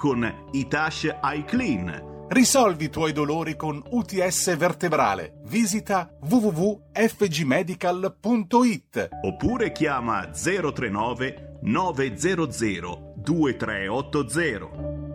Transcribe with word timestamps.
con 0.00 0.48
Itash 0.52 1.14
iClean. 1.22 2.26
Risolvi 2.30 2.84
i 2.84 2.88
tuoi 2.88 3.12
dolori 3.12 3.54
con 3.54 3.82
UTS 3.86 4.56
vertebrale. 4.56 5.42
Visita 5.44 6.08
www.fgmedical.it 6.20 9.08
oppure 9.20 9.72
chiama 9.72 10.30
039 10.30 11.58
900 11.60 13.12
2380. 13.16 15.09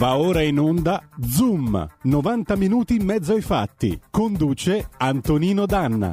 Va 0.00 0.16
ora 0.16 0.40
in 0.40 0.58
onda 0.58 1.06
Zoom, 1.20 1.86
90 2.04 2.56
minuti 2.56 2.94
in 2.94 3.04
mezzo 3.04 3.34
ai 3.34 3.42
fatti. 3.42 4.00
Conduce 4.10 4.88
Antonino 4.96 5.66
Danna. 5.66 6.10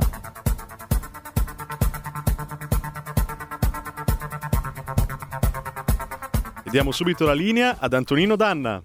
E 6.65 6.69
diamo 6.69 6.91
subito 6.91 7.23
la 7.23 7.31
linea 7.31 7.77
ad 7.79 7.93
Antonino 7.93 8.35
Danna. 8.35 8.83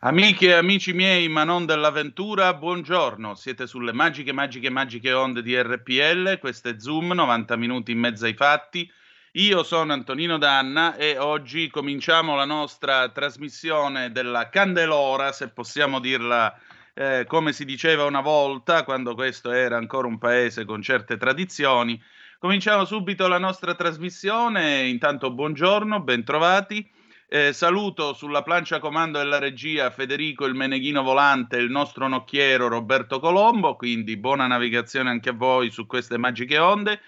Amiche 0.00 0.46
e 0.46 0.52
amici 0.52 0.94
miei, 0.94 1.28
ma 1.28 1.44
non 1.44 1.66
dell'avventura, 1.66 2.54
buongiorno. 2.54 3.34
Siete 3.34 3.66
sulle 3.66 3.92
magiche, 3.92 4.32
magiche, 4.32 4.70
magiche 4.70 5.12
onde 5.12 5.42
di 5.42 5.54
RPL. 5.60 6.38
Questo 6.38 6.70
è 6.70 6.76
Zoom, 6.78 7.12
90 7.12 7.54
minuti 7.56 7.92
in 7.92 7.98
mezzo 7.98 8.24
ai 8.24 8.32
fatti. 8.32 8.90
Io 9.34 9.62
sono 9.62 9.92
Antonino 9.92 10.38
Danna 10.38 10.96
e 10.96 11.16
oggi 11.16 11.70
cominciamo 11.70 12.34
la 12.34 12.44
nostra 12.44 13.10
trasmissione 13.10 14.10
della 14.10 14.48
Candelora, 14.48 15.30
se 15.30 15.50
possiamo 15.50 16.00
dirla 16.00 16.52
eh, 16.94 17.26
come 17.28 17.52
si 17.52 17.64
diceva 17.64 18.06
una 18.06 18.22
volta, 18.22 18.82
quando 18.82 19.14
questo 19.14 19.52
era 19.52 19.76
ancora 19.76 20.08
un 20.08 20.18
paese 20.18 20.64
con 20.64 20.82
certe 20.82 21.16
tradizioni. 21.16 22.02
Cominciamo 22.40 22.84
subito 22.84 23.28
la 23.28 23.38
nostra 23.38 23.76
trasmissione. 23.76 24.88
Intanto 24.88 25.30
buongiorno, 25.30 26.00
bentrovati. 26.00 26.90
Eh, 27.28 27.52
saluto 27.52 28.14
sulla 28.14 28.42
plancia 28.42 28.80
comando 28.80 29.18
della 29.18 29.38
regia 29.38 29.90
Federico 29.90 30.44
il 30.44 30.56
Meneghino 30.56 31.04
Volante 31.04 31.56
e 31.56 31.60
il 31.60 31.70
nostro 31.70 32.08
nocchiero 32.08 32.66
Roberto 32.66 33.20
Colombo, 33.20 33.76
quindi 33.76 34.16
buona 34.16 34.48
navigazione 34.48 35.10
anche 35.10 35.28
a 35.28 35.34
voi 35.34 35.70
su 35.70 35.86
queste 35.86 36.18
magiche 36.18 36.58
onde. 36.58 37.00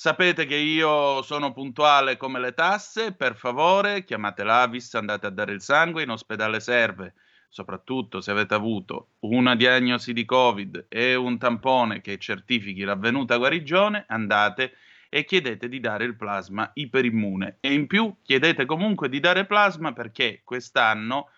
Sapete 0.00 0.46
che 0.46 0.54
io 0.54 1.22
sono 1.22 1.52
puntuale 1.52 2.16
come 2.16 2.38
le 2.38 2.54
tasse, 2.54 3.14
per 3.14 3.34
favore 3.34 4.04
chiamate 4.04 4.44
l'Avis, 4.44 4.94
andate 4.94 5.26
a 5.26 5.30
dare 5.30 5.52
il 5.52 5.60
sangue, 5.60 6.04
in 6.04 6.10
ospedale 6.10 6.60
serve, 6.60 7.14
soprattutto 7.48 8.20
se 8.20 8.30
avete 8.30 8.54
avuto 8.54 9.14
una 9.22 9.56
diagnosi 9.56 10.12
di 10.12 10.24
Covid 10.24 10.86
e 10.88 11.16
un 11.16 11.36
tampone 11.36 12.00
che 12.00 12.16
certifichi 12.16 12.84
l'avvenuta 12.84 13.38
guarigione, 13.38 14.04
andate 14.06 14.76
e 15.08 15.24
chiedete 15.24 15.68
di 15.68 15.80
dare 15.80 16.04
il 16.04 16.14
plasma 16.14 16.70
iperimmune 16.74 17.56
e 17.58 17.72
in 17.72 17.88
più 17.88 18.18
chiedete 18.22 18.66
comunque 18.66 19.08
di 19.08 19.18
dare 19.18 19.46
plasma 19.46 19.92
perché 19.94 20.42
quest'anno 20.44 21.30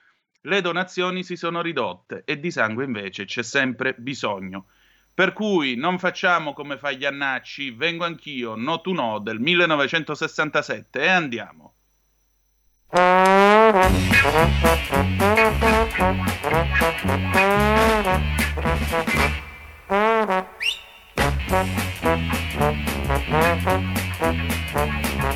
le 0.43 0.61
donazioni 0.61 1.25
si 1.25 1.37
sono 1.37 1.63
ridotte 1.63 2.25
e 2.27 2.39
di 2.39 2.51
sangue 2.51 2.85
invece 2.85 3.25
c'è 3.25 3.43
sempre 3.43 3.95
bisogno. 3.97 4.67
Per 5.13 5.33
cui 5.33 5.75
non 5.77 5.99
facciamo 5.99 6.53
come 6.53 6.79
fa 6.79 6.91
Iannacci, 6.91 7.73
vengo 7.73 8.05
anch'io, 8.05 8.55
no 8.55 8.81
tu 8.81 8.93
no, 8.93 9.19
del 9.19 9.39
1967 9.39 11.01
e 11.01 11.09
andiamo. 11.09 11.75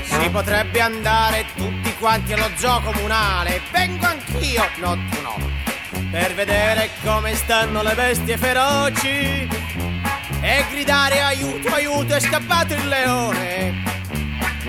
Si 0.03 0.31
potrebbe 0.31 0.81
andare 0.81 1.45
tutti 1.55 1.95
quanti 1.99 2.33
allo 2.33 2.51
zoo 2.57 2.81
comunale, 2.81 3.61
vengo 3.73 4.07
anch'io, 4.07 4.65
no 4.79 4.95
tu 5.11 5.21
no, 5.21 5.64
per 6.11 6.35
vedere 6.35 6.91
come 7.03 7.35
stanno 7.35 7.83
le 7.83 7.95
bestie 7.95 8.37
feroci 8.37 9.49
e 10.41 10.65
gridare 10.71 11.21
aiuto, 11.21 11.73
aiuto, 11.75 12.15
è 12.15 12.21
scappato 12.21 12.75
il 12.75 12.87
leone 12.87 13.83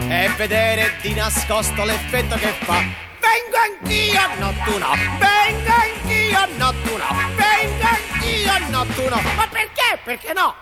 e 0.08 0.30
vedere 0.38 0.96
di 1.02 1.14
nascosto 1.14 1.84
l'effetto 1.84 2.36
che 2.36 2.54
fa. 2.60 2.74
Vengo 2.76 3.58
anch'io, 3.58 4.22
no 4.40 4.54
tu 4.64 4.78
no, 4.78 4.92
vengo 5.18 5.72
anch'io, 5.72 6.48
no 6.58 6.74
tu 6.84 6.98
no, 6.98 7.08
vengo 7.36 7.84
anch'io, 7.84 8.70
no 8.70 8.86
tu 8.86 9.10
no, 9.10 9.22
ma 9.36 9.48
perché? 9.48 10.00
Perché 10.04 10.34
no? 10.34 10.56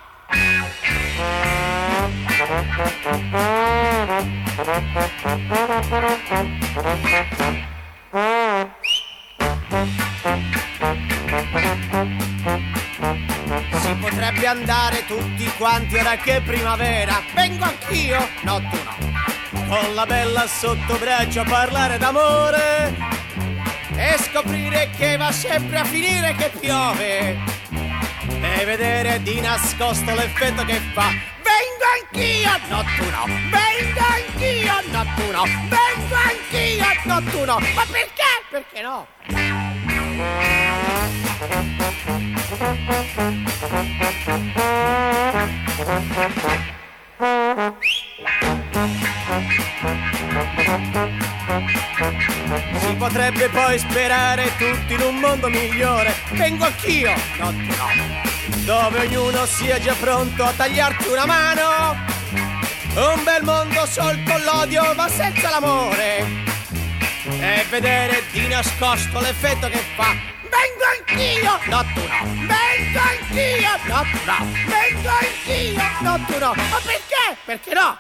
Si 13.82 13.96
potrebbe 14.00 14.46
andare 14.46 15.04
tutti 15.08 15.52
quanti 15.58 15.96
ora 15.96 16.16
che 16.16 16.36
è 16.36 16.42
primavera. 16.42 17.20
Vengo 17.34 17.64
anch'io, 17.64 18.20
no 18.44 18.60
tu 18.60 18.78
no. 18.84 18.96
Con 19.68 19.96
la 19.96 20.06
bella 20.06 20.46
sotto 20.46 20.96
braccio 21.00 21.42
a 21.42 21.46
parlare 21.46 21.98
d'amore 21.98 22.96
e 23.96 24.16
scoprire 24.20 24.92
che 24.96 25.18
va 25.18 25.32
sempre 25.32 25.80
a 25.80 25.86
finire 25.86 26.36
che 26.36 26.52
piove 26.60 27.63
e 28.30 28.66
vedere 28.66 29.22
di 29.22 29.40
nascosto 29.42 30.14
l'effetto 30.14 30.64
che 30.66 30.80
fa. 30.94 31.10
Vengo 31.44 31.86
anch'io, 32.00 32.52
no 32.70 32.84
tu 32.96 33.10
no. 33.10 33.26
Vengo 33.50 34.00
anch'io, 34.00 34.74
no 34.92 35.06
tu 35.16 35.32
no. 35.32 35.44
Vengo 35.44 36.16
anch'io, 36.16 36.86
no 37.06 37.22
tu 37.30 37.44
no. 37.46 37.60
Ma 37.76 37.86
perché? 37.90 38.24
Perché 38.50 38.82
no? 38.82 39.08
Si 52.80 52.96
potrebbe 52.96 53.50
poi 53.50 53.78
sperare 53.78 54.52
tutti 54.58 54.94
in 54.94 55.02
un 55.02 55.16
mondo 55.18 55.48
migliore. 55.50 56.16
Vengo 56.32 56.66
anch'io, 56.66 57.14
no 57.38 57.52
no. 57.52 58.22
Dove 58.66 59.00
ognuno 59.02 59.46
sia 59.46 59.80
già 59.80 59.94
pronto 59.94 60.44
a 60.44 60.52
tagliarti 60.52 61.08
una 61.08 61.26
mano. 61.26 61.96
Un 62.96 63.24
bel 63.24 63.44
mondo 63.44 63.86
sol 63.86 64.22
con 64.24 64.42
l'odio 64.42 64.94
ma 64.96 65.08
senza 65.08 65.50
l'amore. 65.50 66.26
E 67.40 67.66
vedere 67.70 68.24
di 68.32 68.48
nascosto 68.48 69.20
l'effetto 69.20 69.68
che 69.68 69.84
fa. 69.96 70.16
Vengo 70.54 70.84
anch'io, 70.98 71.60
no 71.70 71.86
tu 71.94 72.02
no. 72.02 72.48
Vengo 72.48 73.00
anch'io, 73.00 73.70
no 73.86 74.02
tu 74.12 74.20
no. 74.26 74.38
Vengo 74.68 75.10
anch'io, 75.10 75.84
no 76.02 76.26
tu 76.26 76.38
no. 76.40 76.54
Ma 76.54 76.80
perché? 76.84 77.38
Perché 77.46 77.74
no? 77.74 77.98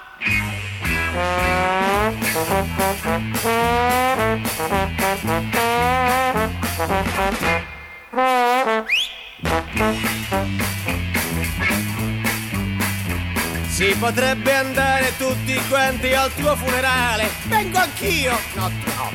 Si 13.68 13.96
potrebbe 14.00 14.56
andare 14.56 15.14
tutti 15.18 15.54
quanti 15.68 16.14
al 16.14 16.34
tuo 16.34 16.56
funerale. 16.56 17.30
Vengo 17.44 17.78
anch'io, 17.78 18.40
no 18.56 18.72
no. 18.96 19.12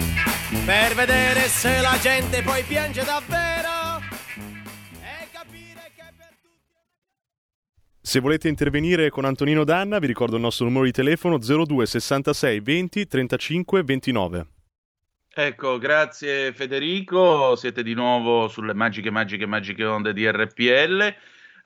Per 0.64 0.94
vedere 0.94 1.48
se 1.48 1.80
la 1.80 1.98
gente 2.00 2.42
poi 2.42 2.62
piange 2.62 3.02
davvero. 3.02 3.97
Se 8.08 8.20
volete 8.20 8.48
intervenire 8.48 9.10
con 9.10 9.26
Antonino 9.26 9.64
Danna, 9.64 9.98
vi 9.98 10.06
ricordo 10.06 10.36
il 10.36 10.40
nostro 10.40 10.64
numero 10.64 10.86
di 10.86 10.92
telefono 10.92 11.36
02 11.36 11.84
66 11.84 12.60
20 12.60 13.06
35 13.06 13.82
29. 13.82 14.46
Ecco, 15.34 15.76
grazie 15.76 16.54
Federico, 16.54 17.54
siete 17.54 17.82
di 17.82 17.92
nuovo 17.92 18.48
sulle 18.48 18.72
magiche, 18.72 19.10
magiche, 19.10 19.44
magiche 19.44 19.84
onde 19.84 20.14
di 20.14 20.26
RPL. 20.26 21.14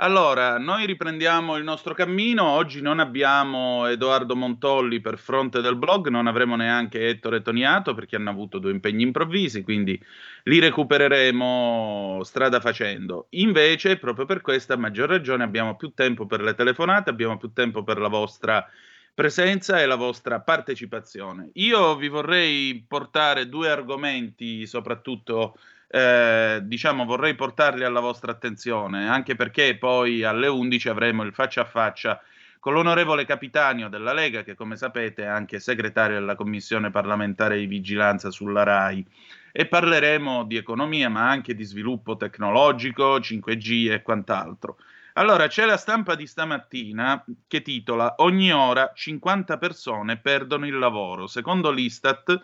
Allora, 0.02 0.58
noi 0.58 0.84
riprendiamo 0.84 1.56
il 1.56 1.62
nostro 1.62 1.94
cammino. 1.94 2.42
Oggi 2.42 2.82
non 2.82 2.98
abbiamo 2.98 3.86
Edoardo 3.86 4.34
Montolli 4.34 5.00
per 5.00 5.16
fronte 5.16 5.60
del 5.60 5.76
blog, 5.76 6.08
non 6.08 6.26
avremo 6.26 6.56
neanche 6.56 7.06
Ettore 7.06 7.40
Toniato 7.40 7.94
perché 7.94 8.16
hanno 8.16 8.30
avuto 8.30 8.58
due 8.58 8.72
impegni 8.72 9.04
improvvisi, 9.04 9.62
quindi 9.62 9.96
li 10.42 10.58
recupereremo 10.58 12.18
strada 12.24 12.58
facendo. 12.58 13.28
Invece, 13.30 13.96
proprio 13.96 14.26
per 14.26 14.40
questa 14.40 14.76
maggior 14.76 15.08
ragione, 15.08 15.44
abbiamo 15.44 15.76
più 15.76 15.92
tempo 15.94 16.26
per 16.26 16.40
le 16.42 16.54
telefonate, 16.54 17.08
abbiamo 17.08 17.36
più 17.36 17.52
tempo 17.52 17.84
per 17.84 17.98
la 17.98 18.08
vostra 18.08 18.68
presenza 19.14 19.80
e 19.80 19.86
la 19.86 19.94
vostra 19.94 20.40
partecipazione. 20.40 21.50
Io 21.54 21.94
vi 21.94 22.08
vorrei 22.08 22.84
portare 22.88 23.48
due 23.48 23.70
argomenti, 23.70 24.66
soprattutto 24.66 25.56
eh, 25.94 26.60
diciamo 26.62 27.04
vorrei 27.04 27.34
portarli 27.34 27.84
alla 27.84 28.00
vostra 28.00 28.32
attenzione, 28.32 29.06
anche 29.10 29.34
perché 29.34 29.76
poi 29.76 30.22
alle 30.24 30.46
11 30.46 30.88
avremo 30.88 31.22
il 31.22 31.34
faccia 31.34 31.60
a 31.60 31.66
faccia 31.66 32.18
con 32.58 32.72
l'onorevole 32.72 33.26
Capitanio 33.26 33.90
della 33.90 34.14
Lega, 34.14 34.42
che 34.42 34.54
come 34.54 34.76
sapete 34.76 35.24
è 35.24 35.26
anche 35.26 35.60
segretario 35.60 36.18
della 36.18 36.34
Commissione 36.34 36.90
parlamentare 36.90 37.58
di 37.58 37.66
vigilanza 37.66 38.30
sulla 38.30 38.62
RAI, 38.62 39.04
e 39.52 39.66
parleremo 39.66 40.44
di 40.44 40.56
economia, 40.56 41.10
ma 41.10 41.28
anche 41.28 41.54
di 41.54 41.64
sviluppo 41.64 42.16
tecnologico, 42.16 43.18
5G 43.18 43.90
e 43.90 44.00
quant'altro. 44.00 44.78
Allora, 45.14 45.46
c'è 45.46 45.66
la 45.66 45.76
stampa 45.76 46.14
di 46.14 46.26
stamattina 46.26 47.22
che 47.46 47.60
titola 47.60 48.14
Ogni 48.18 48.50
ora 48.50 48.92
50 48.94 49.58
persone 49.58 50.16
perdono 50.16 50.66
il 50.66 50.78
lavoro. 50.78 51.26
Secondo 51.26 51.70
l'Istat, 51.70 52.40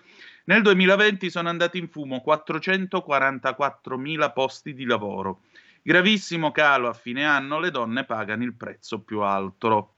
nel 0.49 0.63
2020 0.63 1.29
sono 1.29 1.51
andati 1.51 1.77
in 1.77 1.89
fumo 1.89 2.25
444.000 2.27 4.33
posti 4.33 4.73
di 4.73 4.87
lavoro. 4.87 5.43
Gravissimo 5.83 6.53
calo 6.53 6.89
a 6.89 6.95
fine 6.95 7.27
anno, 7.27 7.61
le 7.61 7.71
donne 7.71 8.05
pagano 8.05 8.45
il 8.45 8.55
prezzo 8.55 9.03
più 9.03 9.21
alto. 9.21 9.93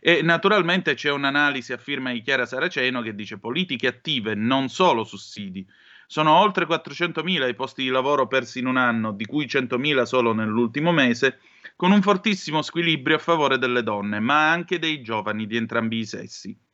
E 0.00 0.20
naturalmente 0.22 0.94
c'è 0.94 1.12
un'analisi 1.12 1.72
a 1.72 1.76
firma 1.76 2.10
di 2.10 2.22
Chiara 2.22 2.44
Saraceno 2.44 3.02
che 3.02 3.14
dice 3.14 3.38
politiche 3.38 3.86
attive, 3.86 4.34
non 4.34 4.68
solo 4.68 5.04
sussidi. 5.04 5.64
Sono 6.08 6.36
oltre 6.36 6.66
400.000 6.66 7.48
i 7.48 7.54
posti 7.54 7.84
di 7.84 7.88
lavoro 7.88 8.26
persi 8.26 8.58
in 8.58 8.66
un 8.66 8.76
anno, 8.76 9.12
di 9.12 9.26
cui 9.26 9.46
100.000 9.46 10.02
solo 10.02 10.32
nell'ultimo 10.32 10.90
mese, 10.90 11.38
con 11.76 11.92
un 11.92 12.02
fortissimo 12.02 12.62
squilibrio 12.62 13.14
a 13.14 13.20
favore 13.20 13.58
delle 13.58 13.84
donne, 13.84 14.18
ma 14.18 14.50
anche 14.50 14.80
dei 14.80 15.02
giovani 15.02 15.46
di 15.46 15.56
entrambi 15.56 15.98
i 15.98 16.04
sessi. 16.04 16.65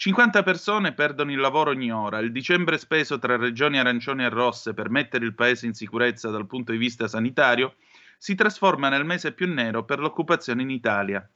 50 0.00 0.42
persone 0.42 0.94
perdono 0.94 1.30
il 1.30 1.38
lavoro 1.38 1.72
ogni 1.72 1.92
ora. 1.92 2.20
Il 2.20 2.32
dicembre 2.32 2.78
speso 2.78 3.18
tra 3.18 3.36
regioni 3.36 3.78
arancioni 3.78 4.24
e 4.24 4.30
rosse 4.30 4.72
per 4.72 4.88
mettere 4.88 5.26
il 5.26 5.34
paese 5.34 5.66
in 5.66 5.74
sicurezza 5.74 6.30
dal 6.30 6.46
punto 6.46 6.72
di 6.72 6.78
vista 6.78 7.06
sanitario 7.06 7.74
si 8.16 8.34
trasforma 8.34 8.88
nel 8.88 9.04
mese 9.04 9.32
più 9.32 9.46
nero 9.52 9.84
per 9.84 9.98
l'occupazione 9.98 10.62
in 10.62 10.70
Italia. 10.70 11.28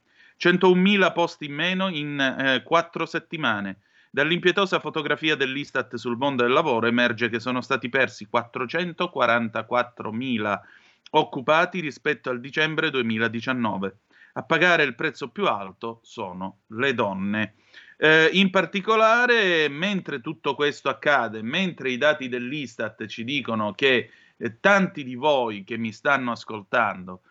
101.000 0.43 1.13
posti 1.13 1.45
in 1.45 1.53
meno 1.53 1.89
in 1.89 2.19
eh, 2.19 2.63
quattro 2.63 3.05
settimane. 3.05 3.81
Dall'impietosa 4.09 4.79
fotografia 4.79 5.35
dell'Istat 5.35 5.93
sul 5.97 6.17
mondo 6.17 6.41
del 6.41 6.51
lavoro 6.51 6.87
emerge 6.87 7.29
che 7.29 7.39
sono 7.39 7.61
stati 7.61 7.87
persi 7.87 8.27
444.000 8.33 10.59
occupati 11.11 11.81
rispetto 11.81 12.31
al 12.31 12.39
dicembre 12.39 12.89
2019. 12.89 13.97
A 14.37 14.41
pagare 14.41 14.83
il 14.83 14.95
prezzo 14.95 15.29
più 15.29 15.45
alto 15.45 15.99
sono 16.01 16.61
le 16.69 16.95
donne. 16.95 17.53
Eh, 17.97 18.29
in 18.33 18.49
particolare, 18.49 19.69
mentre 19.69 20.19
tutto 20.21 20.55
questo 20.55 20.89
accade, 20.89 21.41
mentre 21.41 21.91
i 21.91 21.97
dati 21.97 22.27
dell'Istat 22.27 23.05
ci 23.05 23.23
dicono 23.23 23.73
che 23.73 24.09
eh, 24.37 24.59
tanti 24.59 25.03
di 25.03 25.15
voi 25.15 25.63
che 25.63 25.77
mi 25.77 25.91
stanno 25.91 26.31
ascoltando 26.31 27.21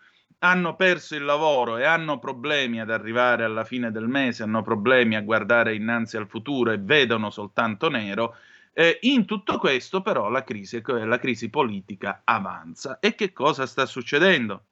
hanno 0.45 0.77
perso 0.77 1.17
il 1.17 1.25
lavoro 1.25 1.79
e 1.79 1.85
hanno 1.85 2.19
problemi 2.19 2.79
ad 2.79 2.91
arrivare 2.91 3.45
alla 3.45 3.65
fine 3.65 3.91
del 3.91 4.09
mese, 4.09 4.43
hanno 4.43 4.61
problemi 4.63 5.17
a 5.17 5.23
guardare 5.23 5.75
innanzi 5.75 6.19
al 6.19 6.29
futuro 6.29 6.71
e 6.71 6.79
vedono 6.79 7.31
soltanto 7.31 7.89
nero, 7.89 8.37
eh, 8.75 8.99
in 9.03 9.25
tutto 9.25 9.59
questo, 9.59 10.03
però, 10.03 10.29
la 10.29 10.45
crisi, 10.45 10.83
la 10.85 11.19
crisi 11.19 11.49
politica 11.49 12.23
avanza. 12.25 12.99
E 12.99 13.15
che 13.15 13.33
cosa 13.33 13.65
sta 13.67 13.87
succedendo? 13.87 14.67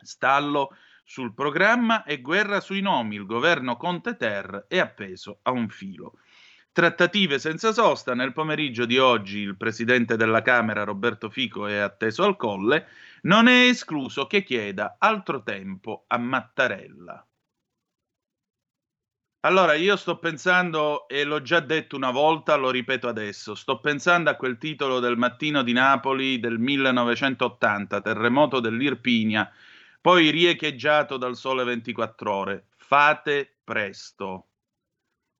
Stallo 0.00 0.76
sul 1.04 1.34
programma 1.34 2.02
e 2.02 2.20
guerra 2.20 2.60
sui 2.60 2.80
nomi. 2.80 3.16
Il 3.16 3.26
governo 3.26 3.76
Conte 3.76 4.16
Ter 4.16 4.64
è 4.66 4.78
appeso 4.78 5.38
a 5.42 5.50
un 5.50 5.68
filo. 5.68 6.14
Trattative 6.72 7.38
senza 7.38 7.72
sosta. 7.72 8.14
Nel 8.14 8.32
pomeriggio 8.32 8.84
di 8.84 8.98
oggi 8.98 9.38
il 9.38 9.56
presidente 9.56 10.16
della 10.16 10.42
Camera, 10.42 10.82
Roberto 10.82 11.30
Fico, 11.30 11.66
è 11.66 11.76
atteso 11.76 12.24
al 12.24 12.36
colle. 12.36 12.88
Non 13.22 13.46
è 13.46 13.68
escluso 13.68 14.26
che 14.26 14.42
chieda 14.42 14.96
altro 14.98 15.42
tempo 15.42 16.04
a 16.08 16.18
Mattarella. 16.18 17.24
Allora, 19.44 19.74
io 19.74 19.96
sto 19.96 20.18
pensando, 20.18 21.06
e 21.06 21.22
l'ho 21.22 21.42
già 21.42 21.60
detto 21.60 21.96
una 21.96 22.10
volta, 22.10 22.56
lo 22.56 22.70
ripeto 22.70 23.08
adesso, 23.08 23.54
sto 23.54 23.78
pensando 23.78 24.30
a 24.30 24.36
quel 24.36 24.56
titolo 24.56 25.00
del 25.00 25.18
mattino 25.18 25.62
di 25.62 25.74
Napoli 25.74 26.40
del 26.40 26.58
1980, 26.58 28.00
terremoto 28.00 28.58
dell'Irpinia, 28.60 29.52
poi 30.04 30.28
riecheggiato 30.28 31.16
dal 31.16 31.34
sole 31.34 31.64
24 31.64 32.30
ore. 32.30 32.66
Fate 32.76 33.56
presto. 33.64 34.48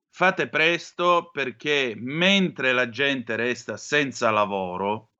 Fate 0.09 0.49
presto 0.49 1.29
perché 1.31 1.93
mentre 1.95 2.73
la 2.73 2.89
gente 2.89 3.35
resta 3.35 3.77
senza 3.77 4.31
lavoro, 4.31 5.11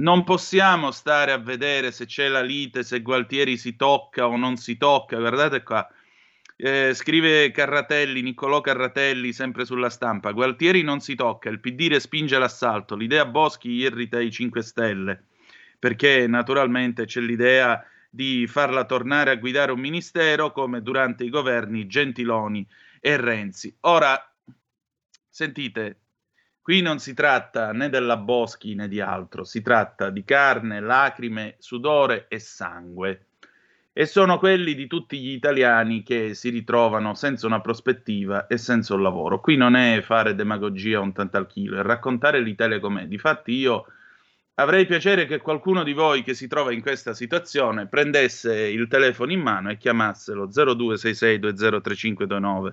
non 0.00 0.24
possiamo 0.24 0.90
stare 0.90 1.30
a 1.30 1.38
vedere 1.38 1.92
se 1.92 2.06
c'è 2.06 2.26
la 2.26 2.42
lite, 2.42 2.82
se 2.82 3.02
Gualtieri 3.02 3.56
si 3.56 3.76
tocca 3.76 4.26
o 4.26 4.36
non 4.36 4.56
si 4.56 4.76
tocca. 4.76 5.16
Guardate 5.16 5.62
qua 5.62 5.88
eh, 6.56 6.92
scrive 6.92 7.52
Carratelli, 7.52 8.20
Niccolò 8.20 8.60
Carratelli, 8.60 9.32
sempre 9.32 9.64
sulla 9.64 9.90
stampa. 9.90 10.32
Gualtieri 10.32 10.82
non 10.82 10.98
si 10.98 11.14
tocca, 11.14 11.50
il 11.50 11.60
PD 11.60 11.86
respinge 11.88 12.36
l'assalto. 12.36 12.96
L'idea 12.96 13.26
Boschi 13.26 13.70
irrita 13.70 14.20
i 14.20 14.32
5 14.32 14.60
Stelle, 14.60 15.26
perché 15.84 16.26
naturalmente 16.26 17.04
c'è 17.04 17.20
l'idea 17.20 17.84
di 18.08 18.46
farla 18.46 18.86
tornare 18.86 19.32
a 19.32 19.34
guidare 19.34 19.70
un 19.70 19.80
ministero 19.80 20.50
come 20.50 20.80
durante 20.80 21.24
i 21.24 21.28
governi 21.28 21.86
Gentiloni 21.86 22.66
e 23.00 23.18
Renzi. 23.18 23.76
Ora, 23.80 24.18
sentite, 25.28 25.98
qui 26.62 26.80
non 26.80 27.00
si 27.00 27.12
tratta 27.12 27.72
né 27.72 27.90
della 27.90 28.16
Boschi 28.16 28.74
né 28.74 28.88
di 28.88 28.98
altro, 28.98 29.44
si 29.44 29.60
tratta 29.60 30.08
di 30.08 30.24
carne, 30.24 30.80
lacrime, 30.80 31.56
sudore 31.58 32.28
e 32.28 32.38
sangue 32.38 33.26
e 33.92 34.06
sono 34.06 34.38
quelli 34.38 34.74
di 34.74 34.86
tutti 34.86 35.20
gli 35.20 35.32
italiani 35.32 36.02
che 36.02 36.32
si 36.32 36.48
ritrovano 36.48 37.12
senza 37.12 37.46
una 37.46 37.60
prospettiva 37.60 38.46
e 38.46 38.56
senza 38.56 38.94
un 38.94 39.02
lavoro. 39.02 39.38
Qui 39.38 39.56
non 39.56 39.76
è 39.76 40.00
fare 40.00 40.34
demagogia 40.34 41.00
un 41.00 41.12
tanto 41.12 41.36
al 41.36 41.46
chilo, 41.46 41.78
è 41.78 41.82
raccontare 41.82 42.40
l'Italia 42.40 42.80
com'è. 42.80 43.06
Difatti 43.06 43.52
io 43.52 43.84
avrei 44.54 44.86
piacere 44.86 45.26
che 45.26 45.38
qualcuno 45.38 45.82
di 45.82 45.92
voi 45.92 46.22
che 46.22 46.34
si 46.34 46.46
trova 46.46 46.72
in 46.72 46.80
questa 46.80 47.14
situazione 47.14 47.86
prendesse 47.86 48.68
il 48.68 48.86
telefono 48.88 49.32
in 49.32 49.40
mano 49.40 49.70
e 49.70 49.76
chiamasse 49.76 50.32
lo 50.32 50.48
0266203529 50.48 52.72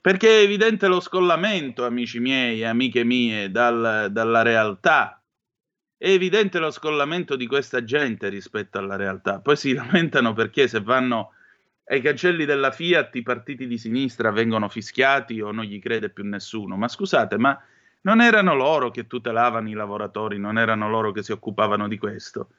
perché 0.00 0.38
è 0.38 0.42
evidente 0.42 0.86
lo 0.86 1.00
scollamento, 1.00 1.84
amici 1.84 2.20
miei 2.20 2.60
e 2.60 2.64
amiche 2.64 3.02
mie, 3.02 3.50
dal, 3.50 4.08
dalla 4.12 4.42
realtà 4.42 5.20
è 5.98 6.10
evidente 6.10 6.58
lo 6.58 6.70
scollamento 6.70 7.36
di 7.36 7.46
questa 7.46 7.82
gente 7.82 8.28
rispetto 8.28 8.78
alla 8.78 8.96
realtà. 8.96 9.40
Poi 9.40 9.56
si 9.56 9.72
lamentano 9.72 10.34
perché 10.34 10.68
se 10.68 10.80
vanno 10.80 11.32
ai 11.86 12.02
cancelli 12.02 12.44
della 12.44 12.70
Fiat 12.70 13.14
i 13.16 13.22
partiti 13.22 13.66
di 13.66 13.78
sinistra 13.78 14.30
vengono 14.30 14.68
fischiati 14.68 15.40
o 15.40 15.52
non 15.52 15.64
gli 15.64 15.80
crede 15.80 16.10
più 16.10 16.24
nessuno. 16.24 16.76
Ma 16.76 16.88
scusate, 16.88 17.38
ma 17.38 17.58
non 18.06 18.20
erano 18.20 18.54
loro 18.54 18.90
che 18.90 19.08
tutelavano 19.08 19.68
i 19.68 19.72
lavoratori, 19.72 20.38
non 20.38 20.58
erano 20.58 20.88
loro 20.88 21.10
che 21.10 21.24
si 21.24 21.32
occupavano 21.32 21.88
di 21.88 21.98
questo. 21.98 22.50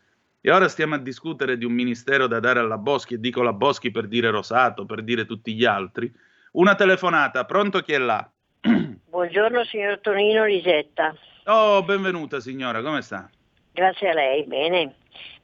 E 0.41 0.51
ora 0.51 0.67
stiamo 0.67 0.95
a 0.95 0.99
discutere 0.99 1.57
di 1.57 1.63
un 1.63 1.71
ministero 1.71 2.27
da 2.27 2.41
dare 2.41 2.59
alla 2.59 2.77
Boschi, 2.77 3.13
e 3.13 3.19
dico 3.19 3.41
la 3.41 3.53
Boschi 3.53 3.89
per 3.89 4.07
dire 4.07 4.29
Rosato, 4.29 4.85
per 4.85 5.03
dire 5.03 5.25
tutti 5.25 5.55
gli 5.55 5.63
altri. 5.63 6.13
Una 6.51 6.75
telefonata, 6.75 7.45
pronto 7.45 7.79
chi 7.79 7.93
è 7.93 7.97
là? 7.97 8.29
Buongiorno 9.09 9.63
signor 9.63 9.99
Tonino 10.01 10.45
Lisetta. 10.45 11.15
Oh, 11.45 11.81
benvenuta 11.81 12.41
signora, 12.41 12.81
come 12.81 13.01
sta? 13.01 13.29
Grazie 13.71 14.09
a 14.09 14.13
lei, 14.13 14.43
bene. 14.43 14.95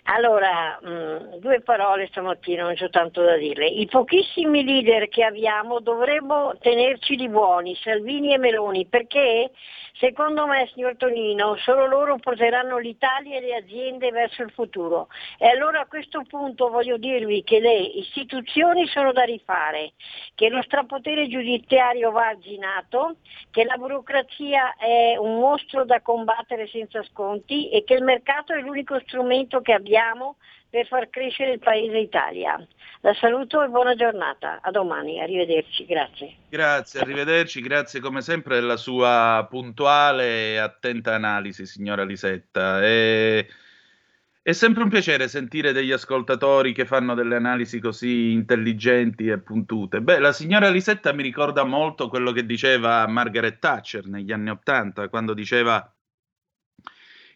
Allora, 0.06 0.80
mh, 0.82 1.38
due 1.40 1.62
parole 1.62 2.08
stamattina, 2.08 2.64
non 2.64 2.76
c'ho 2.76 2.90
tanto 2.90 3.24
da 3.24 3.38
dire. 3.38 3.66
I 3.66 3.86
pochissimi 3.86 4.64
leader 4.64 5.08
che 5.08 5.24
abbiamo 5.24 5.80
dovremmo 5.80 6.58
tenerci 6.60 7.16
di 7.16 7.30
buoni, 7.30 7.74
Salvini 7.76 8.34
e 8.34 8.38
Meloni, 8.38 8.86
perché 8.86 9.52
secondo 9.94 10.46
me, 10.46 10.70
signor 10.74 10.98
Tonino, 10.98 11.56
solo 11.58 11.86
loro 11.86 12.18
porteranno 12.18 12.80
l'Italia 12.80 13.38
e 13.38 13.42
le 13.42 13.56
aziende 13.56 14.12
verso 14.12 14.44
il 14.44 14.52
futuro. 14.52 15.08
E 15.38 15.48
allora 15.48 15.82
a 15.82 15.86
questo 15.86 16.24
punto 16.28 16.70
voglio 16.70 16.98
dirvi 16.98 17.42
che 17.44 17.62
le 17.62 17.74
istituzioni 17.74 18.86
sono 18.88 19.14
da 19.14 19.24
rifare, 19.24 19.94
che 20.36 20.50
lo 20.50 20.62
strapotere 20.64 21.30
giudiziario 21.30 22.12
va 22.12 22.28
arginato, 22.28 23.16
che 23.52 23.64
la 23.64 23.78
burocrazia 23.78 24.76
è 24.76 25.16
un 25.16 25.40
mostro 25.40 25.86
da 25.86 26.02
combattere 26.02 26.68
senza 26.68 27.02
sconti 27.04 27.70
e 27.70 27.86
che 27.86 27.94
il 27.94 28.04
mercato 28.04 28.52
è 28.52 28.60
l'unico 28.60 29.00
strumento 29.06 29.62
che 29.64 29.74
abbiamo 29.74 30.38
per 30.70 30.86
far 30.86 31.10
crescere 31.10 31.54
il 31.54 31.60
paese 31.60 31.98
Italia. 31.98 32.64
La 33.02 33.14
saluto 33.16 33.64
e 33.64 33.68
buona 33.68 33.96
giornata. 33.96 34.60
A 34.62 34.70
domani, 34.70 35.20
arrivederci, 35.20 35.86
grazie. 35.86 36.36
Grazie, 36.50 37.00
arrivederci, 37.00 37.62
grazie 37.62 38.00
come 38.00 38.22
sempre 38.22 38.56
della 38.56 38.78
sua 38.78 39.46
puntuale 39.50 40.54
e 40.54 40.58
attenta 40.58 41.16
analisi, 41.16 41.66
signora 41.66 42.04
Lisetta. 42.04 42.84
E... 42.84 43.48
È 44.42 44.52
sempre 44.52 44.84
un 44.84 44.90
piacere 44.90 45.30
sentire 45.30 45.72
degli 45.72 45.94
ascoltatori 45.94 46.74
che 46.74 46.86
fanno 46.86 47.14
delle 47.14 47.38
analisi 47.38 47.80
così 47.80 48.34
intelligenti 48.34 49.28
e 49.28 49.40
puntute. 49.40 50.02
Beh, 50.02 50.20
la 50.20 50.34
signora 50.34 50.70
Lisetta 50.70 51.14
mi 51.14 51.24
ricorda 51.24 51.64
molto 51.64 52.10
quello 52.10 52.34
che 52.34 52.46
diceva 52.46 53.08
Margaret 53.08 53.58
Thatcher 53.60 54.06
negli 54.08 54.34
anni 54.34 54.50
Ottanta, 54.50 55.08
quando 55.08 55.34
diceva 55.34 55.90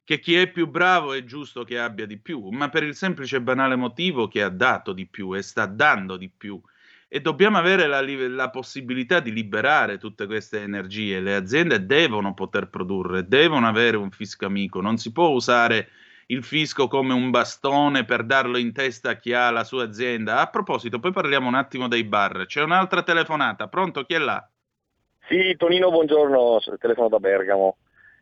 che 0.08 0.22
chi 0.22 0.38
è 0.38 0.48
più 0.48 0.68
bravo 0.68 1.12
è 1.12 1.26
giusto 1.26 1.66
che 1.66 1.78
abbia 1.78 2.06
di 2.06 2.18
più, 2.18 2.48
ma 2.48 2.70
per 2.70 2.84
il 2.84 2.96
semplice 2.96 3.36
e 3.36 3.42
banale 3.42 3.76
motivo 3.76 4.30
che 4.30 4.42
ha 4.42 4.48
dato 4.48 4.94
di 4.94 5.06
più 5.06 5.36
e 5.36 5.42
sta 5.42 5.66
dando 5.66 6.16
di 6.16 6.30
più. 6.30 6.62
E 7.10 7.20
dobbiamo 7.20 7.58
avere 7.58 7.88
la, 7.88 8.02
la, 8.02 8.50
possibilità 8.50 9.20
di 9.20 9.34
liberare 9.34 9.98
tutte 9.98 10.26
queste 10.26 10.62
energie. 10.62 11.20
Le 11.20 11.36
aziende 11.36 11.86
devono 11.86 12.34
poter 12.34 12.70
produrre, 12.70 13.28
devono 13.28 13.68
avere 13.68 13.98
un 13.98 14.10
fisco 14.10 14.46
amico. 14.46 14.80
Non 14.80 14.96
si 14.96 15.12
può 15.12 15.28
usare 15.28 15.90
il 16.28 16.42
fisco 16.42 16.88
come 16.88 17.14
un 17.14 17.30
bastone 17.30 18.06
per 18.06 18.24
darlo 18.24 18.58
in 18.58 18.72
testa 18.72 19.10
a 19.10 19.16
chi 19.18 19.34
ha 19.34 19.52
la 19.52 19.66
sua 19.66 19.84
azienda. 19.84 20.40
A 20.40 20.48
proposito, 20.48 21.00
poi 21.00 21.12
parliamo 21.12 21.50
un 21.50 21.56
attimo 21.56 21.90
dei 21.90 22.06
bar. 22.06 22.46
C'è 22.46 22.62
un'altra 22.62 23.04
telefonata. 23.04 23.68
Pronto? 23.68 24.06
Chi 24.06 24.14
è 24.14 24.20
là? 24.20 24.50
Sì, 25.28 25.54
Tonino, 25.58 25.90
buongiorno. 25.90 26.60
Telefono 26.80 27.10
da 27.10 27.20
Bergamo. 27.20 27.76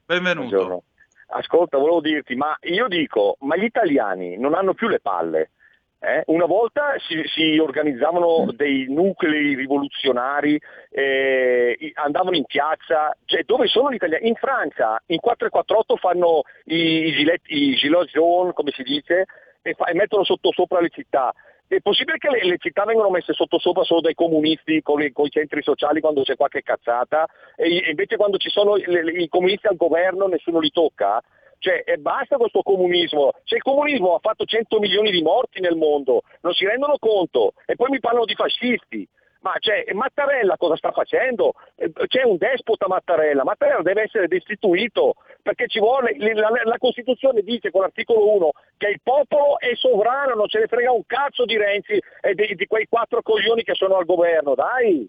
Benvenuto. 0.04 0.48
Buongiorno. 0.48 0.84
Ascolta, 1.27 1.77
volevo 1.77 2.01
dirti, 2.01 2.36
ma 2.36 2.55
io 2.62 2.88
dico, 2.88 3.38
ma 3.41 3.55
gli 3.55 3.63
italiani 3.63 4.38
non 4.38 4.53
hanno 4.53 4.74
più 4.74 4.88
le 4.88 5.00
palle. 5.00 5.51
Eh? 6.00 6.24
Una 6.27 6.46
volta 6.46 6.94
si, 7.00 7.24
si, 7.25 7.58
organizzavano 7.58 8.51
dei 8.51 8.86
nuclei 8.89 9.55
rivoluzionari, 9.55 10.60
eh, 10.91 11.94
andavano 11.96 12.36
in 12.36 12.46
piazza, 12.46 13.15
cioè, 13.25 13.44
dove 13.44 13.65
sono 13.67 13.89
gli 13.89 13.96
italiani? 13.96 14.27
In 14.27 14.36
Francia, 14.36 15.01
in 15.08 15.20
448 15.20 15.96
fanno 15.96 16.44
i, 16.65 17.08
i, 17.08 17.12
gilet, 17.12 17.41
i 17.46 17.75
gilet 17.75 18.10
jaune, 18.10 18.53
come 18.53 18.72
si 18.72 18.84
dice, 18.84 19.25
e, 19.63 19.74
fa, 19.74 19.86
e 19.86 19.96
mettono 19.96 20.24
sotto 20.24 20.51
sopra 20.51 20.79
le 20.79 20.89
città. 20.89 21.34
È 21.67 21.81
possibile 21.81 22.17
che 22.17 22.29
le, 22.29 22.43
le, 22.43 22.57
città 22.60 22.86
vengano 22.86 23.10
messe 23.10 23.34
sotto 23.34 23.57
sopra 23.57 23.84
solo 23.84 24.01
dai 24.01 24.13
comunisti 24.13 24.81
con, 24.84 25.01
i, 25.01 25.12
con 25.12 25.25
i 25.25 25.31
centri 25.31 25.63
sociali 25.63 26.00
quando 26.00 26.22
c'è 26.22 26.36
qualche 26.36 26.62
cazzata 26.62 27.25
e, 27.55 27.89
invece 27.89 28.17
quando 28.17 28.38
ci 28.38 28.50
sono 28.50 28.75
le, 28.75 29.03
le, 29.03 29.12
i 29.12 29.27
comunisti 29.27 29.65
al 29.67 29.75
governo 29.75 30.27
nessuno 30.27 30.60
li 30.60 30.69
tocca? 30.69 31.22
Cioè, 31.57 31.84
e 31.84 31.98
basta 31.98 32.38
questo 32.38 32.62
comunismo. 32.62 33.31
Se 33.43 33.55
il 33.55 33.63
comunismo 33.63 34.13
ha 34.13 34.19
fatto 34.19 34.45
100 34.45 34.77
milioni 34.79 35.10
di 35.10 35.24
morti 35.24 35.62
nel 35.62 35.75
mondo, 35.75 36.22
non 36.41 36.53
si 36.53 36.65
rendono 36.65 36.98
conto. 37.00 37.53
E 37.65 37.75
poi 37.75 37.89
mi 37.89 38.00
parlano 38.00 38.25
di 38.25 38.36
fascisti. 38.36 39.07
Ma 39.46 39.54
cioè, 39.60 39.86
Mattarella 39.94 40.58
cosa 40.58 40.75
sta 40.75 40.92
facendo? 40.92 41.54
Eh, 41.75 41.92
c'è 42.08 42.24
un 42.24 42.38
despota 42.38 42.88
Mattarella, 42.88 43.44
Mattarella 43.44 43.84
deve 43.84 44.02
essere 44.02 44.28
destituito 44.28 45.18
perché 45.44 45.68
ci 45.68 45.78
vuole, 45.78 46.18
la, 46.34 46.50
la 46.64 46.78
Costituzione 46.80 47.44
dice 47.44 47.70
con 47.70 47.82
l'articolo 47.82 48.34
1 48.38 48.50
che 48.75 48.88
il 48.88 49.02
popolo 49.04 49.60
è 49.60 49.75
sovrano, 49.75 50.34
non 50.34 50.48
ce 50.48 50.62
ne 50.62 50.66
frega 50.66 50.92
un 50.92 51.06
cazzo 51.06 51.46
di 51.46 51.58
Renzi 51.58 52.02
e 52.22 52.34
di, 52.34 52.56
di 52.56 52.66
quei 52.66 52.88
quattro 52.90 53.22
coglioni 53.22 53.62
che 53.62 53.75
sono 53.75 53.98
al 53.98 54.06
governo, 54.06 54.56
dai! 54.56 55.08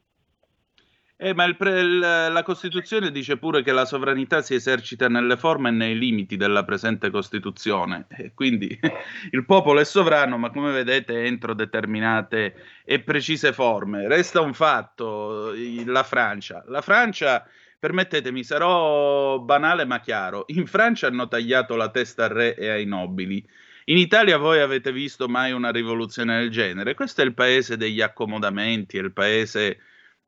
Eh, 1.19 1.33
ma 1.33 1.45
il 1.45 1.57
pre- 1.57 1.81
il, 1.81 1.99
la 1.99 2.43
Costituzione 2.43 3.11
dice 3.11 3.39
pure 3.39 3.63
che 3.63 3.73
la 3.73 3.87
sovranità 3.87 4.43
si 4.43 4.53
esercita 4.53 5.09
nelle 5.09 5.39
forme 5.39 5.71
e 5.71 5.73
nei 5.73 5.99
limiti 5.99 6.37
della 6.37 6.63
presente 6.63 7.09
Costituzione. 7.09 8.07
E 8.11 8.33
quindi 8.35 8.79
il 9.33 9.45
popolo 9.47 9.81
è 9.81 9.85
sovrano, 9.85 10.37
ma 10.37 10.51
come 10.51 10.73
vedete 10.73 11.25
entro 11.25 11.55
determinate 11.55 12.55
e 12.85 13.01
precise 13.01 13.55
forme. 13.55 14.07
Resta 14.09 14.43
un 14.43 14.53
fatto, 14.53 15.55
la 15.87 16.03
Francia. 16.03 16.63
La 16.69 16.83
Francia, 16.83 17.49
permettetemi, 17.79 18.45
sarò 18.45 19.39
banale 19.39 19.87
ma 19.87 20.01
chiaro. 20.01 20.45
In 20.49 20.67
Francia 20.67 21.07
hanno 21.07 21.29
tagliato 21.29 21.77
la 21.77 21.89
testa 21.89 22.25
al 22.25 22.31
re 22.31 22.55
e 22.57 22.69
ai 22.69 22.85
nobili. 22.85 23.43
In 23.87 23.97
Italia 23.97 24.37
voi 24.37 24.61
avete 24.61 24.93
visto 24.93 25.29
mai 25.29 25.53
una 25.53 25.71
rivoluzione 25.71 26.41
del 26.41 26.51
genere? 26.51 26.95
Questo 26.95 27.23
è 27.23 27.25
il 27.25 27.33
paese 27.33 27.79
degli 27.79 28.03
accomodamenti, 28.03 28.99
è 28.99 29.01
il 29.01 29.13
paese 29.13 29.79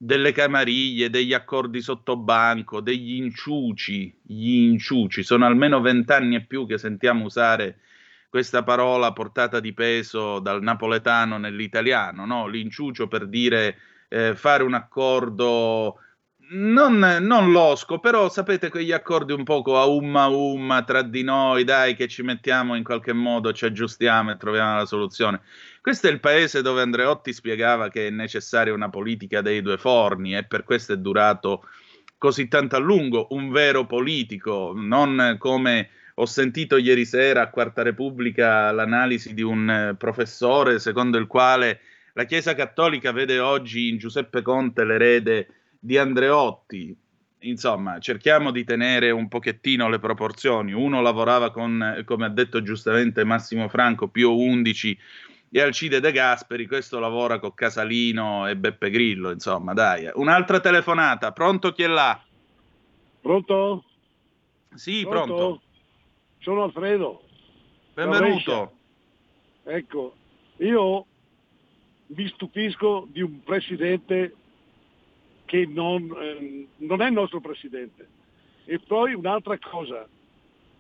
delle 0.00 0.31
camariglie, 0.31 1.11
degli 1.11 1.35
accordi 1.35 1.81
sottobanco, 1.81 2.81
degli 2.81 3.17
inciuci, 3.17 4.17
gli 4.23 4.62
inciuci, 4.62 5.25
sono 5.25 5.45
almeno 5.45 5.81
vent'anni 5.81 6.37
e 6.37 6.47
più 6.47 6.67
che 6.69 6.78
sentiamo 6.78 7.25
usare 7.25 7.81
questa 8.28 8.62
parola 8.62 9.12
portata 9.12 9.59
di 9.59 9.73
peso 9.73 10.38
dal 10.38 10.62
napoletano 10.62 11.37
nell'italiano, 11.37 12.26
no? 12.26 12.47
l'inciucio 12.47 13.09
per 13.09 13.26
dire 13.26 13.76
eh, 14.09 14.37
fare 14.37 14.62
un 14.62 14.75
accordo 14.75 15.99
non, 16.50 16.99
non 17.21 17.50
losco, 17.50 17.99
però 17.99 18.31
sapete 18.31 18.71
quegli 18.71 18.93
accordi 18.93 19.33
un 19.33 19.45
poco 19.45 19.78
a 19.78 19.87
umma 19.87 20.26
umma 20.28 20.83
tra 20.83 21.02
di 21.02 21.23
noi, 21.23 21.64
dai 21.64 21.95
che 21.95 22.09
ci 22.09 22.23
mettiamo 22.23 22.75
in 22.75 22.85
qualche 22.85 23.12
modo, 23.12 23.52
ci 23.52 23.67
aggiustiamo 23.67 24.31
e 24.31 24.37
troviamo 24.37 24.76
la 24.76 24.87
soluzione. 24.87 25.40
Questo 25.88 26.07
è 26.09 26.11
il 26.11 26.21
paese 26.21 26.61
dove 26.61 26.83
Andreotti 26.83 27.33
spiegava 27.33 27.88
che 27.88 28.09
è 28.09 28.11
necessaria 28.11 28.75
una 28.75 28.90
politica 28.90 29.40
dei 29.40 29.62
due 29.62 29.78
forni 29.78 30.37
e 30.37 30.45
per 30.45 30.62
questo 30.62 30.92
è 30.92 30.99
durato 30.99 31.66
così 32.18 32.47
tanto 32.47 32.76
a 32.76 32.78
lungo, 32.78 33.28
un 33.30 33.50
vero 33.50 33.87
politico, 33.87 34.75
non 34.76 35.37
come 35.38 35.88
ho 36.16 36.26
sentito 36.26 36.76
ieri 36.76 37.07
sera 37.07 37.40
a 37.40 37.49
Quarta 37.49 37.80
Repubblica 37.80 38.71
l'analisi 38.71 39.33
di 39.33 39.40
un 39.40 39.95
professore 39.97 40.78
secondo 40.78 41.16
il 41.16 41.26
quale 41.26 41.80
la 42.12 42.25
Chiesa 42.25 42.54
Cattolica 42.54 43.11
vede 43.12 43.38
oggi 43.38 43.88
in 43.88 43.97
Giuseppe 43.97 44.42
Conte 44.42 44.85
l'erede 44.85 45.49
di 45.80 45.97
Andreotti. 45.97 46.95
Insomma, 47.42 47.99
cerchiamo 47.99 48.50
di 48.50 48.64
tenere 48.64 49.11
un 49.11 49.28
pochettino 49.28 49.88
le 49.88 50.00
proporzioni. 50.00 50.73
Uno 50.73 51.00
lavorava 51.00 51.50
con, 51.50 52.02
come 52.04 52.26
ha 52.26 52.30
detto 52.30 52.62
giustamente 52.62 53.25
Massimo 53.25 53.68
Franco, 53.68 54.09
Pio 54.09 54.37
XI 54.37 54.99
e 55.50 55.61
Alcide 55.61 56.00
De 56.00 56.12
Gasperi, 56.12 56.67
questo 56.67 56.99
lavora 56.99 57.38
con 57.38 57.55
Casalino 57.55 58.47
e 58.47 58.57
Beppe 58.57 58.90
Grillo, 58.90 59.31
insomma, 59.31 59.73
dai. 59.73 60.11
Un'altra 60.14 60.61
telefonata, 60.61 61.33
pronto 61.33 61.73
chi 61.73 61.83
è 61.85 61.87
là? 61.87 62.21
Pronto? 63.21 63.85
Sì, 64.75 65.07
pronto. 65.09 65.35
pronto. 65.35 65.62
Sono 66.40 66.62
Alfredo. 66.64 67.23
Benvenuto. 67.95 68.73
Ecco, 69.64 70.14
io 70.59 71.07
mi 72.07 72.28
stupisco 72.28 73.09
di 73.11 73.23
un 73.23 73.43
presidente 73.43 74.35
che 75.47 75.67
non, 75.67 76.14
eh, 76.21 76.67
non, 76.76 77.00
è 77.00 77.07
il 77.07 77.12
nostro 77.12 77.40
presidente. 77.40 78.09
E 78.67 78.78
poi 78.78 79.14
un'altra 79.14 79.59
cosa, 79.59 80.07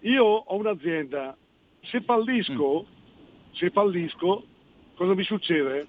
io 0.00 0.24
ho 0.24 0.54
un'azienda, 0.56 1.36
se 1.82 2.02
fallisco, 2.02 2.86
mm. 2.86 3.54
se 3.54 3.70
fallisco, 3.70 4.44
cosa 4.98 5.14
mi 5.14 5.22
succede? 5.22 5.86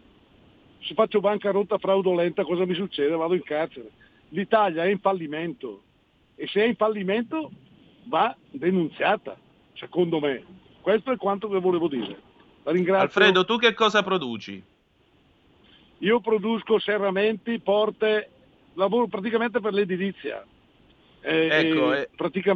Se 0.81 0.93
faccio 0.93 1.19
bancarotta 1.19 1.79
fraudolenta, 1.79 2.43
cosa 2.43 2.65
mi 2.65 2.75
succede? 2.75 3.15
Vado 3.15 3.33
in 3.33 3.43
carcere. 3.43 3.89
L'Italia 4.29 4.83
è 4.83 4.87
in 4.87 4.99
fallimento 4.99 5.81
e 6.35 6.47
se 6.47 6.61
è 6.61 6.67
in 6.67 6.75
fallimento 6.75 7.51
va 8.05 8.33
denunziata, 8.51 9.35
secondo 9.73 10.19
me. 10.19 10.45
Questo 10.79 11.11
è 11.11 11.17
quanto 11.17 11.49
che 11.49 11.59
volevo 11.59 11.87
dire. 11.89 12.17
La 12.63 12.71
ringrazio. 12.71 13.05
Alfredo, 13.05 13.43
tu 13.43 13.57
che 13.57 13.73
cosa 13.73 14.03
produci? 14.03 14.63
Io 15.97 16.19
produco 16.21 16.79
serramenti, 16.79 17.59
porte 17.59 18.29
lavoro 18.75 19.07
praticamente 19.07 19.59
per 19.59 19.73
l'edilizia. 19.73 20.45
Eh, 21.21 21.47
ecco, 21.51 21.93
e, 21.93 22.09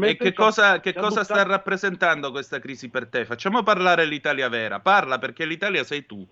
e 0.07 0.15
che 0.15 0.31
cosa, 0.31 0.79
che 0.79 0.93
cosa 0.93 1.25
sta 1.25 1.43
rappresentando 1.43 2.31
questa 2.31 2.59
crisi 2.59 2.89
per 2.89 3.07
te? 3.07 3.25
Facciamo 3.25 3.61
parlare 3.63 4.05
l'Italia 4.05 4.47
vera, 4.47 4.79
parla 4.79 5.19
perché 5.19 5.45
l'Italia 5.45 5.83
sei 5.83 6.05
tu. 6.05 6.25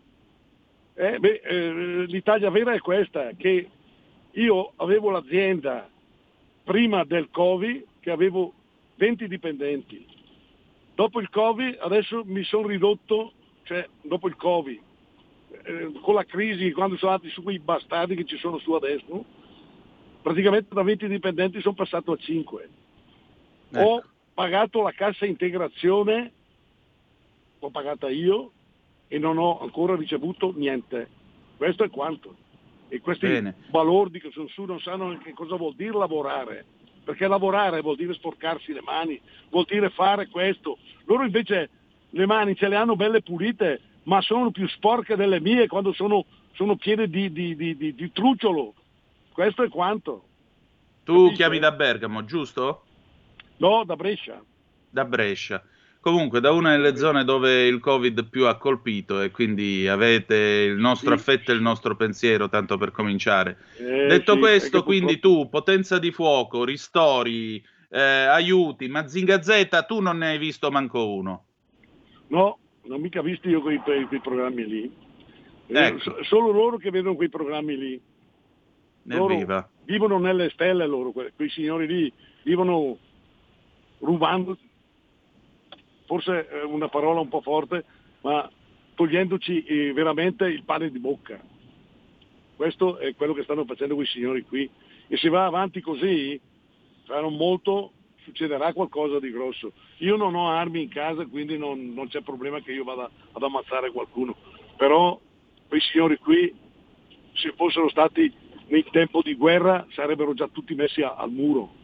Eh, 1.02 1.18
beh, 1.18 1.42
eh, 1.44 2.04
L'Italia 2.06 2.52
vera 2.52 2.74
è 2.74 2.80
questa, 2.80 3.32
che 3.36 3.68
io 4.30 4.74
avevo 4.76 5.10
l'azienda 5.10 5.90
prima 6.64 7.04
del 7.06 7.30
Covid 7.32 7.86
che 8.00 8.12
avevo 8.12 8.54
20 8.98 9.28
dipendenti, 9.28 10.06
dopo 10.94 11.20
il 11.20 11.32
Covid 11.32 11.78
adesso 11.80 12.22
mi 12.24 12.44
sono 12.44 12.68
ridotto 12.68 13.34
cioè 13.64 13.88
dopo 14.04 14.28
il 14.28 14.36
Covid, 14.36 14.80
eh, 15.64 15.92
con 16.02 16.14
la 16.14 16.24
crisi, 16.24 16.72
quando 16.72 16.98
sono 16.98 17.14
andati 17.14 17.32
su 17.32 17.42
quei 17.42 17.58
bastardi 17.58 18.14
che 18.14 18.26
ci 18.26 18.38
sono 18.38 18.60
su 18.60 18.72
adesso, 18.74 19.26
praticamente 20.22 20.72
da 20.72 20.84
20 20.84 21.08
dipendenti 21.08 21.62
sono 21.62 21.74
passato 21.74 22.12
a 22.12 22.18
5. 22.18 22.70
Ecco. 23.72 23.80
Ho 23.80 24.04
pagato 24.36 24.84
la 24.84 24.92
cassa 24.92 25.26
integrazione, 25.26 26.32
l'ho 27.58 27.70
pagata 27.72 28.08
io 28.08 28.52
e 29.14 29.18
non 29.20 29.38
ho 29.38 29.60
ancora 29.60 29.94
ricevuto 29.98 30.54
niente. 30.56 31.10
Questo 31.58 31.84
è 31.84 31.90
quanto. 31.90 32.34
E 32.88 33.02
questi 33.02 33.28
Bene. 33.28 33.56
balordi 33.70 34.22
che 34.22 34.30
sono 34.32 34.48
su 34.48 34.64
non 34.64 34.80
sanno 34.80 35.10
neanche 35.10 35.34
cosa 35.34 35.56
vuol 35.58 35.76
dire 35.76 35.98
lavorare. 35.98 36.64
Perché 37.04 37.28
lavorare 37.28 37.82
vuol 37.82 37.98
dire 37.98 38.14
sporcarsi 38.14 38.72
le 38.72 38.82
mani, 38.82 39.20
vuol 39.50 39.66
dire 39.68 39.90
fare 39.90 40.28
questo. 40.28 40.78
Loro 41.06 41.24
invece 41.26 41.70
le 42.12 42.26
mani 42.26 42.56
ce 42.56 42.70
le 42.70 42.78
hanno 42.78 42.96
belle 42.96 43.22
pulite, 43.22 43.82
ma 44.04 44.22
sono 44.22 44.50
più 44.52 44.66
sporche 44.70 45.18
delle 45.18 45.42
mie 45.42 45.68
quando 45.68 45.92
sono, 45.92 46.24
sono 46.54 46.78
piene 46.78 47.08
di, 47.10 47.32
di- 47.34 47.56
di- 47.58 47.76
di- 47.76 47.94
di 47.96 48.12
trucciolo. 48.14 48.74
Questo 49.34 49.64
è 49.64 49.68
quanto. 49.70 50.24
Tu 51.04 51.14
Capisci? 51.16 51.36
chiami 51.36 51.60
da 51.60 51.72
Bergamo, 51.74 52.24
giusto? 52.24 52.84
No, 53.58 53.84
da 53.84 53.96
Brescia. 53.98 54.42
Da 54.90 55.04
Brescia. 55.04 55.62
Comunque, 56.02 56.40
da 56.40 56.52
una 56.52 56.72
delle 56.72 56.96
zone 56.96 57.24
dove 57.24 57.68
il 57.68 57.80
Covid 57.80 58.28
più 58.28 58.48
ha 58.48 58.58
colpito 58.58 59.22
e 59.22 59.30
quindi 59.30 59.88
avete 59.88 60.36
il 60.36 60.78
nostro 60.80 61.10
Sì. 61.10 61.14
affetto 61.14 61.52
e 61.52 61.54
il 61.54 61.62
nostro 61.62 61.96
pensiero, 61.96 62.50
tanto 62.50 62.80
per 62.80 62.90
cominciare. 62.90 63.60
Eh, 63.78 64.08
Detto 64.08 64.34
sì, 64.34 64.40
questo, 64.40 64.82
quindi 64.84 65.20
tu, 65.20 65.48
potenza 65.48 66.00
di 66.00 66.12
fuoco, 66.12 66.64
ristori, 66.64 67.64
eh, 67.92 68.02
aiuti, 68.02 68.88
Mazinga 68.88 69.44
Z, 69.44 69.86
tu 69.88 70.00
non 70.00 70.18
ne 70.18 70.30
hai 70.30 70.38
visto 70.40 70.72
manco 70.72 71.08
uno. 71.14 71.46
No, 72.30 72.58
non 72.86 73.00
mica 73.00 73.22
visto 73.22 73.48
io 73.48 73.62
quei, 73.62 73.78
quei- 73.78 74.08
programmi 74.24 74.66
lì. 74.66 74.92
Eh, 75.68 75.86
Ecco. 75.86 76.00
so- 76.00 76.24
solo 76.24 76.52
loro 76.52 76.78
che 76.78 76.90
vedono 76.90 77.16
quei 77.16 77.30
programmi 77.30 77.78
lì. 77.78 78.02
Vivono 79.84 80.18
nelle 80.18 80.50
stelle 80.50 80.88
loro, 80.88 81.12
que- 81.12 81.32
quei 81.36 81.50
signori 81.50 81.86
lì 81.86 82.14
vivono 82.44 82.98
rubando, 84.00 84.58
forse 86.12 86.46
è 86.46 86.64
una 86.64 86.90
parola 86.90 87.22
un 87.22 87.30
po' 87.30 87.40
forte, 87.40 87.86
ma 88.24 88.50
togliendoci 88.96 89.64
eh, 89.64 89.94
veramente 89.94 90.46
il 90.46 90.64
pane 90.66 90.92
di 90.92 91.00
bocca. 91.00 91.40
Questo 92.58 92.98
è 92.98 93.16
quello 93.16 93.34
che 93.34 93.44
stanno 93.44 93.64
facendo 93.64 93.96
quei 93.96 94.08
signori 94.08 94.42
qui. 94.42 94.70
E 95.08 95.16
se 95.16 95.30
va 95.30 95.46
avanti 95.46 95.80
così, 95.80 96.38
non 97.08 97.38
molto 97.38 97.94
succederà 98.24 98.74
qualcosa 98.74 99.22
di 99.22 99.32
grosso. 99.32 99.72
Io 100.00 100.18
non 100.18 100.36
ho 100.36 100.50
armi 100.50 100.82
in 100.82 100.90
casa, 100.90 101.26
quindi 101.26 101.58
non, 101.58 101.94
non 101.94 102.10
c'è 102.10 102.20
problema 102.20 102.60
che 102.60 102.74
io 102.74 102.84
vada 102.84 103.10
ad 103.32 103.42
ammazzare 103.42 103.90
qualcuno. 103.92 104.36
Però 104.76 105.18
quei 105.70 105.80
signori 105.80 106.18
qui, 106.18 106.54
se 107.36 107.54
fossero 107.56 107.88
stati 107.88 108.30
nel 108.68 108.86
tempo 108.92 109.22
di 109.22 109.34
guerra, 109.36 109.88
sarebbero 109.92 110.34
già 110.34 110.50
tutti 110.50 110.76
messi 110.76 111.02
a- 111.04 111.16
al 111.16 111.32
muro 111.32 111.80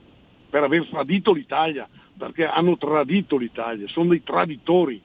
per 0.50 0.64
aver 0.64 0.86
tradito 0.90 1.32
l'Italia, 1.32 1.88
perché 2.18 2.46
hanno 2.46 2.78
tradito 2.78 3.38
l'Italia, 3.38 3.88
sono 3.88 4.10
dei 4.10 4.24
traditori. 4.24 5.02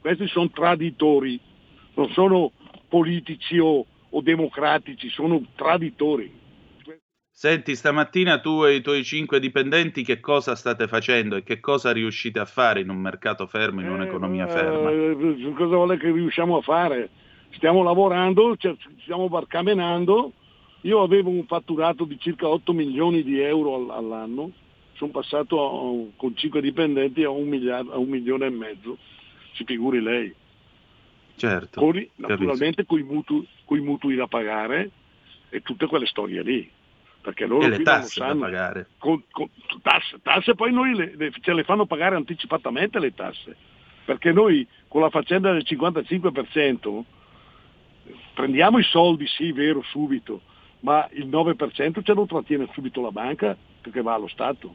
Questi 0.00 0.26
sono 0.28 0.50
traditori, 0.50 1.40
non 1.94 2.10
sono 2.10 2.52
politici 2.88 3.58
o, 3.58 3.84
o 4.10 4.20
democratici, 4.20 5.08
sono 5.08 5.40
traditori. 5.54 6.44
Senti, 7.30 7.76
stamattina 7.76 8.40
tu 8.40 8.64
e 8.64 8.76
i 8.76 8.80
tuoi 8.80 9.04
cinque 9.04 9.38
dipendenti 9.38 10.02
che 10.02 10.20
cosa 10.20 10.54
state 10.54 10.88
facendo 10.88 11.36
e 11.36 11.42
che 11.42 11.60
cosa 11.60 11.92
riuscite 11.92 12.38
a 12.38 12.46
fare 12.46 12.80
in 12.80 12.88
un 12.88 12.96
mercato 12.96 13.46
fermo, 13.46 13.82
in 13.82 13.90
un'economia 13.90 14.46
ferma? 14.46 14.90
Eh, 14.90 15.52
cosa 15.54 15.74
vuole 15.74 15.98
che 15.98 16.10
riusciamo 16.10 16.56
a 16.56 16.62
fare? 16.62 17.10
Stiamo 17.50 17.82
lavorando, 17.82 18.56
stiamo 19.02 19.28
barcamenando. 19.28 20.32
Io 20.82 21.02
avevo 21.02 21.28
un 21.28 21.44
fatturato 21.44 22.04
di 22.04 22.18
circa 22.18 22.48
8 22.48 22.72
milioni 22.72 23.22
di 23.22 23.38
euro 23.38 23.74
all- 23.74 23.90
all'anno, 23.90 24.52
sono 24.96 25.10
passato 25.10 26.10
con 26.16 26.36
5 26.36 26.60
dipendenti 26.60 27.22
a 27.22 27.30
un, 27.30 27.48
miliardo, 27.48 27.92
a 27.92 27.98
un 27.98 28.08
milione 28.08 28.46
e 28.46 28.50
mezzo, 28.50 28.98
si 29.52 29.64
figuri 29.64 30.00
lei. 30.00 30.34
Certo, 31.36 31.80
Con, 31.80 32.06
naturalmente 32.16 32.86
con 32.86 32.98
i, 32.98 33.02
mutui, 33.02 33.46
mutui 33.80 34.14
da 34.16 34.26
pagare 34.26 34.90
e 35.50 35.60
tutte 35.60 35.86
quelle 35.86 36.06
storie 36.06 36.42
lì. 36.42 36.70
Perché 37.20 37.44
loro 37.46 37.64
E 37.66 37.68
le 37.68 37.74
qui 37.76 37.84
non 37.84 37.94
tasse 37.94 38.20
da 38.20 38.26
sanno. 38.28 38.40
pagare. 38.40 38.86
Con- 38.98 39.22
con- 39.30 39.50
tasse, 39.82 40.18
tasse 40.22 40.54
poi 40.54 40.72
noi 40.72 40.94
le, 40.94 41.12
le- 41.16 41.32
ce 41.40 41.52
le 41.52 41.64
fanno 41.64 41.84
pagare 41.84 42.14
anticipatamente 42.16 42.98
le 43.00 43.12
tasse, 43.14 43.56
perché 44.04 44.32
noi 44.32 44.66
con 44.88 45.00
la 45.02 45.10
faccenda 45.10 45.52
del 45.52 45.64
55% 45.66 47.02
prendiamo 48.34 48.78
i 48.78 48.84
soldi, 48.84 49.26
sì, 49.26 49.50
vero, 49.52 49.82
subito, 49.82 50.40
ma 50.80 51.06
il 51.14 51.26
9% 51.28 52.02
ce 52.02 52.12
lo 52.14 52.26
trattiene 52.26 52.68
subito 52.72 53.00
la 53.02 53.10
banca 53.10 53.56
perché 53.80 54.02
va 54.02 54.14
allo 54.14 54.28
Stato. 54.28 54.74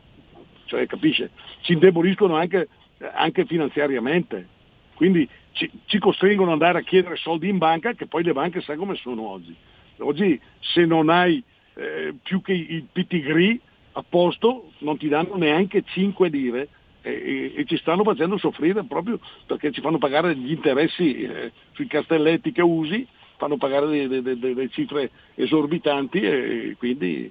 Cioè, 0.72 0.88
capisce? 0.88 1.32
Ci 1.64 1.74
indeboliscono 1.74 2.38
anche, 2.38 2.70
anche 3.14 3.44
finanziariamente. 3.44 4.48
Quindi 4.94 5.28
ci, 5.52 5.70
ci 5.84 6.00
costringono 6.00 6.54
ad 6.54 6.62
andare 6.62 6.80
a 6.80 6.82
chiedere 6.82 7.18
soldi 7.18 7.50
in 7.50 7.58
banca, 7.58 7.92
che 7.92 8.06
poi 8.06 8.24
le 8.24 8.32
banche 8.32 8.62
sai 8.62 8.78
come 8.78 8.96
sono 8.96 9.28
oggi. 9.28 9.54
Oggi 9.98 10.40
se 10.62 10.86
non 10.86 11.10
hai 11.10 11.44
eh, 11.74 12.14
più 12.24 12.42
che 12.42 12.54
il 12.54 12.86
pitigree 12.90 13.60
a 13.94 14.04
posto 14.08 14.72
non 14.78 14.98
ti 14.98 15.10
danno 15.10 15.36
neanche 15.36 15.84
5 15.86 16.30
lire 16.30 16.70
e, 17.02 17.12
e- 17.12 17.54
e 17.58 17.66
ci 17.66 17.76
stanno 17.76 18.04
facendo 18.04 18.38
soffrire 18.38 18.86
proprio 18.86 19.20
perché 19.46 19.72
ci 19.74 19.82
fanno 19.82 19.98
pagare 19.98 20.34
gli 20.38 20.52
interessi 20.52 21.22
eh, 21.24 21.52
sui 21.74 21.88
castelletti 21.88 22.54
che 22.54 22.62
usi, 22.62 23.06
fanno 23.36 23.58
pagare 23.58 23.88
delle, 23.88 24.22
delle- 24.22 24.40
delle 24.40 24.70
cifre 24.70 25.12
esorbitanti 25.36 26.22
e 26.22 26.76
quindi 26.78 27.30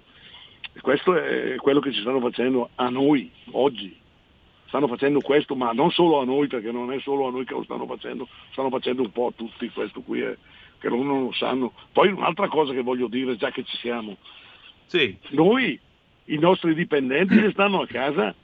questo 0.81 1.15
è 1.15 1.57
quello 1.57 1.81
che 1.81 1.93
ci 1.93 2.01
stanno 2.01 2.21
facendo 2.21 2.71
a 2.75 2.89
noi 2.89 3.31
oggi. 3.53 3.99
Stanno 4.67 4.87
facendo 4.87 5.21
questo, 5.21 5.57
ma 5.57 5.73
non 5.73 5.91
solo 5.91 6.21
a 6.21 6.25
noi, 6.25 6.47
perché 6.47 6.71
non 6.71 6.93
è 6.93 7.01
solo 7.01 7.27
a 7.27 7.31
noi 7.31 7.45
che 7.45 7.55
lo 7.55 7.65
stanno 7.65 7.87
facendo, 7.87 8.29
stanno 8.53 8.71
facendo 8.71 9.03
un 9.03 9.11
po' 9.11 9.27
a 9.27 9.33
tutti 9.35 9.69
questo 9.71 10.01
qui, 10.01 10.21
è, 10.21 10.37
che 10.79 10.89
loro 10.89 11.03
non 11.03 11.25
lo 11.25 11.33
sanno. 11.33 11.73
Poi 11.93 12.11
un'altra 12.13 12.47
cosa 12.47 12.73
che 12.73 12.83
voglio 12.83 13.09
dire, 13.09 13.37
già 13.37 13.51
che 13.51 13.65
ci 13.65 13.77
siamo, 13.79 14.17
Sì, 14.87 15.17
noi, 15.31 15.79
i 16.27 16.39
nostri 16.39 16.75
dipendenti 16.75 17.37
che 17.41 17.51
stanno 17.51 17.81
a 17.81 17.87
casa, 17.87 18.35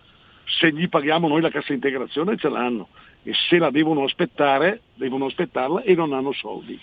se 0.44 0.72
gli 0.72 0.88
paghiamo 0.88 1.28
noi 1.28 1.40
la 1.40 1.50
cassa 1.50 1.72
integrazione 1.72 2.36
ce 2.36 2.48
l'hanno 2.48 2.88
e 3.22 3.32
se 3.48 3.58
la 3.58 3.70
devono 3.70 4.04
aspettare, 4.04 4.82
devono 4.94 5.26
aspettarla 5.26 5.82
e 5.82 5.94
non 5.94 6.12
hanno 6.12 6.32
soldi. 6.32 6.78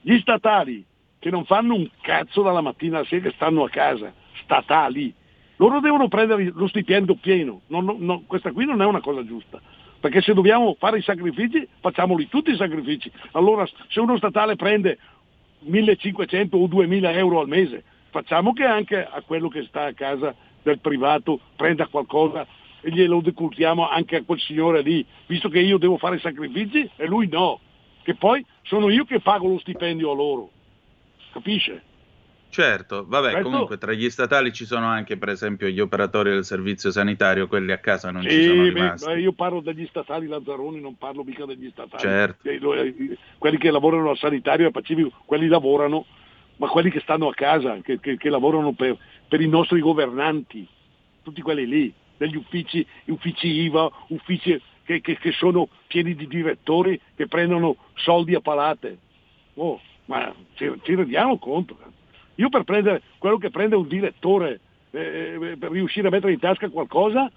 Gli 0.00 0.18
statali 0.20 0.84
che 1.18 1.30
non 1.30 1.44
fanno 1.44 1.74
un 1.74 1.88
cazzo 2.00 2.42
dalla 2.42 2.60
mattina 2.62 2.98
alla 2.98 3.06
sera, 3.06 3.28
che 3.28 3.34
stanno 3.34 3.64
a 3.64 3.68
casa, 3.68 4.12
statali, 4.50 5.14
loro 5.56 5.78
devono 5.78 6.08
prendere 6.08 6.50
lo 6.52 6.66
stipendio 6.66 7.14
pieno, 7.14 7.60
Non- 7.68 7.84
non- 7.84 7.98
non- 8.00 8.26
questa 8.26 8.50
qui 8.50 8.64
non 8.64 8.82
è 8.82 8.84
una 8.84 9.00
cosa 9.00 9.24
giusta. 9.24 9.60
Perché 10.00 10.20
se 10.22 10.32
dobbiamo 10.32 10.74
fare 10.78 10.98
i 10.98 11.02
sacrifici, 11.02 11.68
facciamoli 11.80 12.26
tutti 12.28 12.50
i 12.50 12.56
sacrifici. 12.56 13.10
Allora, 13.32 13.68
se 13.88 14.00
uno 14.00 14.16
statale 14.16 14.56
prende 14.56 14.98
1500 15.60 16.56
o 16.56 16.66
2000 16.66 17.12
euro 17.12 17.40
al 17.40 17.48
mese, 17.48 17.84
facciamo 18.10 18.52
che 18.52 18.64
anche 18.64 19.06
a 19.06 19.20
quello 19.20 19.48
che 19.48 19.62
sta 19.64 19.84
a 19.84 19.92
casa 19.92 20.34
del 20.62 20.80
privato 20.80 21.38
prenda 21.54 21.86
qualcosa 21.86 22.46
e 22.80 22.90
glielo 22.90 23.20
decurtiamo 23.20 23.88
anche 23.88 24.16
a 24.16 24.22
quel 24.24 24.40
signore 24.40 24.80
lì, 24.80 25.04
visto 25.26 25.50
che 25.50 25.60
io 25.60 25.76
devo 25.76 25.98
fare 25.98 26.16
i 26.16 26.20
sacrifici 26.20 26.90
e 26.96 27.06
lui 27.06 27.28
no, 27.28 27.60
che 28.02 28.14
poi 28.14 28.44
sono 28.62 28.88
io 28.88 29.04
che 29.04 29.20
pago 29.20 29.48
lo 29.48 29.58
stipendio 29.58 30.10
a 30.10 30.14
loro. 30.14 30.50
Capisce? 31.32 31.82
Certo. 32.50 33.04
Vabbè, 33.06 33.30
Questo- 33.30 33.48
comunque 33.50 33.78
tra 33.78 33.92
gli 33.92 34.10
statali 34.10 34.52
ci 34.52 34.66
sono 34.66 34.86
anche, 34.86 35.16
per 35.16 35.28
esempio, 35.30 35.68
gli 35.68 35.80
operatori 35.80 36.30
del 36.30 36.44
servizio 36.44 36.90
sanitario, 36.90 37.46
quelli 37.46 37.72
a 37.72 37.78
casa 37.78 38.10
non 38.10 38.22
ci 38.22 38.30
Sì, 38.30 38.42
sono 38.44 38.62
beh, 38.62 38.68
rimasti. 38.68 39.06
ma 39.06 39.14
io 39.16 39.32
parlo 39.32 39.60
degli 39.60 39.86
statali 39.86 40.26
Lazzaroni, 40.26 40.80
non 40.80 40.96
parlo 40.96 41.22
mica 41.24 41.44
degli 41.46 41.70
statali. 41.70 42.02
Certo. 42.02 42.48
Eh, 42.48 42.60
eh, 42.98 43.18
Quelli 43.38 43.56
che 43.58 43.70
lavorano 43.70 44.10
al 44.10 44.18
sanitario 44.18 44.64
e 44.64 44.66
al 44.66 44.72
Pacifico, 44.72 45.12
quelli 45.24 45.46
lavorano, 45.48 46.04
ma 46.56 46.68
quelli 46.68 46.90
che 46.90 47.00
stanno 47.00 47.28
a 47.28 47.34
casa, 47.34 47.78
che, 47.82 47.98
che- 48.00 48.16
che 48.18 48.28
lavorano 48.28 48.72
per, 48.72 48.96
per 49.28 49.40
i 49.40 49.48
nostri 49.48 49.80
governanti, 49.80 50.66
tutti 51.22 51.40
quelli 51.40 51.66
lì, 51.66 51.92
degli 52.18 52.36
uffici, 52.36 52.84
uffici 53.06 53.46
IVA, 53.48 53.90
uffici 54.08 54.60
che, 54.84 55.00
che- 55.00 55.16
che 55.18 55.32
sono 55.32 55.68
pieni 55.86 56.14
di 56.14 56.26
direttori 56.26 57.00
che 57.16 57.26
prendono 57.28 57.76
soldi 57.94 58.34
a 58.34 58.40
palate. 58.40 58.98
Oh, 59.54 59.80
ma 60.06 60.34
ci, 60.54 60.70
ci 60.82 60.94
rendiamo 60.94 61.38
conto? 61.38 61.78
Eh? 62.40 62.42
Io 62.42 62.48
per 62.48 62.64
prendere 62.64 63.02
quello 63.18 63.38
che 63.38 63.50
prende 63.50 63.76
un 63.76 63.86
direttore, 63.86 64.60
eh, 64.90 65.38
eh, 65.40 65.56
per 65.56 65.70
riuscire 65.70 66.08
a 66.08 66.10
mettere 66.10 66.32
in 66.32 66.38
tasca 66.38 66.68
qualcosa, 66.68 67.30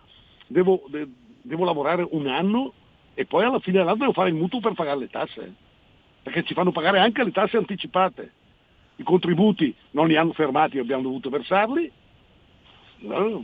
devo, 0.48 0.84
de- 0.88 1.08
devo 1.42 1.66
lavorare 1.66 2.08
un 2.12 2.28
anno 2.28 2.74
e 3.14 3.26
poi 3.26 3.44
alla 3.44 3.60
fine 3.60 3.80
dell'anno 3.80 3.98
devo 3.98 4.14
fare 4.14 4.30
il 4.30 4.36
mutuo 4.36 4.60
per 4.60 4.74
pagare 4.74 5.00
le 5.00 5.10
tasse, 5.10 5.54
perché 6.24 6.44
ci 6.44 6.54
fanno 6.54 6.72
pagare 6.72 7.00
anche 7.00 7.24
le 7.24 7.32
tasse 7.32 7.58
anticipate. 7.58 8.32
I 8.96 9.04
contributi 9.04 9.74
non 9.92 10.08
li 10.08 10.16
hanno 10.16 10.34
fermati, 10.34 10.80
abbiamo 10.80 11.04
dovuto 11.04 11.30
versarli. 11.30 11.92
No, 13.00 13.44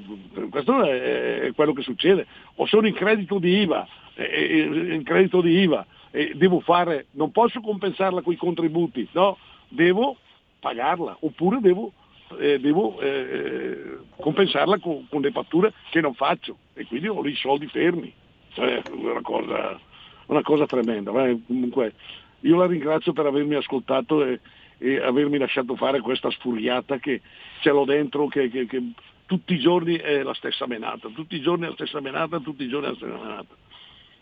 questo 0.49 0.83
è, 0.83 1.51
quello 1.53 1.73
che 1.73 1.81
succede. 1.81 2.25
O 2.55 2.65
sono 2.65 2.87
in 2.87 2.93
credito 2.93 3.39
di 3.39 3.59
IVA 3.61 3.87
il 4.21 5.01
credito 5.03 5.41
di 5.41 5.59
IVA, 5.59 5.85
e 6.11 6.33
devo 6.35 6.59
fare, 6.59 7.07
non 7.11 7.31
posso 7.31 7.61
compensarla 7.61 8.21
con 8.21 8.33
i 8.33 8.37
contributi, 8.37 9.07
no, 9.13 9.37
devo 9.69 10.17
pagarla, 10.59 11.17
oppure 11.21 11.59
devo, 11.59 11.93
eh, 12.39 12.59
devo 12.59 12.99
eh, 12.99 13.97
compensarla 14.19 14.79
con, 14.79 15.07
con, 15.09 15.21
le 15.21 15.31
fatture 15.31 15.73
che 15.89 16.01
non 16.01 16.13
faccio 16.13 16.57
e 16.73 16.85
quindi 16.85 17.07
ho 17.07 17.25
i 17.25 17.35
soldi 17.35 17.67
fermi. 17.67 18.13
Cioè, 18.53 18.81
una 18.91 19.21
cosa, 19.21 19.79
una 20.27 20.41
cosa 20.41 20.65
tremenda. 20.65 21.11
Eh, 21.27 21.39
comunque, 21.45 21.93
io 22.41 22.57
la 22.57 22.65
ringrazio 22.65 23.13
per 23.13 23.25
avermi 23.25 23.55
ascoltato 23.55 24.23
e, 24.23 24.39
e, 24.77 24.97
avermi 24.97 25.37
lasciato 25.37 25.75
fare 25.75 26.01
questa 26.01 26.29
sfuriata 26.31 26.97
che 26.97 27.21
ce 27.61 27.69
l'ho 27.69 27.85
dentro, 27.85 28.27
che, 28.27 28.49
che, 28.49 28.65
che 28.65 28.81
tutti 29.25 29.53
i 29.53 29.59
giorni 29.59 29.95
è 29.95 30.23
la 30.23 30.33
stessa 30.33 30.65
menata, 30.65 31.09
tutti 31.09 31.35
i 31.35 31.41
giorni 31.41 31.65
è 31.65 31.67
la 31.67 31.75
stessa 31.75 31.99
menata, 31.99 32.39
tutti 32.39 32.63
i 32.63 32.67
giorni 32.67 32.87
è 32.87 32.89
la 32.89 32.95
stessa 32.95 33.17
menata 33.17 33.55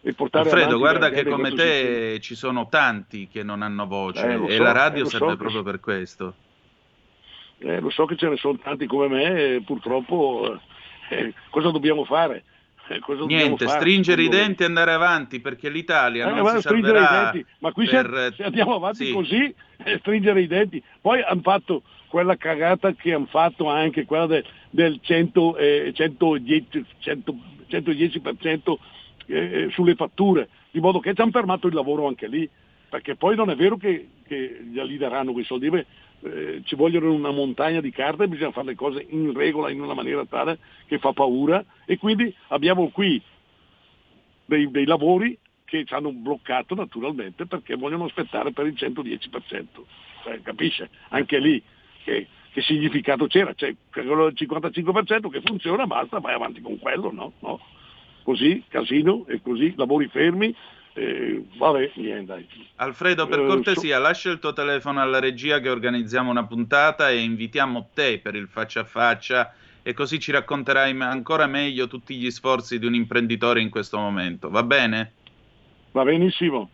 e 0.02 0.14
portare 0.14 0.50
Alfredo, 0.50 0.78
guarda 0.78 1.10
che 1.10 1.26
come 1.26 1.52
te 1.52 1.64
sistema. 1.64 2.20
ci 2.20 2.36
sono 2.36 2.70
tanti 2.70 3.28
che 3.28 3.44
non 3.44 3.62
hanno 3.62 3.88
voce 3.88 4.28
eh, 4.28 4.54
e 4.54 4.56
so, 4.56 4.64
la 4.64 4.72
radio 4.72 5.06
eh, 5.06 5.10
serve 5.10 5.32
so 5.32 5.38
proprio 5.38 5.64
per 5.64 5.80
questo. 5.80 6.34
Eh, 7.60 7.80
lo 7.80 7.90
so 7.90 8.06
che 8.06 8.16
ce 8.16 8.30
ne 8.30 8.38
sono 8.38 8.58
tanti 8.58 8.86
come 8.86 9.08
me 9.08 9.56
e 9.56 9.62
purtroppo 9.66 10.60
eh, 11.10 11.34
cosa 11.50 11.72
dobbiamo 11.72 12.06
fare? 12.06 12.44
Eh, 12.90 13.00
cosa 13.00 13.26
Niente, 13.26 13.50
dobbiamo 13.50 13.72
stringere 13.74 14.22
i 14.22 14.30
denti 14.30 14.64
e 14.64 14.66
andare 14.68 14.94
avanti 14.94 15.42
perché 15.42 15.68
l'Italia 15.70 16.30
non 16.30 16.48
si 16.48 16.62
salverà 16.62 17.34
ma 17.60 17.72
qui 17.74 17.86
per... 17.88 18.34
se, 18.36 18.44
andiamo 18.44 18.76
avanti 18.76 19.08
sì. 19.08 19.12
così 19.12 19.54
stringere 20.00 20.42
i 20.42 20.48
denti 20.48 20.82
poi 21.02 21.22
hanno 21.22 21.42
fatto 21.42 21.82
quella 22.08 22.38
cagata 22.38 22.94
che 22.94 23.14
hanno 23.14 23.26
fatto 23.26 23.68
anche 23.68 24.06
quella 24.06 24.28
de, 24.28 24.44
del 24.70 25.00
100, 25.02 25.58
eh, 25.58 25.92
110, 25.94 26.86
100, 27.00 27.36
110% 27.70 28.76
eh, 29.28 29.68
sulle 29.72 29.96
fatture, 29.96 30.50
di 30.72 30.80
modo 30.80 31.00
che 31.00 31.14
ci 31.14 31.22
hanno 31.22 31.32
fermato 31.32 31.68
il 31.68 31.74
lavoro 31.74 32.08
anche 32.08 32.28
lì, 32.28 32.50
perché 32.90 33.16
poi 33.16 33.36
non 33.36 33.50
è 33.50 33.56
vero 33.56 33.78
che, 33.78 34.08
che 34.26 34.62
gli 34.64 34.98
daranno 34.98 35.34
quei 35.34 35.46
soldi, 35.46 35.70
Beh, 35.70 35.86
eh, 36.22 36.62
ci 36.66 36.76
vogliono 36.76 37.14
una 37.14 37.32
montagna 37.32 37.80
di 37.80 37.92
carte 37.92 38.28
bisogna 38.28 38.52
fare 38.52 38.68
le 38.68 38.76
cose 38.76 39.06
in 39.10 39.34
regola, 39.34 39.70
in 39.70 39.82
una 39.82 39.94
maniera 39.94 40.26
tale 40.26 40.58
che 40.88 40.98
fa 40.98 41.14
paura 41.14 41.64
e 41.86 41.98
quindi 41.98 42.34
abbiamo 42.48 42.90
qui 42.90 43.22
dei, 44.46 44.72
dei 44.72 44.86
lavori 44.86 45.38
che 45.64 45.84
ci 45.86 45.94
hanno 45.94 46.12
bloccato 46.12 46.74
naturalmente 46.74 47.46
perché 47.46 47.76
vogliono 47.76 48.06
aspettare 48.06 48.52
per 48.52 48.66
il 48.66 48.74
110%. 48.74 49.66
Cioè, 50.24 50.42
capisce? 50.42 50.90
Anche 51.10 51.38
lì 51.40 51.62
che, 52.04 52.28
che 52.52 52.62
significato 52.62 53.28
c'era? 53.28 53.54
C'è 53.54 53.76
quello 53.92 54.30
del 54.30 54.34
55% 54.36 55.30
che 55.30 55.42
funziona, 55.42 55.86
basta, 55.86 56.20
vai 56.20 56.34
avanti 56.34 56.62
con 56.62 56.80
quello, 56.80 57.12
no? 57.12 57.34
no? 57.40 57.60
Così 58.28 58.62
casino 58.68 59.26
e 59.28 59.40
così 59.42 59.74
lavori 59.78 60.10
fermi. 60.10 60.54
Eh, 60.92 61.46
vabbè, 61.56 61.92
niente. 61.96 62.46
Alfredo, 62.76 63.26
per 63.26 63.40
eh, 63.40 63.46
cortesia, 63.46 63.96
so... 63.96 64.02
lascia 64.02 64.32
il 64.32 64.40
tuo 64.40 64.52
telefono 64.52 65.00
alla 65.00 65.20
regia 65.20 65.62
che 65.62 65.70
organizziamo 65.70 66.30
una 66.30 66.46
puntata 66.46 67.10
e 67.10 67.20
invitiamo 67.20 67.92
te 67.94 68.20
per 68.20 68.36
il 68.36 68.50
faccia 68.50 68.82
a 68.82 68.84
faccia 68.84 69.54
e 69.82 69.94
così 69.94 70.20
ci 70.20 70.34
racconterai 70.34 70.92
ancora 71.00 71.48
meglio 71.48 71.88
tutti 71.88 72.16
gli 72.16 72.30
sforzi 72.30 72.80
di 72.80 72.86
un 72.86 72.96
imprenditore 72.96 73.62
in 73.62 73.70
questo 73.70 73.98
momento. 73.98 74.50
Va 74.50 74.64
bene? 74.64 75.14
Va 75.94 76.04
benissimo. 76.04 76.70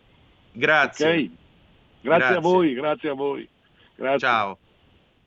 Grazie. 0.50 1.06
Okay. 1.06 1.30
Grazie, 2.00 2.18
grazie, 2.18 2.36
a 2.36 2.40
voi, 2.40 2.74
grazie 2.74 3.08
a 3.10 3.14
voi. 3.14 3.48
Grazie. 3.94 4.18
Ciao. 4.18 4.58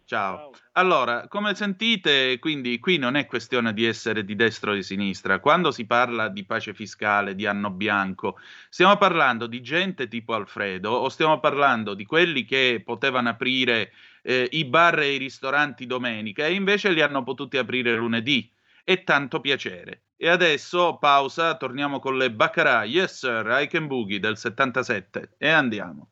Ciao. 0.07 0.51
Allora, 0.71 1.27
come 1.27 1.53
sentite, 1.53 2.39
quindi 2.39 2.79
qui 2.79 2.97
non 2.97 3.15
è 3.17 3.25
questione 3.25 3.73
di 3.73 3.83
essere 3.83 4.23
di 4.23 4.37
destra 4.37 4.71
o 4.71 4.73
di 4.73 4.81
sinistra. 4.81 5.39
Quando 5.41 5.69
si 5.69 5.85
parla 5.85 6.29
di 6.29 6.45
pace 6.45 6.73
fiscale, 6.73 7.35
di 7.35 7.45
anno 7.45 7.71
bianco, 7.71 8.39
stiamo 8.69 8.95
parlando 8.95 9.47
di 9.47 9.61
gente 9.61 10.07
tipo 10.07 10.33
Alfredo 10.33 10.91
o 10.91 11.09
stiamo 11.09 11.41
parlando 11.41 11.93
di 11.93 12.05
quelli 12.05 12.45
che 12.45 12.81
potevano 12.85 13.27
aprire 13.27 13.91
eh, 14.21 14.47
i 14.49 14.63
bar 14.63 14.97
e 14.99 15.15
i 15.15 15.17
ristoranti 15.17 15.85
domenica 15.85 16.45
e 16.45 16.53
invece 16.53 16.91
li 16.91 17.01
hanno 17.01 17.23
potuti 17.23 17.57
aprire 17.57 17.93
lunedì. 17.93 18.49
E 18.85 19.03
tanto 19.03 19.41
piacere. 19.41 20.03
E 20.15 20.29
adesso 20.29 20.95
pausa, 21.01 21.57
torniamo 21.57 21.99
con 21.99 22.15
le 22.17 22.31
Baccarat, 22.31 22.87
Yes 22.87 23.17
Sir, 23.17 23.45
I 23.59 23.67
Can 23.67 23.87
Boogie 23.87 24.21
del 24.21 24.37
77 24.37 25.35
e 25.37 25.49
andiamo. 25.49 26.11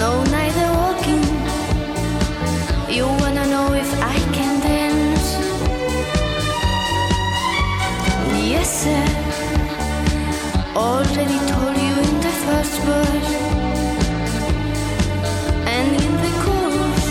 no 0.00 0.24
night 0.36 0.56
walking. 0.76 1.24
You 2.96 3.04
wanna 3.20 3.44
know 3.52 3.74
if 3.74 3.90
I 4.14 4.18
can 4.36 4.52
dance? 4.66 5.28
Yes. 8.52 8.74
Already 10.74 11.38
told 11.50 11.76
you 11.86 11.94
in 12.08 12.16
the 12.26 12.34
first 12.44 12.76
verse 12.88 13.32
and 15.76 15.88
in 16.04 16.12
the 16.24 16.32
chorus, 16.42 17.06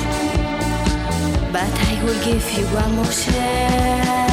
but 1.55 1.71
I 1.89 1.93
will 2.03 2.19
give 2.27 2.45
you 2.57 2.65
one 2.81 2.91
more 2.95 3.13
chance. 3.23 4.28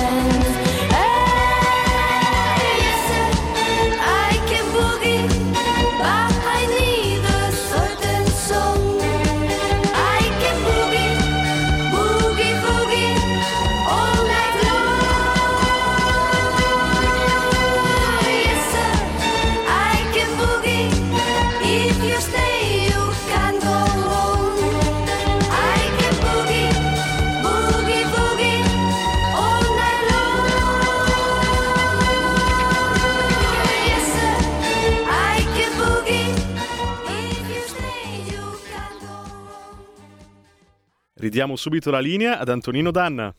Ridiamo 41.27 41.57
subito 41.57 41.91
la 41.91 41.99
linea 41.99 42.39
ad 42.39 42.49
Antonino 42.49 42.93
Danna. 42.93 43.35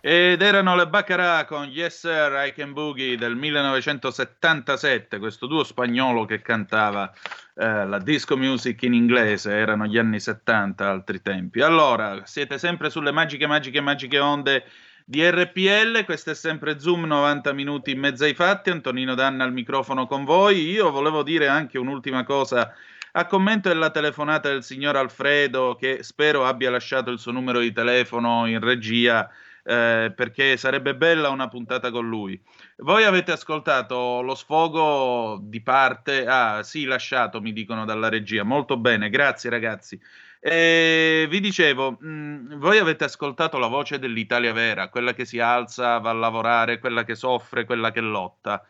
Ed 0.00 0.40
erano 0.40 0.74
le 0.74 0.86
Baccarat 0.86 1.46
con 1.46 1.66
Yes 1.66 1.98
Sir, 1.98 2.46
I 2.46 2.54
Can 2.54 2.72
Boogie 2.72 3.18
del 3.18 3.36
1977, 3.36 5.18
questo 5.18 5.46
duo 5.46 5.64
spagnolo 5.64 6.24
che 6.24 6.40
cantava 6.40 7.12
eh, 7.56 7.84
la 7.84 7.98
disco 7.98 8.38
music 8.38 8.84
in 8.84 8.94
inglese, 8.94 9.52
erano 9.52 9.84
gli 9.84 9.98
anni 9.98 10.18
70, 10.18 10.88
altri 10.88 11.20
tempi. 11.20 11.60
Allora, 11.60 12.22
siete 12.24 12.56
sempre 12.56 12.88
sulle 12.88 13.12
magiche, 13.12 13.46
magiche, 13.46 13.82
magiche 13.82 14.18
onde 14.18 14.64
di 15.04 15.22
RPL, 15.28 16.06
questo 16.06 16.30
è 16.30 16.34
sempre 16.34 16.80
Zoom, 16.80 17.04
90 17.04 17.52
minuti 17.52 17.90
in 17.90 17.98
mezzo 17.98 18.24
ai 18.24 18.32
fatti, 18.32 18.70
Antonino 18.70 19.14
Danna 19.14 19.44
al 19.44 19.52
microfono 19.52 20.06
con 20.06 20.24
voi. 20.24 20.70
Io 20.70 20.90
volevo 20.90 21.22
dire 21.22 21.48
anche 21.48 21.76
un'ultima 21.76 22.24
cosa 22.24 22.74
a 23.16 23.26
commento 23.26 23.68
della 23.68 23.90
telefonata 23.90 24.48
del 24.48 24.64
signor 24.64 24.96
Alfredo, 24.96 25.76
che 25.78 26.02
spero 26.02 26.44
abbia 26.46 26.70
lasciato 26.70 27.10
il 27.12 27.20
suo 27.20 27.30
numero 27.30 27.60
di 27.60 27.72
telefono 27.72 28.46
in 28.46 28.58
regia, 28.58 29.30
eh, 29.62 30.12
perché 30.14 30.56
sarebbe 30.56 30.96
bella 30.96 31.28
una 31.28 31.46
puntata 31.46 31.92
con 31.92 32.08
lui. 32.08 32.40
Voi 32.78 33.04
avete 33.04 33.30
ascoltato 33.30 34.20
lo 34.20 34.34
sfogo 34.34 35.38
di 35.40 35.60
parte? 35.60 36.26
Ah, 36.26 36.64
sì, 36.64 36.86
lasciato, 36.86 37.40
mi 37.40 37.52
dicono 37.52 37.84
dalla 37.84 38.08
regia. 38.08 38.42
Molto 38.42 38.76
bene, 38.76 39.10
grazie 39.10 39.48
ragazzi. 39.48 40.00
Eh, 40.40 41.26
vi 41.30 41.38
dicevo, 41.38 41.92
mh, 41.92 42.58
voi 42.58 42.78
avete 42.78 43.04
ascoltato 43.04 43.58
la 43.58 43.68
voce 43.68 44.00
dell'Italia 44.00 44.52
vera, 44.52 44.88
quella 44.88 45.14
che 45.14 45.24
si 45.24 45.38
alza, 45.38 45.98
va 45.98 46.10
a 46.10 46.14
lavorare, 46.14 46.80
quella 46.80 47.04
che 47.04 47.14
soffre, 47.14 47.64
quella 47.64 47.92
che 47.92 48.00
lotta. 48.00 48.60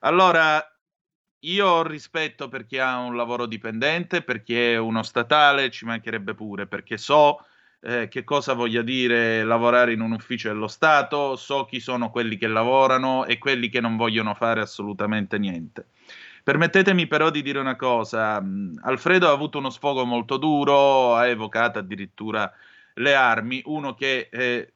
Allora, 0.00 0.73
io 1.44 1.66
ho 1.66 1.82
rispetto 1.82 2.48
per 2.48 2.66
chi 2.66 2.78
ha 2.78 2.98
un 2.98 3.16
lavoro 3.16 3.46
dipendente, 3.46 4.22
per 4.22 4.42
chi 4.42 4.58
è 4.58 4.76
uno 4.76 5.02
statale, 5.02 5.70
ci 5.70 5.84
mancherebbe 5.84 6.34
pure, 6.34 6.66
perché 6.66 6.96
so 6.96 7.44
eh, 7.80 8.08
che 8.08 8.24
cosa 8.24 8.54
voglia 8.54 8.82
dire 8.82 9.44
lavorare 9.44 9.92
in 9.92 10.00
un 10.00 10.12
ufficio 10.12 10.48
dello 10.48 10.68
Stato, 10.68 11.36
so 11.36 11.64
chi 11.66 11.80
sono 11.80 12.10
quelli 12.10 12.36
che 12.36 12.46
lavorano 12.46 13.26
e 13.26 13.38
quelli 13.38 13.68
che 13.68 13.80
non 13.80 13.96
vogliono 13.96 14.34
fare 14.34 14.60
assolutamente 14.60 15.38
niente. 15.38 15.88
Permettetemi 16.42 17.06
però 17.06 17.30
di 17.30 17.42
dire 17.42 17.58
una 17.58 17.76
cosa, 17.76 18.40
mh, 18.40 18.80
Alfredo 18.82 19.28
ha 19.28 19.32
avuto 19.32 19.58
uno 19.58 19.70
sfogo 19.70 20.04
molto 20.04 20.36
duro, 20.36 21.14
ha 21.14 21.26
evocato 21.26 21.78
addirittura 21.78 22.50
le 22.94 23.14
armi, 23.14 23.62
uno 23.66 23.94
che 23.94 24.28
eh, 24.30 24.72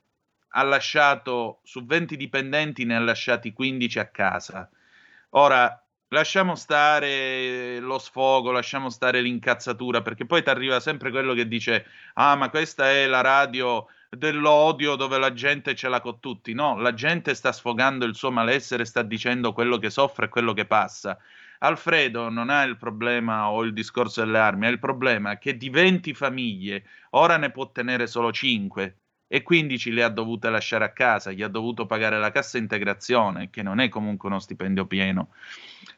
ha 0.49 0.63
lasciato 0.63 1.61
su 1.65 1.85
20 1.85 2.17
dipendenti 2.17 2.85
ne 2.85 2.97
ha 2.97 3.01
lasciati 3.01 3.53
15 3.53 3.99
a 3.99 4.07
casa. 4.07 4.69
Ora, 5.31 5.83
lasciamo 6.09 6.55
stare 6.55 7.79
lo 7.81 7.99
sfogo, 7.99 8.51
lasciamo 8.51 8.91
stare 8.91 9.21
l'incazzatura, 9.21 10.03
perché 10.03 10.27
poi 10.27 10.43
ti 10.43 10.51
arriva 10.51 10.81
sempre 10.81 11.11
quello 11.11 11.35
che 11.35 11.49
dice: 11.49 11.87
Ah, 12.15 12.35
ma 12.37 12.51
questa 12.51 12.91
è 12.91 13.07
la 13.07 13.21
radio 13.21 13.87
dell'odio 14.11 14.95
dove 14.97 15.19
la 15.19 15.33
gente 15.33 15.75
ce 15.75 15.89
l'ha 15.89 16.01
con 16.01 16.21
tutti. 16.21 16.53
No, 16.55 16.79
la 16.79 16.95
gente 16.95 17.35
sta 17.35 17.53
sfogando 17.53 18.05
il 18.05 18.15
suo 18.15 18.31
malessere, 18.31 18.85
sta 18.85 19.03
dicendo 19.03 19.53
quello 19.53 19.79
che 19.79 19.91
soffre 19.91 20.27
e 20.27 20.29
quello 20.29 20.53
che 20.53 20.67
passa. 20.67 21.19
Alfredo 21.61 22.29
non 22.29 22.51
ha 22.51 22.63
il 22.63 22.77
problema 22.77 23.51
o 23.51 23.63
il 23.65 23.73
discorso 23.73 24.25
delle 24.25 24.39
armi, 24.39 24.67
ha 24.67 24.71
il 24.71 24.79
problema 24.79 25.39
che 25.39 25.57
di 25.57 25.71
20 25.71 26.15
famiglie 26.15 26.85
ora 27.11 27.37
ne 27.37 27.51
può 27.51 27.71
tenere 27.73 28.07
solo 28.07 28.31
5 28.33 28.97
e 29.29 29.43
15 29.43 29.93
le 29.93 30.03
ha 30.03 30.09
dovute 30.09 30.49
lasciare 30.49 30.87
a 30.87 30.93
casa, 30.93 31.31
gli 31.31 31.43
ha 31.43 31.49
dovuto 31.49 31.85
pagare 31.85 32.19
la 32.19 32.33
cassa 32.33 32.57
integrazione, 32.57 33.51
che 33.51 33.63
non 33.63 33.79
è 33.79 33.89
comunque 33.91 34.29
uno 34.29 34.39
stipendio 34.39 34.87
pieno. 34.87 35.29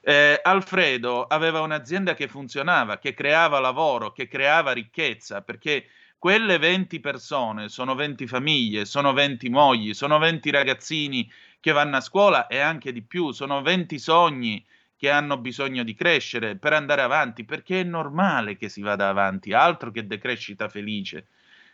Eh, 0.03 0.41
Alfredo 0.43 1.27
aveva 1.27 1.61
un'azienda 1.61 2.15
che 2.15 2.27
funzionava, 2.27 2.99
che 2.99 3.15
creava 3.15 3.61
lavoro, 3.61 4.13
che 4.13 4.27
creava 4.27 4.73
ricchezza, 4.73 5.43
perché 5.43 5.87
quelle 6.19 6.59
20 6.59 7.01
persone 7.01 7.69
sono 7.69 7.95
20 7.95 8.27
famiglie, 8.27 8.85
sono 8.85 9.13
20 9.13 9.49
mogli, 9.49 9.95
sono 9.95 10.19
20 10.19 10.51
ragazzini 10.51 11.31
che 11.61 11.73
vanno 11.73 11.97
a 11.97 12.01
scuola 12.01 12.47
e 12.49 12.59
anche 12.59 12.93
di 12.93 13.03
più, 13.03 13.31
sono 13.31 13.63
20 13.63 13.99
sogni 13.99 14.67
che 14.97 15.09
hanno 15.09 15.39
bisogno 15.39 15.83
di 15.83 15.95
crescere 15.95 16.57
per 16.57 16.75
andare 16.75 17.01
avanti, 17.01 17.45
perché 17.45 17.81
è 17.81 17.85
normale 17.85 18.57
che 18.57 18.69
si 18.69 18.83
vada 18.83 19.09
avanti, 19.09 19.55
altro 19.55 19.91
che 19.91 20.07
decrescita 20.07 20.69
felice, 20.69 21.29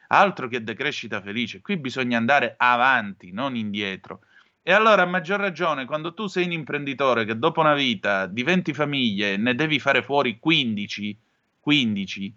altro 0.08 0.48
che 0.48 0.62
decrescita 0.62 1.20
felice, 1.20 1.60
qui 1.60 1.76
bisogna 1.76 2.18
andare 2.18 2.54
avanti, 2.56 3.32
non 3.32 3.56
indietro. 3.56 4.20
E 4.62 4.72
allora 4.72 5.02
a 5.02 5.06
maggior 5.06 5.38
ragione, 5.38 5.84
quando 5.84 6.12
tu 6.12 6.26
sei 6.26 6.44
un 6.44 6.52
imprenditore 6.52 7.24
che 7.24 7.38
dopo 7.38 7.60
una 7.60 7.74
vita 7.74 8.26
di 8.26 8.42
20 8.42 8.74
famiglie 8.74 9.36
ne 9.36 9.54
devi 9.54 9.78
fare 9.78 10.02
fuori 10.02 10.38
15, 10.40 11.18
15 11.60 12.36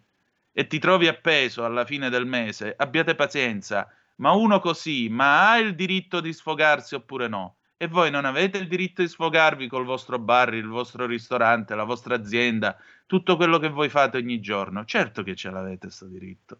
e 0.52 0.68
ti 0.68 0.78
trovi 0.78 1.08
appeso 1.08 1.66
alla 1.66 1.86
fine 1.86 2.10
del 2.10 2.26
mese, 2.26 2.74
abbiate 2.78 3.16
pazienza, 3.16 3.92
ma 4.18 4.32
uno 4.32 4.60
così, 4.60 5.08
ma 5.10 5.50
ha 5.52 5.58
il 5.58 5.74
diritto 5.76 6.20
di 6.20 6.34
sfogarsi 6.34 6.96
oppure 6.96 7.28
no? 7.28 7.56
E 7.78 7.88
voi 7.88 8.12
non 8.12 8.26
avete 8.26 8.58
il 8.58 8.68
diritto 8.68 9.02
di 9.02 9.08
sfogarvi 9.08 9.68
col 9.68 9.86
vostro 9.86 10.20
bar, 10.20 10.54
il 10.54 10.68
vostro 10.68 11.06
ristorante, 11.06 11.76
la 11.76 11.86
vostra 11.86 12.16
azienda, 12.16 12.78
tutto 13.06 13.38
quello 13.38 13.58
che 13.58 13.70
voi 13.70 13.88
fate 13.88 14.18
ogni 14.18 14.42
giorno? 14.42 14.84
Certo 14.84 15.24
che 15.24 15.34
ce 15.36 15.50
l'avete 15.50 15.88
questo 15.88 16.06
diritto, 16.06 16.60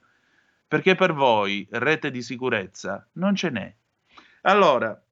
perché 0.70 0.94
per 0.94 1.14
voi 1.14 1.68
rete 1.72 2.12
di 2.12 2.22
sicurezza 2.22 3.10
non 3.14 3.34
ce 3.36 3.50
n'è. 3.50 3.76
Allora, 4.44 5.04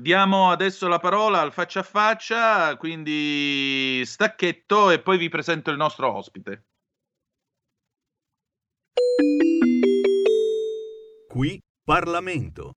diamo 0.00 0.50
adesso 0.50 0.88
la 0.88 0.98
parola 0.98 1.42
al 1.42 1.52
faccia 1.52 1.80
a 1.80 1.82
faccia, 1.82 2.74
quindi 2.78 4.02
stacchetto 4.06 4.90
e 4.90 5.00
poi 5.00 5.18
vi 5.18 5.28
presento 5.28 5.70
il 5.70 5.76
nostro 5.76 6.10
ospite. 6.10 6.64
Qui 11.28 11.62
Parlamento. 11.84 12.72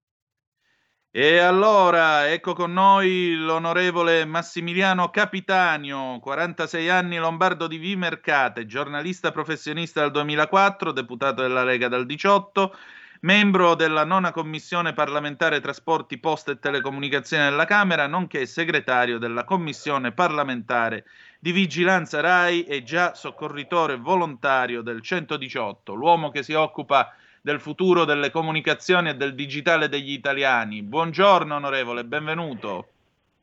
E 1.14 1.40
allora, 1.40 2.30
ecco 2.30 2.54
con 2.54 2.72
noi 2.72 3.36
l'onorevole 3.36 4.24
Massimiliano 4.24 5.10
Capitanio, 5.10 6.20
46 6.20 6.88
anni, 6.90 7.18
lombardo 7.18 7.68
di 7.68 7.78
Vimercate, 7.78 8.66
giornalista 8.66 9.32
professionista 9.34 10.00
dal 10.00 10.12
2004, 10.12 10.94
deputato 10.94 11.42
della 11.42 11.66
Lega 11.66 11.90
dal 11.90 12.06
18, 12.06 12.74
membro 13.22 13.76
della 13.76 14.06
nona 14.06 14.32
commissione 14.32 14.94
parlamentare 14.94 15.60
trasporti, 15.60 16.18
poste 16.18 16.52
e 16.52 16.60
telecomunicazioni 16.60 17.44
della 17.44 17.66
Camera, 17.66 18.08
nonché 18.08 18.46
segretario 18.46 19.18
della 19.18 19.44
commissione 19.44 20.14
parlamentare 20.14 21.04
di 21.42 21.52
vigilanza 21.52 22.22
RAI 22.22 22.64
e 22.64 22.84
già 22.84 23.16
soccorritore 23.16 23.98
volontario 23.98 24.82
del 24.82 25.02
118, 25.02 25.94
l'uomo 25.94 26.30
che 26.30 26.42
si 26.42 26.54
occupa 26.54 27.14
del 27.42 27.60
futuro 27.60 28.06
delle 28.06 28.30
comunicazioni 28.30 29.10
e 29.10 29.16
del 29.16 29.34
digitale 29.34 29.90
degli 29.90 30.12
italiani. 30.12 30.84
Buongiorno 30.84 31.56
onorevole, 31.56 32.06
benvenuto. 32.06 32.86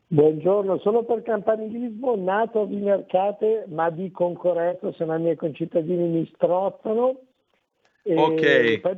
Buongiorno, 0.07 0.79
sono 0.79 1.03
per 1.03 1.23
campanilismo, 1.23 2.15
nato 2.17 2.63
a 2.63 2.67
Vimercate, 2.67 3.67
ma 3.69 3.91
di 3.91 4.11
concorrenza, 4.11 4.91
se 4.93 5.05
no 5.05 5.17
i 5.17 5.21
miei 5.21 5.37
concittadini 5.37 6.09
mi 6.09 6.31
strozzano. 6.35 7.17
E 8.05 8.15
Ok. 8.15 8.81
poi 8.81 8.97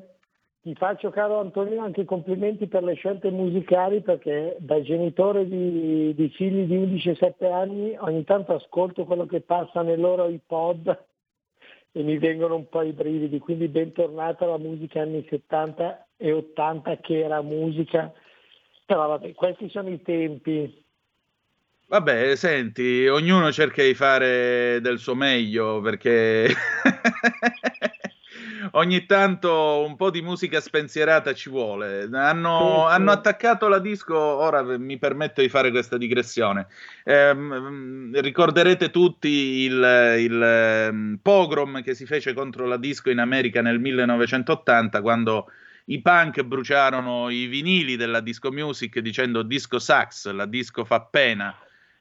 Ti 0.62 0.74
faccio, 0.74 1.08
caro 1.08 1.40
Antonino, 1.40 1.82
anche 1.82 2.02
i 2.02 2.04
complimenti 2.04 2.66
per 2.66 2.82
le 2.82 2.92
scelte 2.92 3.30
musicali 3.30 4.02
perché 4.02 4.56
da 4.60 4.82
genitore 4.82 5.48
di, 5.48 6.14
di 6.14 6.28
figli 6.28 6.66
di 6.66 6.76
11 6.76 7.08
e 7.08 7.14
7 7.14 7.46
anni 7.48 7.96
ogni 7.98 8.24
tanto 8.24 8.54
ascolto 8.54 9.06
quello 9.06 9.24
che 9.24 9.40
passa 9.40 9.80
nei 9.80 9.96
loro 9.96 10.28
iPod 10.28 10.96
e 11.92 12.02
mi 12.02 12.18
vengono 12.18 12.54
un 12.54 12.68
po' 12.68 12.82
i 12.82 12.92
brividi, 12.92 13.38
quindi 13.38 13.68
bentornata 13.68 14.44
alla 14.44 14.58
musica 14.58 15.02
anni 15.02 15.26
70 15.28 16.08
e 16.16 16.32
80 16.32 16.96
che 16.98 17.20
era 17.20 17.42
musica. 17.42 18.12
Però 18.86 19.06
vabbè, 19.08 19.32
questi 19.32 19.68
sono 19.68 19.88
i 19.88 20.00
tempi. 20.02 20.84
Vabbè, 21.88 22.36
senti, 22.36 23.06
ognuno 23.08 23.50
cerca 23.50 23.82
di 23.82 23.94
fare 23.94 24.78
del 24.80 24.98
suo 24.98 25.16
meglio 25.16 25.80
perché 25.80 26.48
ogni 28.72 29.06
tanto 29.06 29.84
un 29.86 29.96
po' 29.96 30.10
di 30.10 30.22
musica 30.22 30.60
spensierata 30.60 31.32
ci 31.34 31.48
vuole. 31.50 32.08
Hanno, 32.12 32.86
hanno 32.86 33.10
attaccato 33.10 33.68
la 33.68 33.78
disco, 33.78 34.16
ora 34.16 34.62
mi 34.78 34.98
permetto 34.98 35.40
di 35.40 35.48
fare 35.48 35.70
questa 35.70 35.96
digressione. 35.96 36.66
Ehm, 37.04 38.18
ricorderete 38.20 38.90
tutti 38.90 39.28
il, 39.28 40.16
il, 40.18 40.42
ehm, 40.42 41.18
pogrom 41.22 41.82
che 41.82 41.94
si 41.94 42.06
fece 42.06 42.32
contro 42.32 42.66
la 42.66 42.76
disco 42.76 43.10
in 43.10 43.18
America 43.18 43.62
nel 43.62 43.80
1980 43.80 45.00
quando 45.00 45.50
i 45.86 46.00
punk 46.00 46.42
bruciarono 46.42 47.30
i 47.30 47.46
vinili 47.46 47.96
della 47.96 48.20
disco 48.20 48.52
music 48.52 49.00
dicendo 49.00 49.42
disco 49.42 49.78
sax, 49.78 50.30
la 50.30 50.46
disco 50.46 50.84
fa 50.84 51.00
pena. 51.00 51.54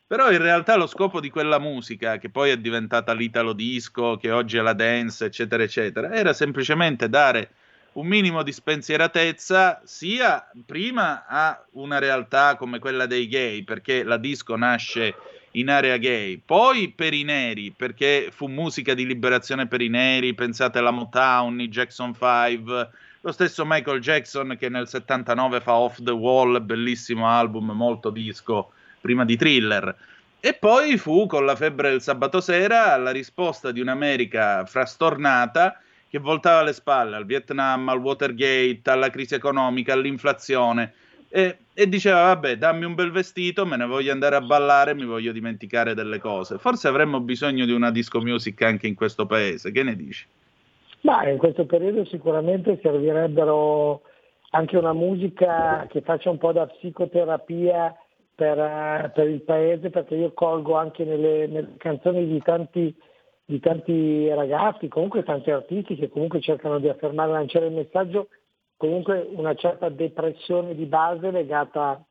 Però 0.09 0.31
in 0.31 0.39
realtà 0.39 0.75
lo 0.75 0.87
scopo 0.87 1.19
di 1.19 1.29
quella 1.29 1.59
musica, 1.59 2.17
che 2.17 2.31
poi 2.31 2.49
è 2.49 2.57
diventata 2.57 3.13
l'italo 3.13 3.53
disco, 3.53 4.17
che 4.17 4.31
oggi 4.31 4.57
è 4.57 4.61
la 4.61 4.73
dance, 4.73 5.25
eccetera, 5.25 5.61
eccetera, 5.61 6.11
era 6.11 6.33
semplicemente 6.33 7.07
dare 7.09 7.51
un 7.93 8.07
minimo 8.07 8.41
di 8.41 8.51
spensieratezza 8.51 9.81
sia 9.83 10.49
prima 10.65 11.27
a 11.27 11.63
una 11.73 11.99
realtà 11.99 12.55
come 12.55 12.79
quella 12.79 13.05
dei 13.05 13.27
gay, 13.27 13.61
perché 13.63 14.01
la 14.01 14.17
disco 14.17 14.55
nasce 14.55 15.13
in 15.51 15.69
area 15.69 15.97
gay, 15.97 16.41
poi 16.43 16.89
per 16.89 17.13
i 17.13 17.21
neri, 17.21 17.69
perché 17.69 18.29
fu 18.31 18.47
musica 18.47 18.95
di 18.95 19.05
liberazione 19.05 19.67
per 19.67 19.81
i 19.81 19.89
neri, 19.89 20.33
pensate 20.33 20.79
alla 20.79 20.89
Motown, 20.89 21.61
i 21.61 21.69
Jackson 21.69 22.15
5, 22.15 22.89
lo 23.21 23.31
stesso 23.31 23.63
Michael 23.63 23.99
Jackson 23.99 24.57
che 24.59 24.69
nel 24.69 24.87
79 24.87 25.59
fa 25.59 25.75
Off 25.75 26.01
the 26.01 26.09
Wall, 26.09 26.65
bellissimo 26.65 27.27
album, 27.27 27.69
molto 27.69 28.09
disco, 28.09 28.71
prima 28.99 29.25
di 29.25 29.37
Thriller. 29.37 29.95
E 30.39 30.53
poi 30.53 30.97
fu 30.97 31.25
con 31.25 31.45
la 31.45 31.55
febbre 31.55 31.89
del 31.89 32.01
sabato 32.01 32.39
sera 32.39 32.95
la 32.97 33.11
risposta 33.11 33.71
di 33.71 33.81
un'America 33.81 34.65
frastornata 34.65 35.79
che 36.09 36.17
voltava 36.19 36.63
le 36.63 36.73
spalle 36.73 37.15
al 37.15 37.25
Vietnam, 37.25 37.89
al 37.89 37.99
Watergate, 37.99 38.81
alla 38.85 39.09
crisi 39.09 39.35
economica, 39.35 39.93
all'inflazione 39.93 40.93
e, 41.29 41.57
e 41.73 41.87
diceva 41.87 42.23
vabbè 42.23 42.57
dammi 42.57 42.85
un 42.85 42.95
bel 42.95 43.11
vestito, 43.11 43.65
me 43.65 43.77
ne 43.77 43.85
voglio 43.85 44.11
andare 44.11 44.35
a 44.35 44.41
ballare, 44.41 44.95
mi 44.95 45.05
voglio 45.05 45.31
dimenticare 45.31 45.93
delle 45.93 46.19
cose. 46.19 46.57
Forse 46.57 46.87
avremmo 46.87 47.19
bisogno 47.19 47.65
di 47.65 47.71
una 47.71 47.91
disco 47.91 48.19
music 48.19 48.61
anche 48.63 48.87
in 48.87 48.95
questo 48.95 49.25
paese, 49.25 49.71
che 49.71 49.83
ne 49.83 49.95
dici? 49.95 50.25
Ma 51.01 51.27
in 51.29 51.37
questo 51.37 51.65
periodo 51.65 52.03
sicuramente 52.05 52.79
servirebbero 52.81 54.01
anche 54.51 54.77
una 54.77 54.93
musica 54.93 55.85
che 55.89 56.01
faccia 56.01 56.31
un 56.31 56.39
po' 56.39 56.51
da 56.51 56.65
psicoterapia 56.65 57.95
per, 58.39 58.57
eh, 58.57 59.11
per 59.13 59.27
il 59.27 59.41
paese, 59.41 59.89
perché 59.89 60.15
io 60.15 60.31
colgo 60.31 60.75
anche 60.75 61.03
nelle, 61.03 61.45
nelle 61.47 61.73
canzoni 61.75 62.25
di 62.25 62.41
tanti, 62.41 62.95
di 63.43 63.59
tanti 63.59 64.29
ragazzi, 64.29 64.87
comunque 64.87 65.23
tanti 65.23 65.51
artisti 65.51 65.97
che 65.97 66.07
comunque 66.07 66.39
cercano 66.39 66.79
di 66.79 66.87
affermare, 66.87 67.33
lanciare 67.33 67.65
il 67.65 67.73
messaggio, 67.73 68.29
comunque 68.77 69.27
una 69.29 69.53
certa 69.55 69.89
depressione 69.89 70.73
di 70.73 70.85
base 70.85 71.31
legata 71.31 72.01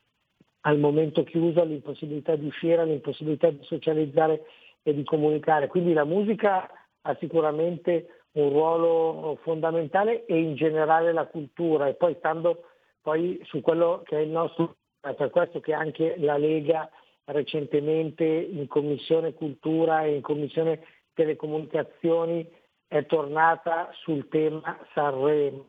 al 0.62 0.78
momento 0.78 1.24
chiuso, 1.24 1.62
all'impossibilità 1.62 2.36
di 2.36 2.44
uscire, 2.44 2.82
all'impossibilità 2.82 3.48
di 3.48 3.60
socializzare 3.62 4.42
e 4.82 4.92
di 4.92 5.04
comunicare. 5.04 5.68
Quindi 5.68 5.94
la 5.94 6.04
musica 6.04 6.68
ha 7.00 7.16
sicuramente 7.18 8.24
un 8.32 8.50
ruolo 8.50 9.38
fondamentale 9.40 10.26
e 10.26 10.38
in 10.38 10.56
generale 10.56 11.10
la 11.14 11.24
cultura 11.24 11.88
e 11.88 11.94
poi 11.94 12.14
stando 12.18 12.64
poi 13.00 13.40
su 13.44 13.62
quello 13.62 14.02
che 14.04 14.18
è 14.18 14.20
il 14.20 14.28
nostro, 14.28 14.76
è 15.10 15.14
per 15.14 15.30
questo 15.30 15.60
che 15.60 15.72
anche 15.72 16.16
la 16.18 16.36
Lega 16.36 16.90
recentemente 17.24 18.24
in 18.24 18.66
Commissione 18.66 19.34
Cultura 19.34 20.04
e 20.04 20.14
in 20.16 20.22
Commissione 20.22 20.80
Telecomunicazioni 21.12 22.48
è 22.86 23.04
tornata 23.06 23.90
sul 24.02 24.28
tema 24.28 24.78
Sanremo, 24.94 25.66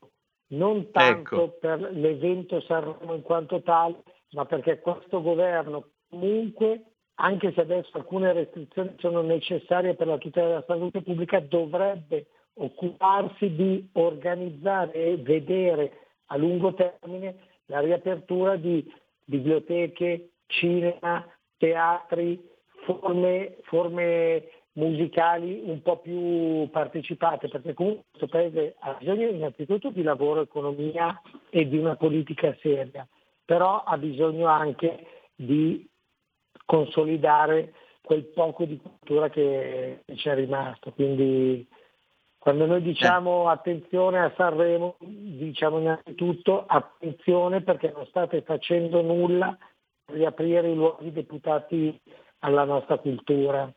non 0.51 0.89
tanto 0.91 1.43
Ecco. 1.43 1.57
per 1.59 1.79
l'evento 1.91 2.61
Sanremo 2.61 3.13
in 3.13 3.21
quanto 3.21 3.61
tale, 3.61 4.03
ma 4.31 4.45
perché 4.45 4.79
questo 4.79 5.21
governo 5.21 5.89
comunque, 6.09 6.83
anche 7.15 7.51
se 7.53 7.61
adesso 7.61 7.97
alcune 7.97 8.31
restrizioni 8.31 8.93
sono 8.99 9.21
necessarie 9.21 9.95
per 9.95 10.07
la 10.07 10.17
tutela 10.17 10.47
della 10.47 10.63
salute 10.65 11.01
pubblica, 11.01 11.39
dovrebbe 11.39 12.27
occuparsi 12.53 13.53
di 13.53 13.89
organizzare 13.93 14.93
e 14.93 15.17
vedere 15.17 16.07
a 16.27 16.37
lungo 16.37 16.73
termine 16.73 17.47
la 17.65 17.79
riapertura 17.79 18.55
di 18.55 18.85
biblioteche, 19.29 20.31
cinema, 20.47 21.23
teatri, 21.57 22.41
forme, 22.83 23.57
forme 23.63 24.49
musicali 24.73 25.61
un 25.65 25.81
po' 25.81 25.99
più 25.99 26.67
partecipate, 26.71 27.47
perché 27.47 27.73
comunque 27.73 28.05
questo 28.09 28.27
paese 28.27 28.75
ha 28.79 28.95
bisogno 28.97 29.27
innanzitutto 29.27 29.91
di 29.91 30.01
lavoro, 30.01 30.41
economia 30.41 31.21
e 31.49 31.67
di 31.67 31.77
una 31.77 31.95
politica 31.95 32.55
seria, 32.59 33.07
però 33.45 33.83
ha 33.83 33.97
bisogno 33.97 34.47
anche 34.47 35.05
di 35.35 35.87
consolidare 36.65 37.73
quel 38.01 38.25
poco 38.25 38.65
di 38.65 38.77
cultura 38.77 39.29
che 39.29 40.01
ci 40.15 40.29
è 40.29 40.33
rimasto. 40.33 40.91
Quindi 40.91 41.67
quando 42.39 42.65
noi 42.65 42.81
diciamo 42.81 43.49
attenzione 43.49 44.17
a 44.19 44.33
Sanremo, 44.35 44.95
diciamo 44.99 45.79
innanzitutto 45.79 46.65
attenzione 46.65 47.61
perché 47.61 47.91
non 47.93 48.05
state 48.07 48.41
facendo 48.43 49.01
nulla 49.01 49.55
per 50.05 50.15
riaprire 50.15 50.71
i 50.71 50.75
luoghi 50.75 51.11
deputati 51.11 51.99
alla 52.39 52.63
nostra 52.63 52.97
cultura. 52.97 53.69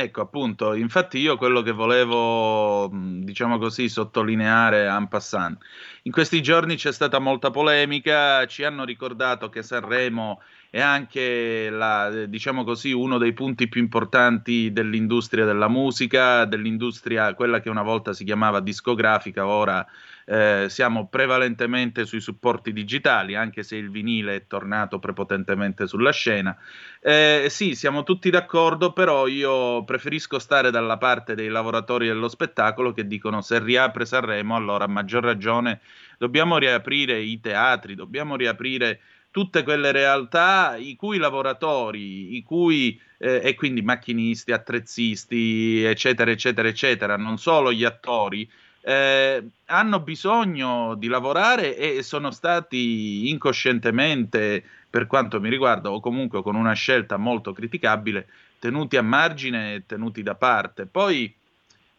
Ecco, 0.00 0.20
appunto, 0.20 0.74
infatti 0.74 1.18
io 1.18 1.36
quello 1.36 1.60
che 1.60 1.72
volevo, 1.72 2.88
diciamo 2.92 3.58
così, 3.58 3.88
sottolineare 3.88 4.86
en 4.86 5.08
passant. 5.08 5.60
In 6.04 6.12
questi 6.12 6.40
giorni 6.40 6.76
c'è 6.76 6.92
stata 6.92 7.18
molta 7.18 7.50
polemica, 7.50 8.46
ci 8.46 8.62
hanno 8.62 8.84
ricordato 8.84 9.48
che 9.48 9.62
Sanremo 9.62 10.40
è 10.70 10.80
anche, 10.80 11.70
la, 11.70 12.26
diciamo 12.26 12.62
così, 12.62 12.92
uno 12.92 13.16
dei 13.16 13.32
punti 13.32 13.68
più 13.68 13.80
importanti 13.80 14.70
dell'industria 14.70 15.46
della 15.46 15.68
musica, 15.68 16.44
dell'industria, 16.44 17.34
quella 17.34 17.60
che 17.60 17.70
una 17.70 17.82
volta 17.82 18.12
si 18.12 18.24
chiamava 18.24 18.60
discografica, 18.60 19.46
ora 19.46 19.86
eh, 20.26 20.66
siamo 20.68 21.08
prevalentemente 21.08 22.04
sui 22.04 22.20
supporti 22.20 22.74
digitali, 22.74 23.34
anche 23.34 23.62
se 23.62 23.76
il 23.76 23.90
vinile 23.90 24.36
è 24.36 24.46
tornato 24.46 24.98
prepotentemente 24.98 25.86
sulla 25.86 26.12
scena. 26.12 26.54
Eh, 27.00 27.46
sì, 27.48 27.74
siamo 27.74 28.02
tutti 28.02 28.28
d'accordo, 28.28 28.92
però 28.92 29.26
io 29.26 29.84
preferisco 29.84 30.38
stare 30.38 30.70
dalla 30.70 30.98
parte 30.98 31.34
dei 31.34 31.48
lavoratori 31.48 32.08
dello 32.08 32.28
spettacolo 32.28 32.92
che 32.92 33.06
dicono 33.06 33.40
se 33.40 33.58
riapre 33.58 34.04
Sanremo, 34.04 34.54
allora 34.54 34.84
a 34.84 34.88
maggior 34.88 35.24
ragione 35.24 35.80
dobbiamo 36.18 36.58
riaprire 36.58 37.18
i 37.20 37.40
teatri, 37.40 37.94
dobbiamo 37.94 38.36
riaprire 38.36 39.00
tutte 39.30 39.62
quelle 39.62 39.92
realtà 39.92 40.76
i 40.76 40.96
cui 40.96 41.18
lavoratori, 41.18 42.36
i 42.36 42.42
cui 42.42 43.00
eh, 43.18 43.40
e 43.42 43.54
quindi 43.54 43.82
macchinisti, 43.82 44.52
attrezzisti, 44.52 45.82
eccetera, 45.82 46.30
eccetera, 46.30 46.68
eccetera, 46.68 47.16
non 47.16 47.38
solo 47.38 47.72
gli 47.72 47.84
attori, 47.84 48.48
eh, 48.80 49.44
hanno 49.66 50.00
bisogno 50.00 50.94
di 50.94 51.08
lavorare 51.08 51.76
e 51.76 52.02
sono 52.02 52.30
stati 52.30 53.28
incoscientemente, 53.28 54.64
per 54.88 55.06
quanto 55.06 55.40
mi 55.40 55.50
riguarda, 55.50 55.90
o 55.90 56.00
comunque 56.00 56.42
con 56.42 56.54
una 56.54 56.72
scelta 56.72 57.16
molto 57.16 57.52
criticabile, 57.52 58.28
tenuti 58.58 58.96
a 58.96 59.02
margine 59.02 59.74
e 59.74 59.82
tenuti 59.86 60.22
da 60.22 60.34
parte. 60.34 60.86
Poi 60.86 61.32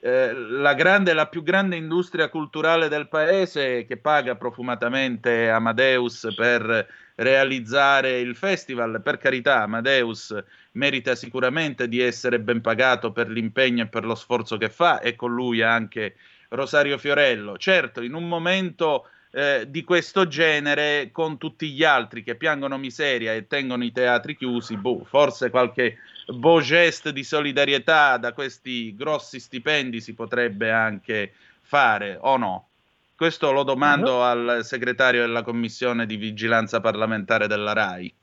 eh, 0.02 0.34
la, 0.34 0.74
grande, 0.76 1.14
la 1.14 1.28
più 1.28 1.44
grande 1.44 1.76
industria 1.76 2.30
culturale 2.30 2.88
del 2.88 3.10
paese 3.10 3.86
che 3.86 3.98
paga 3.98 4.36
profumatamente 4.36 5.50
Amadeus 5.50 6.28
per 6.36 6.88
realizzare 7.16 8.20
il 8.20 8.36
festival, 8.36 9.02
per 9.04 9.18
carità, 9.18 9.64
Amadeus 9.64 10.34
merita 10.74 11.16
sicuramente 11.16 11.90
di 11.90 12.00
essere 12.00 12.40
ben 12.40 12.62
pagato 12.62 13.12
per 13.12 13.30
l'impegno 13.30 13.84
e 13.84 13.88
per 13.88 14.06
lo 14.06 14.16
sforzo 14.16 14.56
che 14.56 14.70
fa 14.70 15.02
e 15.02 15.16
con 15.16 15.34
lui 15.34 15.62
anche 15.62 16.16
Rosario 16.50 16.97
Fiorello. 16.97 17.58
Certo, 17.58 18.02
in 18.02 18.14
un 18.14 18.26
momento 18.26 19.10
eh, 19.32 19.66
di 19.68 19.84
questo 19.84 20.28
genere, 20.28 21.10
con 21.12 21.38
tutti 21.38 21.72
gli 21.72 21.84
altri 21.84 22.24
che 22.24 22.36
piangono 22.36 22.78
miseria 22.78 23.34
e 23.34 23.47
tengono 23.47 23.84
i 23.84 23.91
teatri 23.91 24.38
chiusi, 24.38 24.78
boh, 24.78 25.04
forse 25.04 25.50
qualche 25.50 25.97
beau 26.34 26.61
geste 26.61 27.11
di 27.13 27.23
solidarietà 27.23 28.17
da 28.17 28.34
questi 28.34 28.95
grossi 28.95 29.39
stipendi 29.39 30.01
si 30.01 30.13
potrebbe 30.13 30.71
anche 30.71 31.34
fare 31.61 32.17
o 32.21 32.38
no? 32.38 32.67
Questo 33.15 33.51
lo 33.51 33.63
domando 33.63 34.23
al 34.23 34.59
segretario 34.63 35.21
della 35.21 35.43
commissione 35.43 36.05
di 36.05 36.15
vigilanza 36.15 36.80
parlamentare 36.80 37.47
della 37.47 37.73
RAI. 37.73 38.13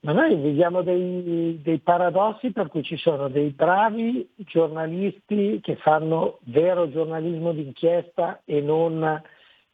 Ma 0.00 0.12
noi 0.12 0.36
viviamo 0.36 0.82
dei, 0.82 1.58
dei 1.60 1.78
paradossi 1.80 2.52
per 2.52 2.68
cui 2.68 2.84
ci 2.84 2.96
sono 2.96 3.28
dei 3.28 3.48
bravi 3.48 4.28
giornalisti 4.36 5.58
che 5.60 5.74
fanno 5.74 6.38
vero 6.44 6.88
giornalismo 6.88 7.52
d'inchiesta 7.52 8.42
e 8.44 8.60
non 8.60 9.20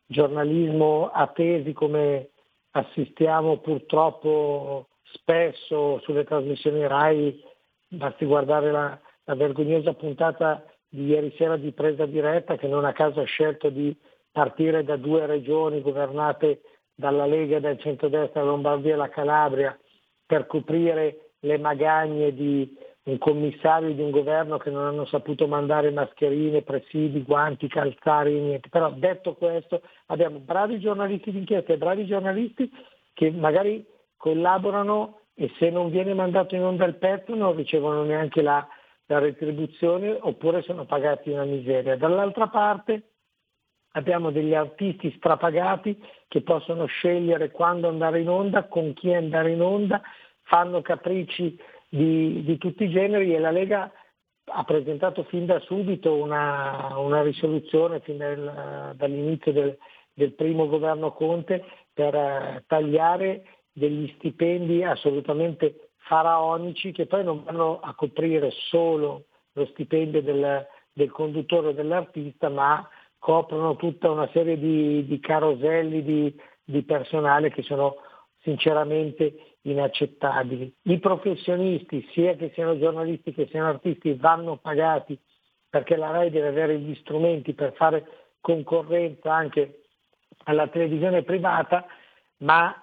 giornalismo 0.07 1.11
a 1.11 1.26
tesi 1.26 1.74
come 1.74 2.30
assistiamo 2.70 3.59
purtroppo 3.59 4.86
spesso 5.13 6.01
sulle 6.01 6.25
trasmissioni 6.25 6.87
RAI, 6.87 7.43
basti 7.89 8.25
guardare 8.25 8.71
la, 8.71 8.99
la 9.25 9.35
vergognosa 9.35 9.95
puntata 9.95 10.65
di 10.89 11.07
ieri 11.07 11.35
sera 11.37 11.57
di 11.57 11.73
presa 11.73 12.07
diretta 12.07 12.57
che 12.57 12.69
non 12.69 12.85
a 12.85 12.93
caso 12.93 13.21
ha 13.21 13.25
scelto 13.25 13.71
di 13.71 13.97
partire 14.31 14.85
da 14.85 14.97
due 14.97 15.27
regioni 15.27 15.81
governate 15.81 16.61
dalla 16.95 17.27
Lega 17.27 17.61
dal 17.61 17.79
centrodestra, 17.79 18.43
la 18.43 18.51
Lombardia 18.51 18.95
e 18.95 18.97
la 18.97 19.09
Calabria, 19.09 19.79
per 20.27 20.47
coprire 20.47 21.33
le 21.41 21.59
magagne 21.59 22.33
di 22.35 22.77
un 23.05 23.19
commissario 23.19 23.93
di 23.93 24.01
un 24.01 24.11
governo 24.11 24.59
che 24.59 24.71
non 24.71 24.87
hanno 24.87 25.05
saputo 25.07 25.49
mandare 25.49 25.91
mascherine, 25.91 26.63
presidi, 26.63 27.23
guanti, 27.23 27.67
calzari, 27.69 28.39
niente. 28.39 28.69
Però 28.69 28.91
detto 28.93 29.35
questo 29.35 29.83
abbiamo 30.07 30.39
bravi 30.39 30.79
giornalisti 30.79 31.33
d'inchiesta 31.33 31.73
e 31.73 31.79
bravi 31.79 32.07
giornalisti 32.07 32.71
che 33.13 33.31
magari 33.31 33.85
collaborano 34.23 35.18
e 35.35 35.51
se 35.59 35.68
non 35.68 35.91
viene 35.91 36.14
mandato 36.14 36.55
in 36.55 36.62
onda 36.62 36.85
il 36.85 36.95
pezzo 36.95 37.35
non 37.35 37.57
ricevono 37.57 38.05
neanche 38.05 38.41
la, 38.41 38.64
la 39.07 39.18
retribuzione 39.18 40.16
oppure 40.20 40.62
sono 40.62 40.85
pagati 40.85 41.31
una 41.31 41.43
miseria. 41.43 41.97
Dall'altra 41.97 42.47
parte 42.47 43.14
abbiamo 43.95 44.31
degli 44.31 44.55
artisti 44.55 45.12
strapagati 45.16 46.01
che 46.29 46.41
possono 46.43 46.85
scegliere 46.85 47.51
quando 47.51 47.89
andare 47.89 48.20
in 48.20 48.29
onda, 48.29 48.68
con 48.68 48.93
chi 48.93 49.12
andare 49.12 49.51
in 49.51 49.61
onda, 49.61 50.01
fanno 50.43 50.83
capricci 50.83 51.59
di, 51.89 52.45
di 52.45 52.59
tutti 52.59 52.85
i 52.85 52.91
generi 52.91 53.35
e 53.35 53.41
la 53.41 53.51
Lega 53.51 53.91
ha 54.45 54.62
presentato 54.62 55.25
fin 55.25 55.47
da 55.47 55.59
subito 55.59 56.14
una, 56.14 56.97
una 56.97 57.23
risoluzione 57.23 57.99
fin 57.99 58.18
dal, 58.18 58.93
dall'inizio 58.95 59.51
del, 59.51 59.77
del, 60.14 60.33
primo 60.35 60.68
governo 60.68 61.11
Conte 61.11 61.64
per 61.93 62.14
eh, 62.14 62.62
tagliare 62.68 63.43
degli 63.73 64.12
stipendi 64.16 64.85
assolutamente 64.85 65.91
faraonici 65.97 66.93
che 66.93 67.07
poi 67.07 67.25
non 67.25 67.43
vanno 67.45 67.81
a 67.81 67.95
coprire 67.95 68.51
solo 68.68 69.25
lo 69.53 69.66
stipendio 69.66 70.23
del, 70.23 70.66
del 70.93 71.11
conduttore 71.11 71.68
o 71.68 71.73
dell'artista, 71.73 72.49
ma 72.49 72.87
coprono 73.18 73.77
tutta 73.77 74.11
una 74.11 74.29
serie 74.33 74.59
di, 74.59 75.07
di 75.07 75.20
caroselli 75.20 76.03
di, 76.03 76.35
di 76.64 76.83
personale 76.83 77.51
che 77.51 77.62
sono 77.62 77.97
sinceramente 78.41 79.57
inaccettabili. 79.62 80.75
I 80.83 80.99
professionisti, 80.99 82.07
sia 82.12 82.35
che 82.35 82.51
siano 82.55 82.79
giornalisti 82.79 83.33
che 83.33 83.47
siano 83.47 83.68
artisti, 83.68 84.14
vanno 84.14 84.57
pagati 84.57 85.18
perché 85.68 85.97
la 85.97 86.11
RAI 86.11 86.31
deve 86.31 86.49
avere 86.49 86.79
gli 86.79 86.95
strumenti 86.97 87.55
per 87.55 87.73
fare 87.75 88.07
concorrenza 88.41 89.33
anche 89.33 89.85
alla 90.45 90.66
televisione 90.66 91.23
privata, 91.23 91.87
ma 92.39 92.75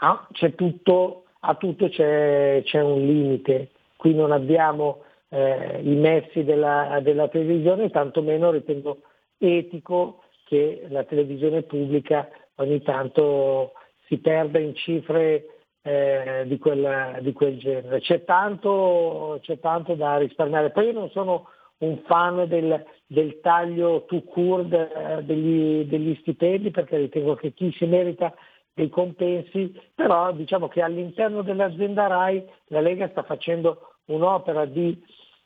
ah, 0.00 0.26
c'è 0.32 0.54
tutto, 0.54 1.24
a 1.40 1.54
tutto 1.54 1.88
c'è, 1.88 2.62
c'è, 2.64 2.80
un 2.80 3.06
limite. 3.06 3.70
Qui 3.96 4.14
non 4.14 4.32
abbiamo 4.32 5.02
eh, 5.28 5.80
i 5.82 5.94
messi 5.94 6.44
della, 6.44 7.00
della 7.02 7.28
televisione, 7.28 7.90
tantomeno 7.90 8.50
ritengo 8.50 9.02
etico 9.38 10.22
che 10.44 10.86
la 10.88 11.04
televisione 11.04 11.62
pubblica 11.62 12.28
ogni 12.56 12.82
tanto 12.82 13.72
si 14.06 14.18
perda 14.18 14.58
in 14.58 14.74
cifre 14.74 15.46
eh, 15.82 16.44
di, 16.46 16.58
quel, 16.58 17.18
di, 17.20 17.32
quel, 17.32 17.58
genere. 17.58 18.00
C'è 18.00 18.24
tanto, 18.24 19.38
c'è 19.42 19.58
tanto, 19.60 19.94
da 19.94 20.18
risparmiare. 20.18 20.70
Poi 20.70 20.86
io 20.86 20.92
non 20.92 21.10
sono 21.10 21.48
un 21.78 21.98
fan 22.04 22.46
del, 22.48 22.84
del 23.06 23.40
taglio 23.40 24.04
to 24.06 24.22
court 24.24 24.72
eh, 24.72 25.22
degli, 25.22 25.84
degli, 25.84 26.16
stipendi 26.20 26.70
perché 26.70 26.98
ritengo 26.98 27.34
che 27.34 27.52
chi 27.52 27.72
si 27.72 27.86
merita 27.86 28.34
dei 28.80 28.88
compensi, 28.88 29.78
però 29.94 30.32
diciamo 30.32 30.68
che 30.68 30.80
all'interno 30.80 31.42
dell'azienda 31.42 32.06
RAI 32.06 32.42
la 32.68 32.80
Lega 32.80 33.08
sta 33.10 33.22
facendo 33.22 33.96
un'opera 34.06 34.64
di 34.64 34.98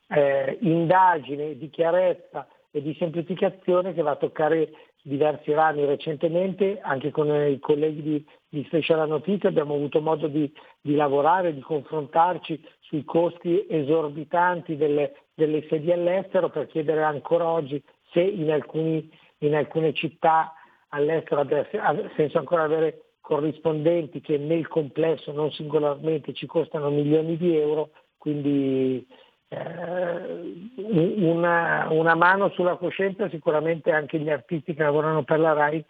eh, 0.08 0.56
indagine, 0.60 1.58
di 1.58 1.68
chiarezza 1.68 2.46
e 2.70 2.80
di 2.80 2.94
semplificazione 2.96 3.92
che 3.92 4.02
va 4.02 4.12
a 4.12 4.16
toccare 4.16 4.70
diversi 5.02 5.52
rami 5.52 5.84
recentemente, 5.84 6.78
anche 6.80 7.10
con 7.10 7.28
i 7.28 7.58
colleghi 7.58 8.02
di, 8.02 8.26
di 8.48 8.64
Special 8.66 9.06
Notizia 9.08 9.48
abbiamo 9.48 9.74
avuto 9.74 10.00
modo 10.00 10.28
di, 10.28 10.50
di, 10.80 10.94
lavorare, 10.94 11.52
di 11.54 11.60
confrontarci 11.60 12.64
sui 12.80 13.04
costi 13.04 13.66
esorbitanti 13.68 14.76
delle, 14.76 15.12
delle 15.34 15.66
sedi 15.68 15.90
all'estero 15.90 16.50
per 16.50 16.68
chiedere 16.68 17.02
ancora 17.02 17.48
oggi 17.48 17.82
se 18.12 18.20
in, 18.20 18.52
alcuni, 18.52 19.10
in 19.38 19.56
alcune 19.56 19.92
città 19.92 20.54
all'estero 20.90 21.40
abbia 21.40 21.68
senso 22.14 22.38
ancora 22.38 22.62
avere 22.62 23.03
corrispondenti 23.24 24.20
che 24.20 24.36
nel 24.36 24.68
complesso, 24.68 25.32
non 25.32 25.50
singolarmente, 25.50 26.34
ci 26.34 26.44
costano 26.44 26.90
milioni 26.90 27.38
di 27.38 27.56
euro, 27.56 27.88
quindi 28.18 29.06
eh, 29.48 30.76
una, 30.76 31.88
una, 31.90 32.14
mano 32.16 32.50
sulla 32.50 32.76
coscienza 32.76 33.30
sicuramente 33.30 33.92
anche 33.92 34.18
gli 34.18 34.28
artisti 34.28 34.74
che 34.74 34.82
lavorano 34.82 35.24
per 35.24 35.40
la 35.40 35.54
RAI 35.54 35.82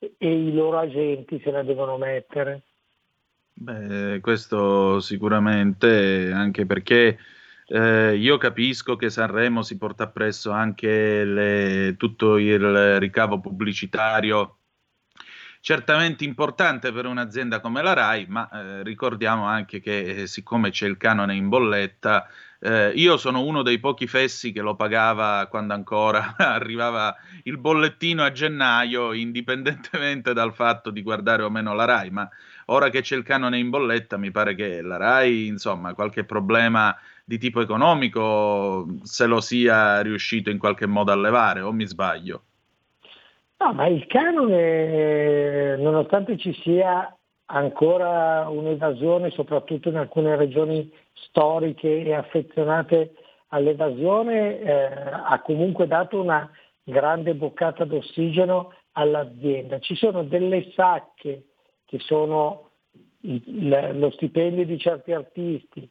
e 0.00 0.32
i 0.32 0.52
loro 0.52 0.78
agenti 0.78 1.40
se 1.44 1.52
la 1.52 1.62
devono 1.62 1.96
mettere. 1.96 2.62
Beh, 3.52 4.18
questo 4.20 4.98
sicuramente, 4.98 6.32
anche 6.34 6.66
perché 6.66 7.18
eh, 7.68 8.16
io 8.16 8.36
capisco 8.36 8.96
che 8.96 9.10
Sanremo 9.10 9.62
si 9.62 9.78
porta 9.78 10.04
appresso 10.04 10.50
anche 10.50 11.24
le, 11.24 11.94
tutto 11.96 12.36
il 12.36 12.98
ricavo 12.98 13.38
pubblicitario 13.38 14.56
certamente 15.60 16.24
importante 16.24 16.90
per 16.92 17.06
un'azienda 17.06 17.60
come 17.60 17.82
la 17.82 17.92
RAI, 17.92 18.26
ma 18.28 18.48
eh, 18.50 18.82
ricordiamo 18.82 19.44
anche 19.44 19.80
che 19.80 20.22
eh, 20.22 20.26
siccome 20.26 20.70
c'è 20.70 20.86
il 20.86 20.96
canone 20.96 21.34
in 21.34 21.48
bolletta, 21.48 22.26
eh, 22.62 22.92
io 22.94 23.16
sono 23.16 23.42
uno 23.42 23.62
dei 23.62 23.78
pochi 23.78 24.06
fessi 24.06 24.52
che 24.52 24.60
lo 24.60 24.74
pagava 24.74 25.46
quando 25.48 25.74
ancora 25.74 26.34
arrivava 26.38 27.14
il 27.44 27.58
bollettino 27.58 28.22
a 28.22 28.32
gennaio, 28.32 29.12
indipendentemente 29.12 30.32
dal 30.32 30.54
fatto 30.54 30.90
di 30.90 31.02
guardare 31.02 31.42
o 31.42 31.50
meno 31.50 31.74
la 31.74 31.84
RAI, 31.84 32.10
ma 32.10 32.28
ora 32.66 32.88
che 32.88 33.02
c'è 33.02 33.16
il 33.16 33.22
canone 33.22 33.58
in 33.58 33.70
bolletta 33.70 34.16
mi 34.16 34.30
pare 34.30 34.54
che 34.54 34.80
la 34.82 34.96
RAI, 34.96 35.46
insomma, 35.46 35.94
qualche 35.94 36.24
problema 36.24 36.96
di 37.24 37.38
tipo 37.38 37.60
economico 37.60 38.86
se 39.02 39.26
lo 39.26 39.40
sia 39.40 40.00
riuscito 40.00 40.50
in 40.50 40.58
qualche 40.58 40.86
modo 40.86 41.12
a 41.12 41.16
levare, 41.16 41.60
o 41.60 41.72
mi 41.72 41.86
sbaglio? 41.86 42.44
No, 43.62 43.74
ma 43.74 43.86
il 43.88 44.06
canone, 44.06 45.76
nonostante 45.76 46.38
ci 46.38 46.50
sia 46.62 47.14
ancora 47.46 48.48
un'evasione, 48.48 49.28
soprattutto 49.30 49.90
in 49.90 49.96
alcune 49.96 50.34
regioni 50.34 50.90
storiche 51.12 52.02
e 52.02 52.14
affezionate 52.14 53.12
all'evasione, 53.48 54.60
eh, 54.60 54.72
ha 54.72 55.42
comunque 55.42 55.86
dato 55.86 56.18
una 56.18 56.50
grande 56.82 57.34
boccata 57.34 57.84
d'ossigeno 57.84 58.72
all'azienda. 58.92 59.78
Ci 59.78 59.94
sono 59.94 60.22
delle 60.22 60.70
sacche 60.74 61.48
che 61.84 61.98
sono 61.98 62.70
il, 63.22 63.98
lo 63.98 64.10
stipendio 64.12 64.64
di 64.64 64.78
certi 64.78 65.12
artisti, 65.12 65.86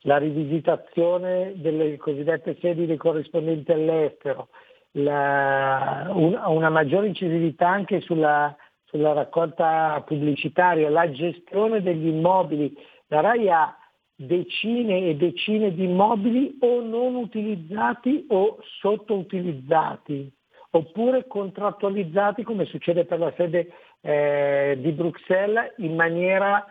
la 0.00 0.18
rivisitazione 0.18 1.54
delle 1.56 1.96
cosiddette 1.96 2.58
sedi 2.60 2.84
dei 2.84 2.98
corrispondenti 2.98 3.72
all'estero, 3.72 4.48
la, 4.96 6.10
un, 6.10 6.40
una 6.46 6.70
maggiore 6.70 7.08
incisività 7.08 7.68
anche 7.68 8.00
sulla, 8.00 8.54
sulla, 8.84 9.12
raccolta 9.12 10.02
pubblicitaria, 10.06 10.88
la 10.90 11.10
gestione 11.10 11.82
degli 11.82 12.06
immobili. 12.06 12.74
La 13.08 13.20
RAI 13.20 13.50
ha 13.50 13.76
decine 14.14 15.08
e 15.08 15.16
decine 15.16 15.74
di 15.74 15.84
immobili 15.84 16.56
o 16.60 16.80
non 16.80 17.14
utilizzati 17.14 18.26
o 18.30 18.58
sottoutilizzati, 18.80 20.32
oppure 20.70 21.26
contrattualizzati 21.26 22.42
come 22.42 22.64
succede 22.64 23.04
per 23.04 23.18
la 23.18 23.32
sede 23.36 23.72
eh, 24.00 24.78
di 24.80 24.92
Bruxelles 24.92 25.74
in 25.78 25.94
maniera 25.94 26.66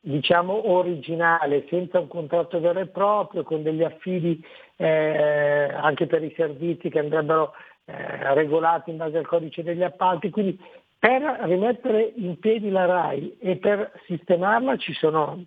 diciamo 0.00 0.70
originale, 0.70 1.66
senza 1.68 1.98
un 2.00 2.08
contratto 2.08 2.60
vero 2.60 2.80
e 2.80 2.86
proprio, 2.86 3.42
con 3.42 3.62
degli 3.62 3.82
affidi 3.82 4.42
eh, 4.80 5.68
anche 5.74 6.06
per 6.06 6.22
i 6.22 6.32
servizi 6.36 6.88
che 6.88 7.00
andrebbero 7.00 7.52
eh, 7.84 8.34
regolati 8.34 8.90
in 8.90 8.96
base 8.96 9.18
al 9.18 9.26
codice 9.26 9.62
degli 9.62 9.82
appalti. 9.82 10.30
Quindi 10.30 10.58
per 10.98 11.22
rimettere 11.42 12.12
in 12.16 12.38
piedi 12.38 12.70
la 12.70 12.86
RAI 12.86 13.38
e 13.40 13.56
per 13.56 13.92
sistemarla 14.06 14.76
ci 14.76 14.92
sono 14.94 15.44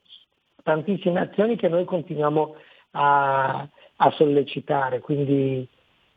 tantissime 0.63 1.21
azioni 1.21 1.55
che 1.55 1.69
noi 1.69 1.85
continuiamo 1.85 2.55
a, 2.91 3.67
a 3.95 4.11
sollecitare. 4.11 4.99
Quindi, 4.99 5.67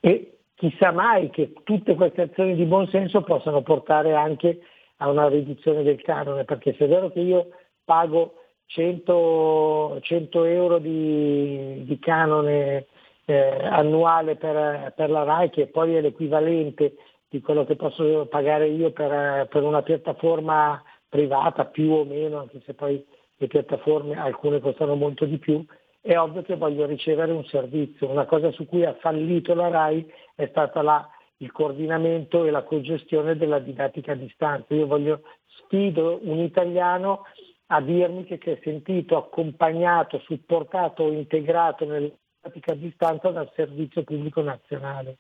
e 0.01 0.39
chissà 0.55 0.91
mai 0.91 1.31
che 1.31 1.53
tutte 1.63 1.95
queste 1.95 2.23
azioni 2.23 2.55
di 2.57 2.65
buon 2.65 2.89
senso 2.89 3.23
possano 3.23 3.63
portare 3.63 4.15
anche 4.15 4.61
a 4.99 5.09
una 5.09 5.29
riduzione 5.29 5.83
del 5.83 6.03
canone, 6.03 6.45
perché 6.45 6.75
se 6.75 6.85
è 6.85 6.89
vero 6.89 7.11
che 7.11 7.21
io 7.21 7.49
pago 7.85 8.35
100, 8.67 9.99
100 10.01 10.45
euro 10.45 10.79
di, 10.79 11.85
di 11.85 11.99
canone 11.99 12.87
eh, 13.25 13.67
annuale 13.67 14.37
per, 14.37 14.93
per, 14.95 15.11
la 15.11 15.23
RAI, 15.23 15.51
che 15.51 15.67
poi 15.67 15.95
è 15.95 16.01
l'equivalente 16.01 16.97
di 17.29 17.41
quello 17.41 17.65
che 17.65 17.77
posso 17.77 18.27
pagare 18.27 18.69
io 18.69 18.91
per, 18.91 19.47
per 19.49 19.63
una 19.63 19.83
piattaforma 19.83 20.83
privata, 21.09 21.65
più 21.67 21.91
o 21.91 22.05
meno, 22.05 22.41
anche 22.41 22.61
se 22.65 22.75
poi 22.75 23.05
le 23.37 23.47
piattaforme 23.47 24.19
alcune 24.19 24.61
costano 24.61 24.95
molto 24.95 25.25
di 25.25 25.39
più, 25.39 25.65
è 26.01 26.17
ovvio 26.19 26.43
che 26.43 26.57
voglio 26.57 26.87
ricevere 26.87 27.33
un 27.33 27.45
servizio. 27.45 28.11
Una 28.11 28.27
cosa 28.27 28.51
su 28.53 28.67
cui 28.67 28.85
ha 28.85 28.95
fallito 28.95 29.55
la 29.55 29.69
RAI 29.69 30.13
è 30.35 30.47
stata 30.51 30.83
la- 30.83 31.09
il 31.39 31.51
coordinamento 31.51 32.45
e 32.45 32.51
la 32.51 32.63
cogestione 32.63 33.37
della 33.37 33.59
didattica 33.59 34.13
a 34.13 34.17
distanza. 34.17 34.75
Io 34.75 34.87
voglio, 34.87 35.23
sfido 35.47 36.21
un 36.23 36.39
italiano 36.39 37.25
a 37.67 37.81
dirmi 37.81 38.25
che, 38.25 38.39
che 38.39 38.53
è 38.53 38.61
sentito 38.63 39.17
accompagnato, 39.17 40.19
supportato 40.21 41.05
o 41.05 41.13
integrato 41.13 41.85
nella 41.87 42.11
didattica 42.45 42.73
a 42.73 42.77
distanza 42.77 43.31
dal 43.31 43.51
servizio 43.55 44.03
pubblico 44.03 44.43
nazionale. 44.43 45.17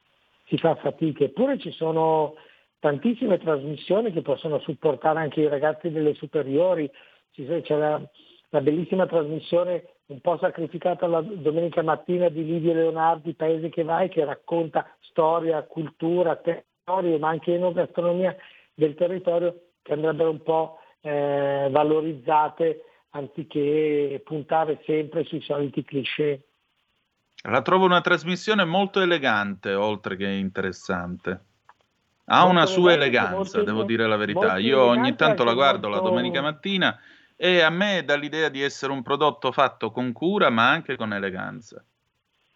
Si 0.46 0.58
fa 0.58 0.74
fatica, 0.74 1.24
eppure 1.24 1.58
ci 1.58 1.70
sono 1.70 2.34
tantissime 2.78 3.38
trasmissioni 3.38 4.12
che 4.12 4.20
possono 4.20 4.58
supportare 4.58 5.20
anche 5.20 5.40
i 5.40 5.48
ragazzi 5.48 5.90
delle 5.90 6.14
superiori. 6.14 6.90
C'è 7.32 7.76
la, 7.76 8.00
la 8.50 8.60
bellissima 8.60 9.06
trasmissione 9.06 9.86
un 10.06 10.20
po' 10.20 10.36
sacrificata 10.36 11.06
la 11.06 11.22
domenica 11.22 11.82
mattina 11.82 12.28
di 12.28 12.44
Livio 12.44 12.74
Leonardi, 12.74 13.32
Paese 13.32 13.70
che 13.70 13.84
vai, 13.84 14.10
che 14.10 14.22
racconta 14.24 14.86
storia, 15.00 15.62
cultura, 15.62 16.36
territorio, 16.36 17.18
ma 17.18 17.30
anche 17.30 17.54
enogastronomia 17.54 18.36
del 18.74 18.94
territorio 18.94 19.60
che 19.80 19.94
andrebbero 19.94 20.28
un 20.28 20.42
po' 20.42 20.78
eh, 21.00 21.68
valorizzate 21.70 22.82
anziché 23.10 24.20
puntare 24.24 24.82
sempre 24.84 25.24
sui 25.24 25.40
soliti 25.40 25.84
cliché. 25.84 26.42
La 27.46 27.60
trovo 27.60 27.84
una 27.84 28.00
trasmissione 28.00 28.64
molto 28.64 29.00
elegante, 29.02 29.74
oltre 29.74 30.16
che 30.16 30.26
interessante. 30.26 31.40
Ha 32.26 32.38
Molto 32.38 32.50
una 32.52 32.64
sua 32.66 32.92
eleganza, 32.94 33.34
molto- 33.34 33.62
devo 33.62 33.82
dire 33.82 34.06
la 34.06 34.16
verità. 34.16 34.56
Io 34.56 34.80
ogni 34.80 35.14
tanto 35.14 35.44
la 35.44 35.52
guardo 35.52 35.88
la 35.88 35.96
molto- 35.96 36.08
domenica 36.08 36.40
mattina 36.40 36.98
e 37.36 37.60
a 37.60 37.68
me 37.68 38.02
dà 38.02 38.16
l'idea 38.16 38.48
di 38.48 38.62
essere 38.62 38.92
un 38.92 39.02
prodotto 39.02 39.52
fatto 39.52 39.90
con 39.90 40.12
cura, 40.12 40.48
ma 40.48 40.70
anche 40.70 40.96
con 40.96 41.12
eleganza, 41.12 41.84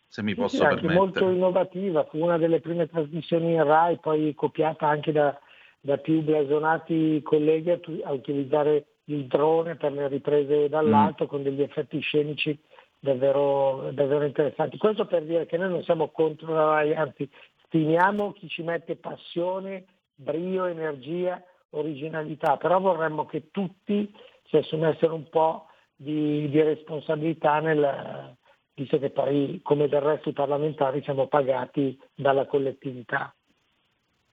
se 0.07 0.23
mi 0.23 0.33
Sì, 0.33 0.39
posso 0.41 0.57
sì, 0.57 0.63
permettere. 0.63 0.95
molto 0.95 1.29
innovativa, 1.29 2.05
fu 2.05 2.23
una 2.25 2.39
delle 2.39 2.61
prime 2.61 2.89
trasmissioni 2.89 3.53
in 3.53 3.65
Rai, 3.65 3.99
poi 3.99 4.35
copiata 4.35 4.89
anche 4.89 5.13
da, 5.13 5.39
da 5.81 5.99
più 5.99 6.23
blasonati 6.23 7.21
colleghi 7.23 7.71
a, 7.73 7.79
tu- 7.79 8.01
a 8.03 8.13
utilizzare 8.13 8.87
il 9.05 9.27
drone 9.27 9.77
per 9.77 9.93
le 9.93 10.09
riprese 10.09 10.71
dall'alto 10.71 11.27
con 11.27 11.43
degli 11.43 11.61
effetti 11.61 12.01
scenici 12.01 12.59
davvero, 12.99 13.91
davvero 13.93 14.25
interessanti. 14.25 14.79
Questo 14.79 15.07
per 15.07 15.25
dire 15.25 15.47
che 15.47 15.57
noi 15.57 15.71
non 15.71 15.83
siamo 15.83 16.09
contro 16.09 16.53
la 16.53 16.65
Rai, 16.75 16.95
anzi 16.95 17.29
stimiamo 17.65 18.33
chi 18.33 18.49
ci 18.49 18.63
mette 18.63 18.97
passione, 18.97 19.85
brio, 20.15 20.67
energia, 20.67 21.43
originalità, 21.71 22.57
però 22.57 22.81
vorremmo 22.81 23.27
che 23.27 23.51
tutti 23.51 24.13
si 24.45 24.57
assumessero 24.57 25.15
un 25.15 25.29
po' 25.29 25.67
di, 25.95 26.49
di 26.49 26.63
responsabilità 26.63 27.61
nel, 27.61 28.37
visto 28.75 28.99
che 28.99 29.11
poi 29.11 29.61
come 29.63 29.89
del 29.89 30.01
resto 30.01 30.29
i 30.29 30.35
parlamentari 30.35 31.03
siamo 31.03 31.27
pagati 31.27 31.99
dalla 32.15 32.47
collettività. 32.47 33.35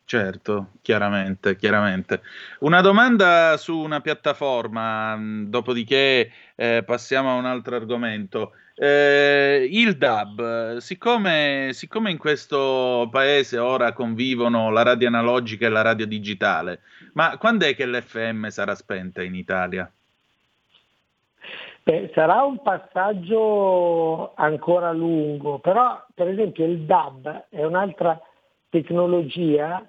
Certo, 0.07 0.73
chiaramente, 0.83 1.55
chiaramente. 1.55 2.21
Una 2.59 2.81
domanda 2.81 3.57
su 3.57 3.75
una 3.75 4.01
piattaforma, 4.01 5.15
mh, 5.15 5.49
dopodiché 5.49 6.31
eh, 6.55 6.83
passiamo 6.85 7.31
a 7.31 7.33
un 7.33 7.45
altro 7.45 7.75
argomento. 7.75 8.51
Eh, 8.75 9.67
il 9.71 9.97
DAB, 9.97 10.77
siccome, 10.77 11.69
siccome 11.71 12.11
in 12.11 12.19
questo 12.19 13.07
paese 13.09 13.57
ora 13.57 13.93
convivono 13.93 14.69
la 14.69 14.83
radio 14.83 15.07
analogica 15.07 15.65
e 15.65 15.69
la 15.69 15.81
radio 15.81 16.05
digitale, 16.05 16.81
ma 17.13 17.37
quando 17.37 17.65
è 17.65 17.73
che 17.73 17.87
l'FM 17.87 18.49
sarà 18.49 18.75
spenta 18.75 19.23
in 19.23 19.33
Italia? 19.33 19.91
Beh, 21.81 22.11
sarà 22.13 22.43
un 22.43 22.61
passaggio 22.61 24.33
ancora 24.35 24.91
lungo, 24.91 25.57
però 25.59 26.05
per 26.13 26.27
esempio 26.27 26.65
il 26.65 26.81
DAB 26.81 27.45
è 27.49 27.63
un'altra 27.63 28.19
tecnologia 28.69 29.83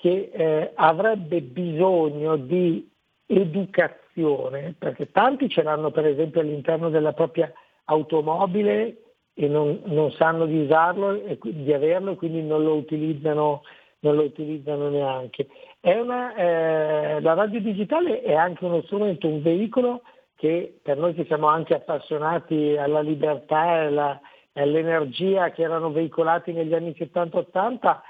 che 0.00 0.30
eh, 0.32 0.72
avrebbe 0.74 1.42
bisogno 1.42 2.36
di 2.36 2.90
educazione, 3.26 4.74
perché 4.76 5.10
tanti 5.10 5.50
ce 5.50 5.62
l'hanno 5.62 5.90
per 5.90 6.06
esempio 6.06 6.40
all'interno 6.40 6.88
della 6.88 7.12
propria 7.12 7.52
automobile 7.84 8.96
e 9.34 9.46
non, 9.46 9.82
non 9.84 10.10
sanno 10.12 10.46
di 10.46 10.58
usarlo 10.58 11.22
e 11.22 11.38
di 11.42 11.72
averlo 11.72 12.12
e 12.12 12.16
quindi 12.16 12.42
non 12.42 12.64
lo 12.64 12.76
utilizzano, 12.76 13.62
non 14.00 14.14
lo 14.14 14.22
utilizzano 14.22 14.88
neanche. 14.88 15.48
Una, 15.82 16.34
eh, 16.34 17.20
la 17.20 17.34
radio 17.34 17.60
digitale 17.60 18.22
è 18.22 18.34
anche 18.34 18.64
uno 18.64 18.80
strumento, 18.82 19.28
un 19.28 19.42
veicolo 19.42 20.00
che 20.34 20.78
per 20.82 20.96
noi 20.96 21.12
che 21.12 21.26
siamo 21.26 21.48
anche 21.48 21.74
appassionati 21.74 22.74
alla 22.78 23.00
libertà 23.00 23.64
e 23.66 23.86
alla- 23.86 24.20
all'energia 24.54 25.50
che 25.50 25.62
erano 25.62 25.92
veicolati 25.92 26.52
negli 26.52 26.72
anni 26.72 26.94
70-80, 26.96 28.00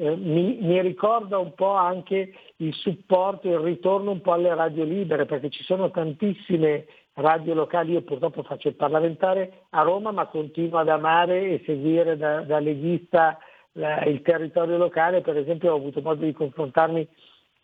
eh, 0.00 0.16
mi, 0.16 0.56
mi 0.62 0.80
ricorda 0.80 1.36
un 1.36 1.52
po' 1.54 1.74
anche 1.74 2.32
il 2.56 2.72
supporto, 2.72 3.48
il 3.48 3.58
ritorno 3.58 4.12
un 4.12 4.22
po' 4.22 4.32
alle 4.32 4.54
radio 4.54 4.82
libere, 4.84 5.26
perché 5.26 5.50
ci 5.50 5.62
sono 5.62 5.90
tantissime 5.90 6.86
radio 7.14 7.52
locali, 7.52 7.92
io 7.92 8.00
purtroppo 8.02 8.42
faccio 8.42 8.68
il 8.68 8.76
parlamentare 8.76 9.64
a 9.70 9.82
Roma, 9.82 10.10
ma 10.10 10.26
continuo 10.26 10.78
ad 10.78 10.88
amare 10.88 11.50
e 11.50 11.62
seguire 11.66 12.16
da, 12.16 12.40
da 12.40 12.58
leghista 12.60 13.38
la- 13.72 14.02
il 14.04 14.22
territorio 14.22 14.78
locale, 14.78 15.20
per 15.20 15.36
esempio 15.36 15.72
ho 15.72 15.76
avuto 15.76 16.00
modo 16.00 16.24
di 16.24 16.32
confrontarmi 16.32 17.06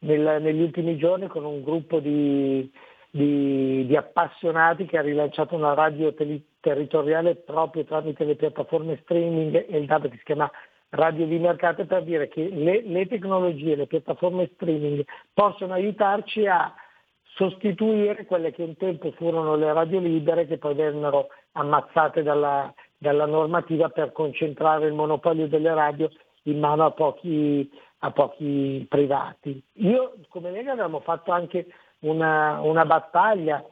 nel- 0.00 0.42
negli 0.42 0.60
ultimi 0.60 0.98
giorni 0.98 1.28
con 1.28 1.44
un 1.46 1.62
gruppo 1.62 2.00
di, 2.00 2.70
di- 3.10 3.86
di 3.86 3.96
appassionati 3.96 4.84
che 4.84 4.98
ha 4.98 5.02
rilanciato 5.02 5.54
una 5.54 5.72
radio 5.72 6.12
tele- 6.12 6.42
territoriale 6.60 7.34
proprio 7.36 7.84
tramite 7.84 8.24
le 8.24 8.34
piattaforme 8.36 8.98
streaming 9.02 9.54
e 9.68 9.78
il 9.78 9.86
DAB 9.86 10.10
che 10.10 10.18
si 10.18 10.24
chiama 10.24 10.50
Radio 10.96 11.26
di 11.26 11.38
Mercato 11.38 11.84
per 11.84 12.02
dire 12.02 12.28
che 12.28 12.48
le, 12.48 12.82
le 12.82 13.06
tecnologie, 13.06 13.76
le 13.76 13.86
piattaforme 13.86 14.50
streaming 14.54 15.04
possono 15.32 15.74
aiutarci 15.74 16.46
a 16.46 16.74
sostituire 17.34 18.24
quelle 18.24 18.50
che 18.50 18.62
un 18.62 18.76
tempo 18.76 19.12
furono 19.12 19.56
le 19.56 19.72
radio 19.72 20.00
libere 20.00 20.46
che 20.46 20.58
poi 20.58 20.74
vennero 20.74 21.28
ammazzate 21.52 22.22
dalla, 22.22 22.72
dalla 22.96 23.26
normativa 23.26 23.90
per 23.90 24.12
concentrare 24.12 24.86
il 24.86 24.94
monopolio 24.94 25.46
delle 25.46 25.74
radio 25.74 26.08
in 26.44 26.58
mano 26.58 26.86
a 26.86 26.90
pochi, 26.92 27.70
a 27.98 28.10
pochi 28.10 28.86
privati. 28.88 29.62
Io 29.74 30.14
come 30.28 30.50
Lega 30.50 30.72
abbiamo 30.72 31.00
fatto 31.00 31.30
anche 31.30 31.66
una, 32.00 32.60
una 32.62 32.84
battaglia 32.84 33.64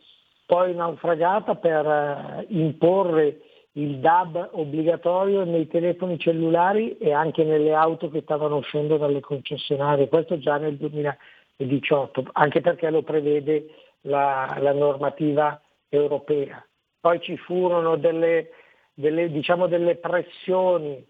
poi 0.47 0.75
naufragata 0.75 1.55
per 1.55 1.87
eh, 1.87 2.47
imporre 2.49 3.41
il 3.77 3.99
DAB 3.99 4.51
obbligatorio 4.53 5.45
nei 5.45 5.67
telefoni 5.67 6.19
cellulari 6.19 6.97
e 6.99 7.13
anche 7.13 7.43
nelle 7.45 7.75
auto 7.75 8.09
che 8.09 8.21
stavano 8.23 8.57
uscendo 8.57 8.97
dalle 8.97 9.21
concessionarie, 9.21 10.09
questo 10.09 10.39
già 10.39 10.59
nel 10.59 10.77
2018, 10.77 12.25
anche 12.33 12.61
perché 12.61 12.91
lo 12.91 13.03
prevede 13.03 13.67
la, 14.03 14.57
la 14.61 14.73
normativa 14.73 15.61
europea. 15.89 16.65
Poi 17.01 17.21
ci 17.21 17.37
furono 17.37 17.97
delle, 17.97 18.51
delle, 18.95 19.31
diciamo 19.31 19.67
delle 19.67 19.97
pressioni 19.97 21.05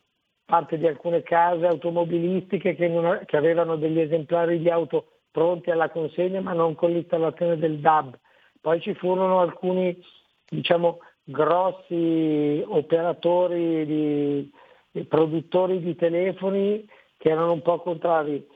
da 0.46 0.56
parte 0.56 0.78
di 0.78 0.86
alcune 0.86 1.22
case 1.22 1.66
automobilistiche 1.66 2.74
che, 2.74 2.88
non- 2.88 3.22
che 3.24 3.36
avevano 3.36 3.76
degli 3.76 4.00
esemplari 4.00 4.58
di 4.58 4.70
auto 4.70 5.08
pronti 5.30 5.70
alla 5.70 5.90
consegna 5.90 6.40
ma 6.40 6.52
non 6.52 6.74
con 6.74 6.92
l'installazione 6.92 7.58
del 7.58 7.78
DAB. 7.78 8.18
Poi 8.60 8.80
ci 8.80 8.94
furono 8.94 9.40
alcuni 9.40 9.98
diciamo, 10.48 10.98
grossi 11.24 12.62
operatori, 12.66 13.86
di, 13.86 15.04
produttori 15.06 15.80
di 15.80 15.96
telefoni 15.96 16.86
che 17.16 17.30
erano 17.30 17.52
un 17.52 17.62
po' 17.62 17.80
contrari. 17.80 18.46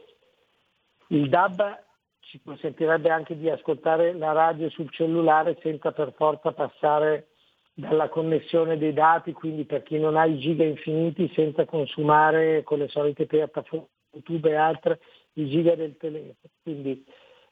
Il 1.09 1.29
DAB 1.29 1.85
ci 2.21 2.41
consentirebbe 2.45 3.09
anche 3.09 3.37
di 3.37 3.49
ascoltare 3.49 4.13
la 4.13 4.33
radio 4.33 4.69
sul 4.69 4.91
cellulare 4.91 5.59
senza 5.63 5.93
per 5.93 6.13
forza 6.15 6.53
passare 6.53 7.29
dalla 7.73 8.09
connessione 8.09 8.77
dei 8.77 8.93
dati, 8.93 9.33
quindi 9.33 9.65
per 9.65 9.83
chi 9.83 9.99
non 9.99 10.17
ha 10.17 10.27
i 10.27 10.39
giga 10.39 10.65
infiniti 10.65 11.31
senza 11.35 11.65
consumare 11.65 12.63
con 12.65 12.79
le 12.79 12.89
solite 12.89 13.27
piattaforme 13.27 13.87
YouTube 14.13 14.51
e 14.51 14.55
altre 14.55 15.01
i 15.35 15.49
giga 15.49 15.75
del 15.75 15.97
telefono. 15.97 16.35
Quindi 16.63 17.05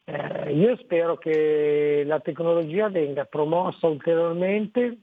eh, 0.04 0.52
io 0.52 0.76
spero 0.76 1.16
che 1.16 2.02
la 2.04 2.20
tecnologia 2.20 2.88
venga 2.88 3.24
promossa 3.24 3.86
ulteriormente, 3.86 4.98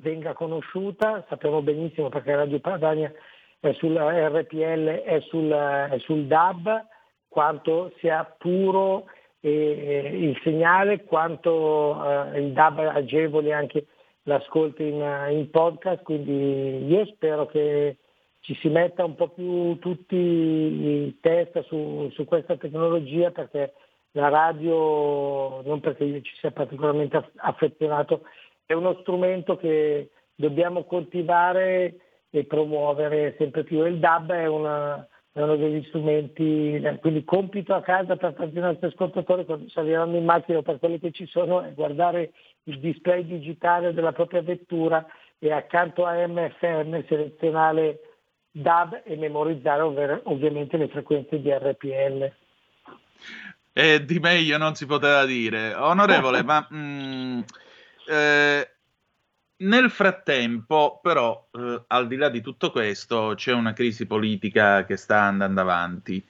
venga 0.00 0.32
conosciuta, 0.32 1.24
sappiamo 1.28 1.62
benissimo 1.62 2.08
perché 2.08 2.34
Radio 2.34 2.58
Padania 2.58 3.12
è 3.60 3.72
sul 3.74 3.94
RPL 3.96 5.02
è 5.02 5.20
sul, 5.28 5.50
è 5.50 5.98
sul 5.98 6.24
DAB, 6.24 6.86
quanto 7.28 7.92
sia 7.98 8.24
puro 8.38 9.06
eh, 9.40 10.10
il 10.12 10.38
segnale, 10.42 11.04
quanto 11.04 12.32
eh, 12.32 12.40
il 12.40 12.52
DAB 12.52 12.78
agevoli 12.78 13.52
anche 13.52 13.86
l'ascolto 14.24 14.82
in, 14.82 15.28
in 15.30 15.50
podcast, 15.50 16.02
quindi 16.02 16.86
io 16.86 17.04
spero 17.06 17.46
che 17.46 17.96
ci 18.40 18.54
si 18.60 18.68
metta 18.68 19.04
un 19.04 19.14
po' 19.14 19.28
più 19.28 19.78
tutti 19.78 20.16
in 20.16 21.20
testa 21.20 21.62
su, 21.62 22.08
su 22.12 22.24
questa 22.24 22.56
tecnologia 22.56 23.30
perché 23.30 23.74
la 24.12 24.28
radio, 24.28 25.62
non 25.62 25.80
perché 25.80 26.04
io 26.04 26.20
ci 26.22 26.34
sia 26.36 26.50
particolarmente 26.50 27.16
aff- 27.16 27.30
affezionato, 27.36 28.22
è 28.70 28.74
uno 28.74 28.98
strumento 29.00 29.56
che 29.56 30.10
dobbiamo 30.32 30.84
coltivare 30.84 31.96
e 32.30 32.44
promuovere 32.44 33.34
sempre 33.36 33.64
più. 33.64 33.84
Il 33.84 33.98
DAB 33.98 34.30
è, 34.30 34.46
una- 34.46 35.04
è 35.32 35.42
uno 35.42 35.56
degli 35.56 35.84
strumenti, 35.88 36.74
eh, 36.74 36.98
quindi 37.00 37.24
compito 37.24 37.74
a 37.74 37.82
casa 37.82 38.14
per 38.14 38.34
tanti 38.34 38.60
nostri 38.60 38.86
ascoltatori 38.86 39.44
quando 39.44 39.68
saliranno 39.70 40.16
in 40.16 40.24
macchina 40.24 40.58
o 40.58 40.62
per 40.62 40.78
quelli 40.78 41.00
che 41.00 41.10
ci 41.10 41.26
sono 41.26 41.62
è 41.62 41.72
guardare 41.72 42.30
il 42.64 42.78
display 42.78 43.26
digitale 43.26 43.92
della 43.92 44.12
propria 44.12 44.40
vettura 44.42 45.04
e 45.40 45.50
accanto 45.50 46.04
a 46.04 46.24
MFM 46.28 47.04
selezionare 47.08 47.98
DAB 48.52 49.00
e 49.02 49.16
memorizzare 49.16 49.82
ovver- 49.82 50.20
ovviamente 50.26 50.76
le 50.76 50.86
frequenze 50.86 51.40
di 51.40 51.50
RPL. 51.50 52.32
E 53.72 54.04
di 54.04 54.20
meglio 54.20 54.58
non 54.58 54.76
si 54.76 54.86
poteva 54.86 55.24
dire. 55.24 55.74
Onorevole, 55.74 56.42
ma 56.44 56.68
mm, 56.72 57.40
eh, 58.10 58.74
nel 59.58 59.90
frattempo, 59.90 61.00
però, 61.02 61.48
eh, 61.52 61.84
al 61.88 62.06
di 62.08 62.16
là 62.16 62.28
di 62.30 62.40
tutto 62.40 62.70
questo, 62.70 63.34
c'è 63.36 63.52
una 63.52 63.72
crisi 63.72 64.06
politica 64.06 64.84
che 64.84 64.96
sta 64.96 65.22
andando 65.22 65.60
avanti. 65.60 66.26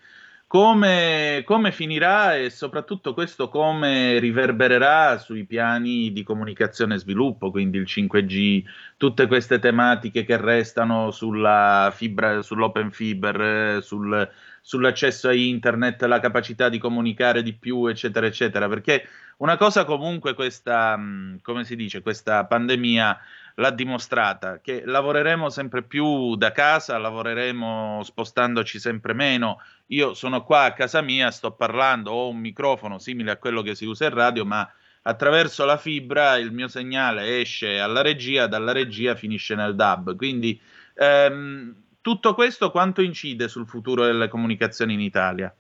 Come, 0.46 1.42
come 1.46 1.70
finirà 1.72 2.36
e 2.36 2.50
soprattutto 2.50 3.14
questo 3.14 3.48
come 3.48 4.18
riverbererà 4.18 5.16
sui 5.18 5.46
piani 5.46 6.12
di 6.12 6.24
comunicazione 6.24 6.96
e 6.96 6.98
sviluppo, 6.98 7.50
quindi 7.52 7.78
il 7.78 7.86
5G, 7.86 8.64
tutte 8.96 9.26
queste 9.28 9.60
tematiche 9.60 10.24
che 10.24 10.36
restano 10.36 11.12
sulla 11.12 11.92
fibra, 11.94 12.42
sull'open 12.42 12.90
fiber, 12.90 13.40
eh, 13.40 13.82
sul- 13.82 14.28
sull'accesso 14.60 15.28
a 15.28 15.34
internet, 15.34 16.02
la 16.02 16.20
capacità 16.20 16.68
di 16.68 16.78
comunicare 16.78 17.42
di 17.42 17.52
più, 17.54 17.86
eccetera, 17.86 18.26
eccetera. 18.26 18.68
Perché 18.68 19.08
una 19.38 19.56
cosa 19.56 19.84
comunque 19.84 20.34
questa, 20.34 20.96
mh, 20.96 21.40
come 21.42 21.64
si 21.64 21.76
dice, 21.76 22.02
questa 22.02 22.44
pandemia 22.44 23.18
l'ha 23.56 23.70
dimostrata, 23.70 24.60
che 24.60 24.82
lavoreremo 24.84 25.48
sempre 25.50 25.82
più 25.82 26.34
da 26.36 26.52
casa, 26.52 26.98
lavoreremo 26.98 28.02
spostandoci 28.02 28.78
sempre 28.78 29.12
meno. 29.12 29.60
Io 29.88 30.14
sono 30.14 30.44
qua 30.44 30.64
a 30.64 30.72
casa 30.72 31.00
mia, 31.02 31.30
sto 31.30 31.52
parlando, 31.52 32.10
ho 32.10 32.28
un 32.28 32.38
microfono 32.38 32.98
simile 32.98 33.32
a 33.32 33.36
quello 33.36 33.62
che 33.62 33.74
si 33.74 33.84
usa 33.84 34.06
in 34.06 34.14
radio, 34.14 34.44
ma 34.44 34.70
attraverso 35.02 35.64
la 35.64 35.76
fibra 35.76 36.36
il 36.36 36.52
mio 36.52 36.68
segnale 36.68 37.40
esce 37.40 37.80
alla 37.80 38.02
regia, 38.02 38.46
dalla 38.46 38.72
regia 38.72 39.14
finisce 39.14 39.54
nel 39.54 39.74
DAB. 39.74 40.16
Quindi 40.16 40.60
ehm, 40.94 41.74
tutto 42.00 42.34
questo 42.34 42.70
quanto 42.70 43.02
incide 43.02 43.48
sul 43.48 43.66
futuro 43.66 44.04
delle 44.04 44.28
comunicazioni 44.28 44.94
in 44.94 45.00
Italia? 45.00 45.54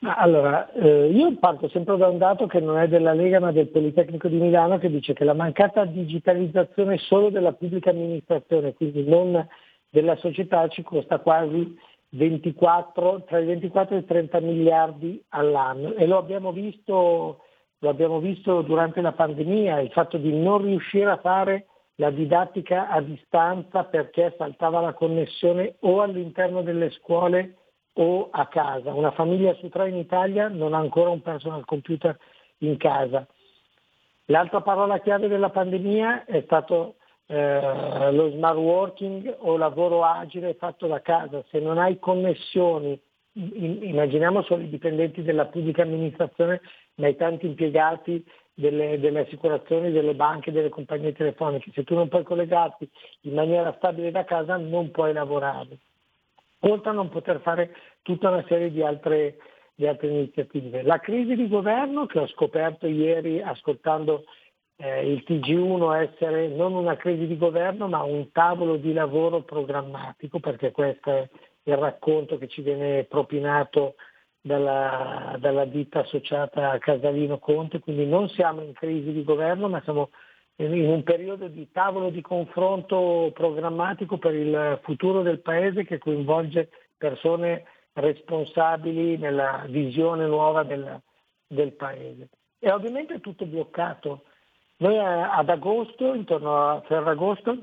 Allora, 0.00 0.70
eh, 0.72 1.10
io 1.10 1.36
parto 1.38 1.68
sempre 1.68 1.96
da 1.96 2.08
un 2.08 2.18
dato 2.18 2.46
che 2.46 2.60
non 2.60 2.78
è 2.78 2.86
della 2.86 3.14
Lega 3.14 3.40
ma 3.40 3.50
del 3.50 3.68
Politecnico 3.68 4.28
di 4.28 4.36
Milano 4.36 4.78
che 4.78 4.90
dice 4.90 5.14
che 5.14 5.24
la 5.24 5.34
mancata 5.34 5.84
digitalizzazione 5.84 6.98
solo 6.98 7.30
della 7.30 7.52
pubblica 7.52 7.90
amministrazione, 7.90 8.74
quindi 8.74 9.04
non 9.08 9.46
della 9.88 10.16
società, 10.16 10.68
ci 10.68 10.82
costa 10.82 11.18
quasi 11.18 11.76
24, 12.10 13.24
tra 13.26 13.38
i 13.38 13.46
24 13.46 13.96
e 13.96 13.98
i 14.00 14.04
30 14.04 14.40
miliardi 14.40 15.22
all'anno 15.30 15.94
e 15.94 16.06
lo 16.06 16.18
abbiamo 16.18 16.52
visto, 16.52 17.40
lo 17.78 17.88
abbiamo 17.88 18.20
visto 18.20 18.62
durante 18.62 19.00
la 19.00 19.12
pandemia, 19.12 19.80
il 19.80 19.90
fatto 19.90 20.18
di 20.18 20.32
non 20.32 20.62
riuscire 20.62 21.10
a 21.10 21.18
fare 21.18 21.66
la 21.96 22.10
didattica 22.10 22.88
a 22.88 23.00
distanza 23.00 23.84
perché 23.84 24.34
saltava 24.36 24.80
la 24.80 24.92
connessione 24.92 25.76
o 25.80 26.02
all'interno 26.02 26.62
delle 26.62 26.90
scuole 26.90 27.56
o 27.94 28.28
a 28.30 28.46
casa. 28.46 28.92
Una 28.92 29.12
famiglia 29.12 29.54
su 29.54 29.68
tre 29.68 29.88
in 29.88 29.96
Italia 29.96 30.48
non 30.48 30.74
ha 30.74 30.78
ancora 30.78 31.10
un 31.10 31.22
personal 31.22 31.64
computer 31.64 32.16
in 32.58 32.76
casa. 32.76 33.26
L'altra 34.26 34.60
parola 34.60 34.98
chiave 34.98 35.28
della 35.28 35.50
pandemia 35.50 36.24
è 36.24 36.42
stato 36.42 36.96
eh, 37.26 38.12
lo 38.12 38.30
smart 38.30 38.56
working 38.56 39.34
o 39.38 39.56
lavoro 39.56 40.04
agile 40.04 40.54
fatto 40.54 40.86
da 40.86 41.00
casa. 41.00 41.42
Se 41.48 41.58
non 41.60 41.78
hai 41.78 41.98
connessioni, 41.98 43.00
in- 43.32 43.82
immaginiamo 43.82 44.42
solo 44.42 44.62
i 44.62 44.68
dipendenti 44.68 45.22
della 45.22 45.46
pubblica 45.46 45.82
amministrazione, 45.82 46.60
ma 46.96 47.08
i 47.08 47.16
tanti 47.16 47.46
impiegati 47.46 48.24
delle, 48.56 48.98
delle 48.98 49.20
assicurazioni, 49.20 49.92
delle 49.92 50.14
banche, 50.14 50.50
delle 50.50 50.70
compagnie 50.70 51.12
telefoniche. 51.12 51.70
Se 51.72 51.84
tu 51.84 51.94
non 51.94 52.08
puoi 52.08 52.24
collegarti 52.24 52.90
in 53.22 53.34
maniera 53.34 53.74
stabile 53.76 54.10
da 54.10 54.24
casa 54.24 54.56
non 54.56 54.90
puoi 54.90 55.12
lavorare 55.12 55.78
oltre 56.60 56.90
a 56.90 56.94
non 56.94 57.08
poter 57.08 57.40
fare 57.40 57.74
tutta 58.02 58.30
una 58.30 58.44
serie 58.48 58.70
di 58.70 58.82
altre, 58.82 59.36
di 59.74 59.86
altre 59.86 60.08
iniziative. 60.08 60.82
La 60.82 60.98
crisi 60.98 61.34
di 61.34 61.48
governo 61.48 62.06
che 62.06 62.18
ho 62.18 62.26
scoperto 62.28 62.86
ieri 62.86 63.42
ascoltando 63.42 64.24
eh, 64.76 65.10
il 65.10 65.24
TG1 65.26 66.10
essere 66.10 66.48
non 66.48 66.74
una 66.74 66.96
crisi 66.96 67.26
di 67.26 67.36
governo 67.36 67.88
ma 67.88 68.02
un 68.02 68.30
tavolo 68.32 68.76
di 68.76 68.92
lavoro 68.92 69.42
programmatico 69.42 70.38
perché 70.38 70.70
questo 70.70 71.10
è 71.10 71.28
il 71.62 71.76
racconto 71.76 72.38
che 72.38 72.48
ci 72.48 72.62
viene 72.62 73.04
propinato 73.04 73.94
dalla, 74.46 75.34
dalla 75.40 75.64
ditta 75.64 76.00
associata 76.00 76.70
a 76.70 76.78
Casalino 76.78 77.38
Conte, 77.38 77.80
quindi 77.80 78.06
non 78.06 78.28
siamo 78.28 78.62
in 78.62 78.72
crisi 78.74 79.10
di 79.10 79.24
governo 79.24 79.68
ma 79.68 79.80
siamo 79.82 80.10
in 80.58 80.88
un 80.88 81.02
periodo 81.02 81.48
di 81.48 81.68
tavolo 81.72 82.10
di 82.10 82.20
confronto 82.20 83.32
programmatico 83.34 84.18
per 84.18 84.34
il 84.34 84.78
futuro 84.84 85.22
del 85.22 85.40
Paese 85.40 85.84
che 85.84 85.98
coinvolge 85.98 86.70
persone 86.96 87.64
responsabili 87.94 89.18
nella 89.18 89.64
visione 89.68 90.26
nuova 90.26 90.62
del, 90.62 91.00
del 91.46 91.72
Paese. 91.72 92.28
E 92.60 92.70
ovviamente 92.70 93.14
è 93.14 93.20
tutto 93.20 93.46
bloccato. 93.46 94.22
Noi 94.78 94.96
ad 94.98 95.48
agosto, 95.48 96.14
intorno 96.14 96.70
a 96.70 96.80
Ferragosto, 96.86 97.56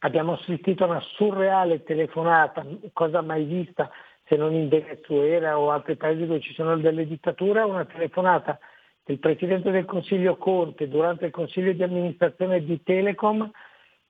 abbiamo 0.00 0.32
assistito 0.32 0.84
a 0.84 0.88
una 0.88 1.00
surreale 1.00 1.82
telefonata, 1.82 2.64
cosa 2.92 3.20
mai 3.20 3.44
vista 3.44 3.90
se 4.26 4.36
non 4.36 4.54
in 4.54 4.68
Venezuela 4.68 5.58
o 5.58 5.70
altri 5.70 5.96
paesi 5.96 6.26
dove 6.26 6.40
ci 6.40 6.52
sono 6.52 6.76
delle 6.76 7.06
dittature, 7.06 7.62
una 7.62 7.84
telefonata 7.84 8.58
del 9.04 9.18
Presidente 9.18 9.70
del 9.70 9.84
Consiglio 9.84 10.36
Conte 10.36 10.88
durante 10.88 11.26
il 11.26 11.30
Consiglio 11.30 11.72
di 11.72 11.82
amministrazione 11.82 12.64
di 12.64 12.82
Telecom 12.82 13.48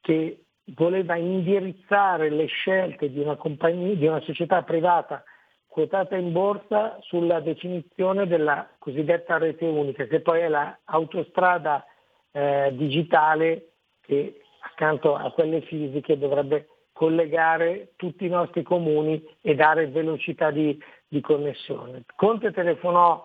che 0.00 0.44
voleva 0.74 1.16
indirizzare 1.16 2.30
le 2.30 2.46
scelte 2.46 3.10
di 3.10 3.20
una, 3.20 3.36
compagnia, 3.36 3.94
di 3.94 4.06
una 4.06 4.20
società 4.20 4.62
privata 4.62 5.22
quotata 5.66 6.16
in 6.16 6.32
borsa 6.32 6.96
sulla 7.02 7.40
definizione 7.40 8.26
della 8.26 8.66
cosiddetta 8.78 9.36
rete 9.36 9.66
unica, 9.66 10.06
che 10.06 10.20
poi 10.20 10.40
è 10.40 10.48
l'autostrada 10.48 11.84
eh, 12.32 12.70
digitale 12.72 13.72
che 14.00 14.40
accanto 14.60 15.14
a 15.14 15.30
quelle 15.32 15.60
fisiche 15.60 16.16
dovrebbe 16.16 16.68
collegare 16.96 17.92
tutti 17.96 18.24
i 18.24 18.30
nostri 18.30 18.62
comuni 18.62 19.22
e 19.42 19.54
dare 19.54 19.88
velocità 19.88 20.50
di, 20.50 20.82
di 21.06 21.20
connessione. 21.20 22.04
Conte 22.16 22.52
telefonò 22.52 23.22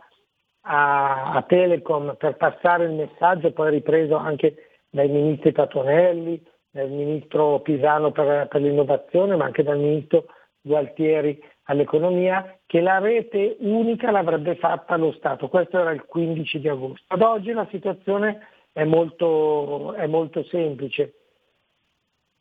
a, 0.63 1.31
a 1.31 1.41
Telecom 1.43 2.17
per 2.17 2.35
passare 2.35 2.83
il 2.83 2.91
messaggio, 2.91 3.53
poi 3.53 3.69
ripreso 3.71 4.17
anche 4.17 4.81
dai 4.89 5.07
ministri 5.07 5.53
Patonelli, 5.53 6.43
dal 6.69 6.89
ministro 6.89 7.61
Pisano 7.61 8.11
per, 8.11 8.49
per 8.49 8.59
l'innovazione, 8.59 9.37
ma 9.37 9.45
anche 9.45 9.63
dal 9.63 9.79
ministro 9.79 10.25
Gualtieri 10.59 11.41
all'economia, 11.63 12.59
che 12.65 12.81
la 12.81 12.99
rete 12.99 13.55
unica 13.59 14.11
l'avrebbe 14.11 14.57
fatta 14.57 14.97
lo 14.97 15.13
Stato. 15.13 15.47
Questo 15.47 15.79
era 15.79 15.91
il 15.91 16.03
15 16.03 16.59
di 16.59 16.67
agosto. 16.67 17.05
Ad 17.07 17.21
oggi 17.21 17.53
la 17.53 17.67
situazione 17.71 18.47
è 18.73 18.83
molto, 18.83 19.93
è 19.93 20.07
molto 20.07 20.43
semplice. 20.43 21.20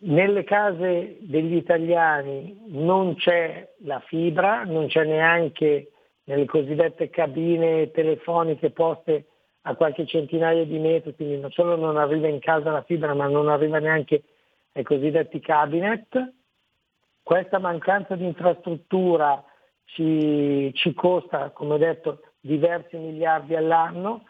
Nelle 0.03 0.45
case 0.45 1.19
degli 1.21 1.57
italiani 1.57 2.59
non 2.69 3.17
c'è 3.17 3.75
la 3.81 4.01
fibra, 4.01 4.65
non 4.65 4.87
c'è 4.87 5.05
neanche 5.05 5.91
nelle 6.25 6.47
cosiddette 6.47 7.11
cabine 7.11 7.91
telefoniche 7.91 8.71
poste 8.71 9.27
a 9.63 9.75
qualche 9.75 10.07
centinaio 10.07 10.65
di 10.65 10.79
metri, 10.79 11.15
quindi 11.15 11.39
non 11.39 11.51
solo 11.51 11.77
non 11.77 11.99
arriva 11.99 12.29
in 12.29 12.39
casa 12.39 12.71
la 12.71 12.83
fibra, 12.83 13.13
ma 13.13 13.27
non 13.27 13.49
arriva 13.49 13.79
neanche 13.79 14.23
ai 14.73 14.85
cosiddetti 14.85 15.39
cabinet. 15.41 16.33
Questa 17.23 17.59
mancanza 17.59 18.15
di 18.17 18.25
infrastruttura 18.25 19.45
ci, 19.85 20.73
ci 20.75 20.95
costa, 20.95 21.51
come 21.51 21.75
ho 21.75 21.79
detto, 21.79 22.23
diversi 22.41 22.97
miliardi 22.97 23.55
all'anno. 23.55 24.25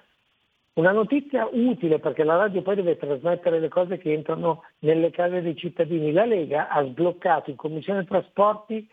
Una 0.81 0.93
notizia 0.93 1.47
utile 1.53 1.99
perché 1.99 2.25
la 2.25 2.37
radio 2.37 2.63
poi 2.63 2.77
deve 2.77 2.97
trasmettere 2.97 3.61
le 3.61 3.69
cose 3.69 3.99
che 3.99 4.15
entrano 4.15 4.65
nelle 4.79 5.11
case 5.11 5.43
dei 5.43 5.55
cittadini. 5.55 6.11
La 6.11 6.25
Lega 6.25 6.69
ha 6.69 6.83
sbloccato 6.83 7.51
in 7.51 7.57
Commissione 7.57 8.07
Trasporti 8.07 8.89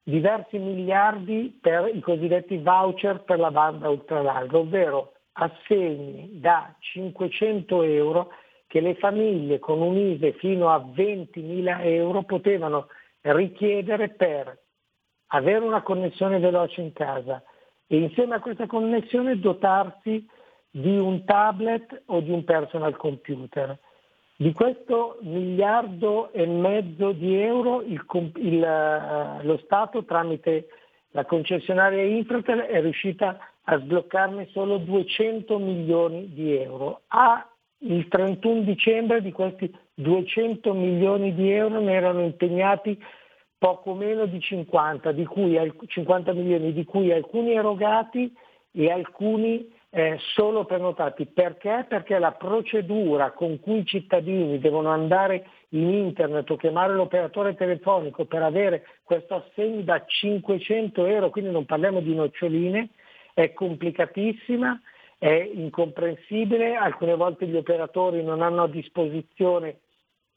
diversi 0.00 0.58
miliardi 0.58 1.58
per 1.60 1.90
i 1.92 1.98
cosiddetti 1.98 2.58
voucher 2.58 3.24
per 3.24 3.40
la 3.40 3.50
banda 3.50 3.88
ultralarga, 3.88 4.58
ovvero 4.58 5.14
assegni 5.32 6.38
da 6.38 6.72
500 6.78 7.82
euro 7.82 8.30
che 8.68 8.80
le 8.80 8.94
famiglie 8.94 9.58
con 9.58 9.80
un 9.80 9.96
ISE 9.96 10.34
fino 10.34 10.70
a 10.70 10.76
20.000 10.76 11.84
euro 11.84 12.22
potevano 12.22 12.86
richiedere 13.22 14.10
per 14.10 14.56
avere 15.32 15.64
una 15.64 15.82
connessione 15.82 16.38
veloce 16.38 16.80
in 16.80 16.92
casa 16.92 17.42
e 17.88 17.96
insieme 17.96 18.36
a 18.36 18.40
questa 18.40 18.68
connessione 18.68 19.40
dotarsi 19.40 20.28
di 20.76 20.98
un 20.98 21.24
tablet 21.24 22.02
o 22.06 22.20
di 22.20 22.32
un 22.32 22.42
personal 22.42 22.96
computer. 22.96 23.78
Di 24.36 24.52
questo 24.52 25.18
miliardo 25.20 26.32
e 26.32 26.44
mezzo 26.46 27.12
di 27.12 27.36
euro 27.36 27.80
il 27.82 28.04
il, 28.36 28.64
eh, 28.64 29.44
lo 29.44 29.56
Stato 29.58 30.04
tramite 30.04 30.66
la 31.12 31.24
concessionaria 31.24 32.02
Infratel 32.02 32.62
è 32.62 32.80
riuscita 32.80 33.38
a 33.62 33.78
sbloccarne 33.78 34.48
solo 34.50 34.78
200 34.78 35.58
milioni 35.60 36.32
di 36.32 36.56
euro. 36.56 37.02
A 37.06 37.48
il 37.78 38.08
31 38.08 38.62
dicembre 38.62 39.22
di 39.22 39.30
questi 39.30 39.72
200 39.94 40.74
milioni 40.74 41.34
di 41.34 41.52
euro 41.52 41.78
ne 41.78 41.92
erano 41.92 42.22
impegnati 42.22 43.00
poco 43.56 43.94
meno 43.94 44.26
di 44.26 44.40
50, 44.40 45.12
di 45.12 45.24
cui, 45.24 45.56
al- 45.56 45.76
50 45.86 46.32
milioni, 46.32 46.72
di 46.72 46.84
cui 46.84 47.12
alcuni 47.12 47.52
erogati 47.52 48.34
e 48.72 48.90
alcuni 48.90 49.73
eh, 49.96 50.18
solo 50.34 50.64
prenotati. 50.64 51.24
Perché? 51.26 51.86
Perché 51.88 52.18
la 52.18 52.32
procedura 52.32 53.30
con 53.30 53.60
cui 53.60 53.78
i 53.78 53.86
cittadini 53.86 54.58
devono 54.58 54.90
andare 54.90 55.46
in 55.68 55.88
internet 55.88 56.50
o 56.50 56.56
chiamare 56.56 56.94
l'operatore 56.94 57.54
telefonico 57.54 58.24
per 58.24 58.42
avere 58.42 58.84
questo 59.04 59.36
assegno 59.36 59.82
da 59.82 60.04
500 60.04 61.06
euro, 61.06 61.30
quindi 61.30 61.52
non 61.52 61.64
parliamo 61.64 62.00
di 62.00 62.12
noccioline, 62.12 62.88
è 63.34 63.52
complicatissima, 63.52 64.80
è 65.16 65.48
incomprensibile, 65.54 66.74
alcune 66.74 67.14
volte 67.14 67.46
gli 67.46 67.56
operatori 67.56 68.20
non 68.24 68.42
hanno 68.42 68.64
a 68.64 68.68
disposizione 68.68 69.78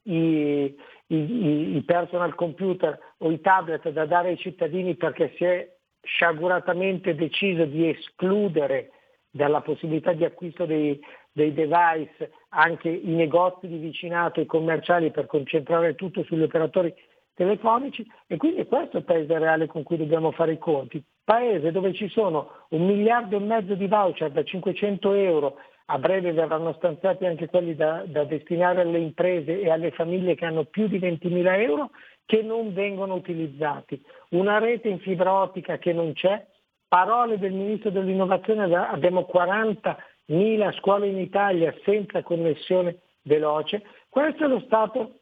i, 0.04 0.72
i- 1.08 1.76
i- 1.76 1.82
personal 1.84 2.36
computer 2.36 2.96
o 3.18 3.30
i 3.32 3.40
tablet 3.40 3.88
da 3.90 4.06
dare 4.06 4.28
ai 4.28 4.38
cittadini 4.38 4.94
perché 4.94 5.34
si 5.36 5.44
è 5.44 5.68
sciaguratamente 6.00 7.16
deciso 7.16 7.64
di 7.64 7.88
escludere 7.88 8.92
dalla 9.30 9.60
possibilità 9.60 10.12
di 10.12 10.24
acquisto 10.24 10.64
dei, 10.66 10.98
dei 11.32 11.52
device 11.52 12.32
anche 12.50 12.88
i 12.88 13.14
negozi 13.14 13.68
di 13.68 13.78
vicinato, 13.78 14.40
i 14.40 14.46
commerciali 14.46 15.10
per 15.10 15.26
concentrare 15.26 15.94
tutto 15.94 16.22
sugli 16.24 16.42
operatori 16.42 16.94
telefonici 17.34 18.04
e 18.26 18.36
quindi 18.36 18.66
questo 18.66 18.96
è 18.96 19.00
il 19.00 19.04
paese 19.04 19.38
reale 19.38 19.66
con 19.66 19.84
cui 19.84 19.96
dobbiamo 19.96 20.32
fare 20.32 20.52
i 20.52 20.58
conti. 20.58 21.02
Paese 21.22 21.70
dove 21.70 21.92
ci 21.92 22.08
sono 22.08 22.50
un 22.70 22.86
miliardo 22.86 23.36
e 23.36 23.40
mezzo 23.40 23.74
di 23.74 23.86
voucher 23.86 24.30
da 24.30 24.42
500 24.42 25.12
euro, 25.12 25.56
a 25.90 25.98
breve 25.98 26.32
verranno 26.32 26.72
stanziati 26.74 27.24
anche 27.24 27.48
quelli 27.48 27.74
da, 27.74 28.02
da 28.06 28.24
destinare 28.24 28.80
alle 28.80 28.98
imprese 28.98 29.60
e 29.60 29.70
alle 29.70 29.90
famiglie 29.90 30.34
che 30.34 30.44
hanno 30.44 30.64
più 30.64 30.88
di 30.88 30.98
20.000 30.98 31.60
euro, 31.60 31.90
che 32.26 32.42
non 32.42 32.74
vengono 32.74 33.14
utilizzati. 33.14 34.02
Una 34.30 34.58
rete 34.58 34.88
in 34.88 34.98
fibra 34.98 35.32
ottica 35.32 35.78
che 35.78 35.92
non 35.92 36.12
c'è, 36.12 36.44
parole 36.88 37.38
del 37.38 37.52
Ministro 37.52 37.90
dell'Innovazione, 37.90 38.74
abbiamo 38.74 39.28
40.000 39.30 40.76
scuole 40.78 41.06
in 41.08 41.18
Italia 41.18 41.74
senza 41.84 42.22
connessione 42.22 43.00
veloce. 43.22 43.82
Questo 44.08 44.44
è 44.44 44.48
lo 44.48 44.60
stato 44.60 45.20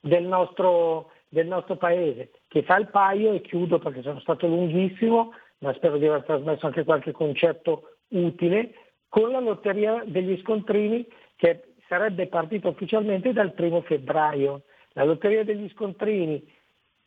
del 0.00 0.24
nostro, 0.24 1.10
del 1.28 1.46
nostro 1.46 1.76
paese, 1.76 2.30
che 2.48 2.62
fa 2.62 2.76
il 2.78 2.88
paio, 2.88 3.32
e 3.32 3.42
chiudo 3.42 3.78
perché 3.78 4.02
sono 4.02 4.20
stato 4.20 4.46
lunghissimo, 4.46 5.32
ma 5.58 5.72
spero 5.74 5.98
di 5.98 6.06
aver 6.06 6.24
trasmesso 6.24 6.66
anche 6.66 6.84
qualche 6.84 7.12
concetto 7.12 7.96
utile, 8.08 8.74
con 9.08 9.30
la 9.30 9.40
lotteria 9.40 10.02
degli 10.04 10.38
scontrini 10.40 11.06
che 11.36 11.74
sarebbe 11.88 12.26
partita 12.26 12.68
ufficialmente 12.68 13.32
dal 13.32 13.52
primo 13.52 13.82
febbraio. 13.82 14.62
La 14.94 15.04
lotteria 15.04 15.44
degli 15.44 15.68
scontrini 15.70 16.42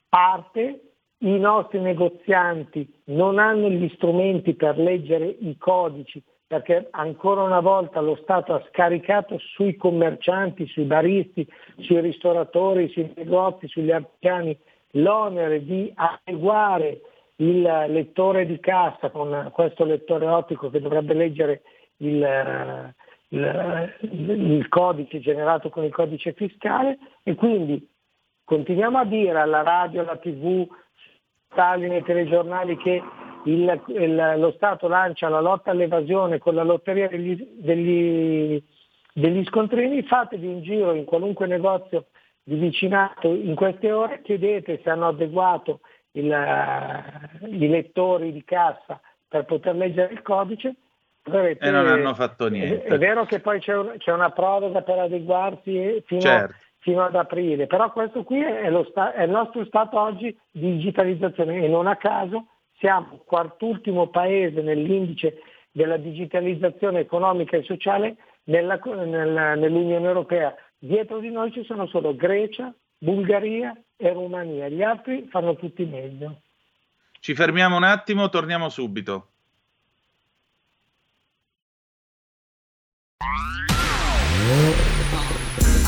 parte, 0.08 0.87
i 1.20 1.40
nostri 1.40 1.80
negozianti 1.80 2.88
non 3.06 3.40
hanno 3.40 3.70
gli 3.70 3.90
strumenti 3.96 4.54
per 4.54 4.78
leggere 4.78 5.26
i 5.26 5.58
codici 5.58 6.24
perché 6.48 6.88
ancora 6.92 7.44
una 7.44 7.60
volta 7.60 8.00
lo 8.00 8.16
Stato 8.22 8.54
ha 8.54 8.64
scaricato 8.70 9.38
sui 9.38 9.76
commercianti, 9.76 10.66
sui 10.68 10.86
baristi, 10.86 11.46
sui 11.80 12.00
ristoratori, 12.00 12.88
sui 12.90 13.12
negozi, 13.16 13.68
sugli 13.68 13.92
artigiani 13.92 14.58
l'onere 14.92 15.64
di 15.66 15.92
adeguare 15.94 17.02
il 17.38 17.62
lettore 17.62 18.46
di 18.46 18.60
cassa 18.62 19.10
con 19.10 19.50
questo 19.54 19.84
lettore 19.84 20.26
ottico 20.26 20.70
che 20.70 20.80
dovrebbe 20.80 21.14
leggere 21.14 21.62
il, 21.98 22.94
il, 23.28 23.96
il 24.00 24.68
codice 24.70 25.20
generato 25.20 25.70
con 25.70 25.84
il 25.84 25.94
codice 25.94 26.32
fiscale 26.32 26.98
e 27.24 27.36
quindi 27.36 27.86
continuiamo 28.46 28.98
a 28.98 29.06
dire 29.06 29.38
alla 29.38 29.64
radio, 29.64 30.02
alla 30.02 30.16
tv, 30.16 30.66
tali 31.54 31.88
nei 31.88 32.04
telegiornali 32.04 32.78
che 32.78 33.02
il- 33.46 33.82
il- 33.88 34.34
lo 34.38 34.52
Stato 34.52 34.88
lancia 34.88 35.30
la 35.30 35.40
lotta 35.40 35.72
all'evasione 35.72 36.38
con 36.38 36.56
la 36.56 36.64
lotteria 36.64 37.08
degli, 37.08 37.36
degli- 37.58 38.62
degli 39.14 39.44
scontrini, 39.46 40.04
fatevi 40.04 40.48
un 40.48 40.62
giro 40.62 40.94
in 40.94 41.06
qualunque 41.06 41.48
negozio 41.48 42.06
di 42.44 42.56
vicinato 42.56 43.34
in 43.34 43.56
queste 43.56 43.92
ore, 43.92 44.22
chiedete 44.22 44.80
se 44.84 44.90
hanno 44.90 45.08
adeguato 45.08 45.80
il, 46.12 46.32
eh, 46.32 47.48
i 47.48 47.68
lettori 47.68 48.32
di 48.32 48.44
cassa 48.44 49.00
per 49.28 49.46
poter 49.46 49.76
leggere 49.76 50.14
il 50.14 50.22
codice. 50.22 50.76
Avrete- 51.24 51.66
E 51.66 51.72
non 51.72 51.88
hanno 51.88 52.14
fatto 52.14 52.48
è- 52.48 52.50
niente. 52.50 52.84
È, 52.84 52.98
vero 52.98 53.26
che 53.26 53.40
poi 53.42 53.60
c'è, 53.60 53.76
un- 53.76 53.96
c'è 53.98 54.14
una 54.14 54.30
proroga 54.30 54.82
per 54.82 54.98
adeguarsi 55.00 55.76
e- 55.78 56.04
fino, 56.06 56.22
Certo. 56.22 56.56
Fino 56.88 57.04
ad 57.04 57.16
aprile, 57.16 57.68
però 57.68 57.92
questo 57.92 58.24
qui 58.24 58.40
è, 58.42 58.72
sta- 58.90 59.12
è 59.12 59.24
il 59.24 59.30
nostro 59.30 59.66
stato 59.66 60.00
oggi 60.00 60.34
di 60.52 60.78
digitalizzazione 60.78 61.62
e 61.62 61.68
non 61.68 61.86
a 61.86 61.98
caso 61.98 62.46
siamo 62.78 63.22
quartultimo 63.26 64.08
paese 64.08 64.62
nell'indice 64.62 65.42
della 65.70 65.98
digitalizzazione 65.98 67.02
economica 67.02 67.58
e 67.58 67.64
sociale 67.64 68.16
nella- 68.46 68.80
nella- 68.86 69.56
nell'Unione 69.56 70.08
Europea. 70.08 70.56
Dietro 70.80 71.20
di 71.20 71.30
noi 71.30 71.52
ci 71.52 71.66
sono 71.66 71.88
solo 71.88 72.16
Grecia, 72.16 72.74
Bulgaria 72.98 73.76
e 73.98 74.14
Romania, 74.14 74.70
gli 74.70 74.82
altri 74.82 75.28
fanno 75.30 75.58
tutti 75.58 75.84
meglio. 75.84 76.40
Ci 77.20 77.36
fermiamo 77.36 77.76
un 77.76 77.84
attimo, 77.84 78.30
torniamo 78.30 78.70
subito. 78.70 79.28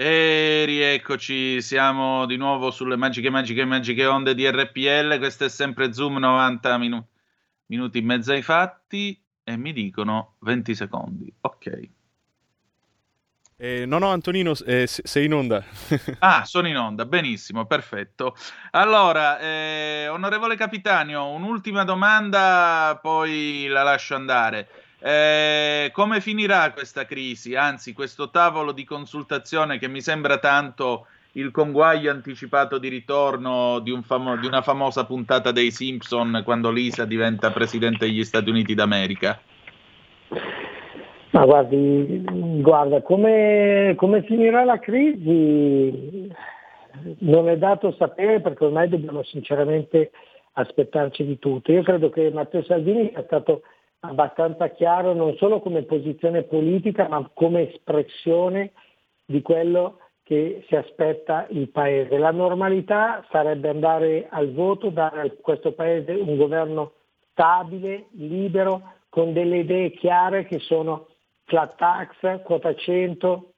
E 0.00 0.62
rieccoci, 0.64 1.60
siamo 1.60 2.24
di 2.24 2.36
nuovo 2.36 2.70
sulle 2.70 2.94
magiche, 2.94 3.30
magiche, 3.30 3.64
magiche 3.64 4.06
onde 4.06 4.32
di 4.36 4.48
RPL. 4.48 5.18
Questo 5.18 5.46
è 5.46 5.48
sempre 5.48 5.92
Zoom 5.92 6.18
90 6.18 6.78
minu- 6.78 7.04
minuti 7.66 7.98
in 7.98 8.04
mezzo 8.04 8.30
ai 8.30 8.42
fatti 8.42 9.20
e 9.42 9.56
mi 9.56 9.72
dicono 9.72 10.36
20 10.42 10.76
secondi. 10.76 11.34
Ok. 11.40 11.88
Eh, 13.56 13.86
no, 13.86 13.98
no, 13.98 14.10
Antonino, 14.10 14.52
eh, 14.66 14.86
se- 14.86 15.02
sei 15.04 15.24
in 15.24 15.34
onda. 15.34 15.64
Ah, 16.20 16.44
sono 16.44 16.68
in 16.68 16.76
onda, 16.76 17.04
benissimo, 17.04 17.66
perfetto. 17.66 18.36
Allora, 18.70 19.40
eh, 19.40 20.06
onorevole 20.06 20.54
Capitanio, 20.54 21.26
un'ultima 21.30 21.82
domanda, 21.82 22.96
poi 23.02 23.66
la 23.68 23.82
lascio 23.82 24.14
andare. 24.14 24.68
Eh, 25.00 25.90
come 25.92 26.20
finirà 26.20 26.72
questa 26.72 27.04
crisi? 27.04 27.54
Anzi, 27.54 27.92
questo 27.92 28.30
tavolo 28.30 28.72
di 28.72 28.84
consultazione 28.84 29.78
che 29.78 29.88
mi 29.88 30.00
sembra 30.00 30.38
tanto 30.38 31.06
il 31.32 31.50
conguaglio 31.52 32.10
anticipato 32.10 32.78
di 32.78 32.88
ritorno 32.88 33.78
di, 33.78 33.92
un 33.92 34.02
famo- 34.02 34.36
di 34.36 34.46
una 34.46 34.62
famosa 34.62 35.04
puntata 35.04 35.52
dei 35.52 35.70
Simpson 35.70 36.42
quando 36.44 36.70
Lisa 36.70 37.04
diventa 37.04 37.52
presidente 37.52 38.06
degli 38.06 38.24
Stati 38.24 38.50
Uniti 38.50 38.74
d'America. 38.74 39.40
Ma 41.30 41.44
guardi, 41.44 42.24
guarda, 42.60 43.02
come, 43.02 43.92
come 43.96 44.22
finirà 44.22 44.64
la 44.64 44.78
crisi 44.78 46.28
non 47.18 47.48
è 47.48 47.56
dato 47.56 47.94
sapere 47.96 48.40
perché 48.40 48.64
ormai 48.64 48.88
dobbiamo 48.88 49.22
sinceramente 49.22 50.10
aspettarci 50.54 51.24
di 51.24 51.38
tutto. 51.38 51.70
Io 51.70 51.82
credo 51.82 52.10
che 52.10 52.30
Matteo 52.32 52.64
Salvini 52.64 53.10
sia 53.12 53.22
stato 53.24 53.62
abbastanza 54.00 54.68
chiaro 54.68 55.12
non 55.12 55.34
solo 55.36 55.60
come 55.60 55.82
posizione 55.82 56.42
politica 56.42 57.08
ma 57.08 57.28
come 57.32 57.72
espressione 57.72 58.72
di 59.24 59.42
quello 59.42 59.98
che 60.22 60.64
si 60.68 60.76
aspetta 60.76 61.46
il 61.50 61.70
Paese. 61.70 62.18
La 62.18 62.30
normalità 62.30 63.24
sarebbe 63.30 63.70
andare 63.70 64.26
al 64.30 64.52
voto, 64.52 64.90
dare 64.90 65.20
a 65.20 65.30
questo 65.40 65.72
Paese 65.72 66.12
un 66.12 66.36
governo 66.36 66.92
stabile, 67.32 68.08
libero, 68.10 68.96
con 69.08 69.32
delle 69.32 69.58
idee 69.58 69.92
chiare 69.92 70.44
che 70.44 70.58
sono 70.58 71.06
flat 71.44 71.76
tax, 71.76 72.42
quota 72.42 72.74
100, 72.74 73.52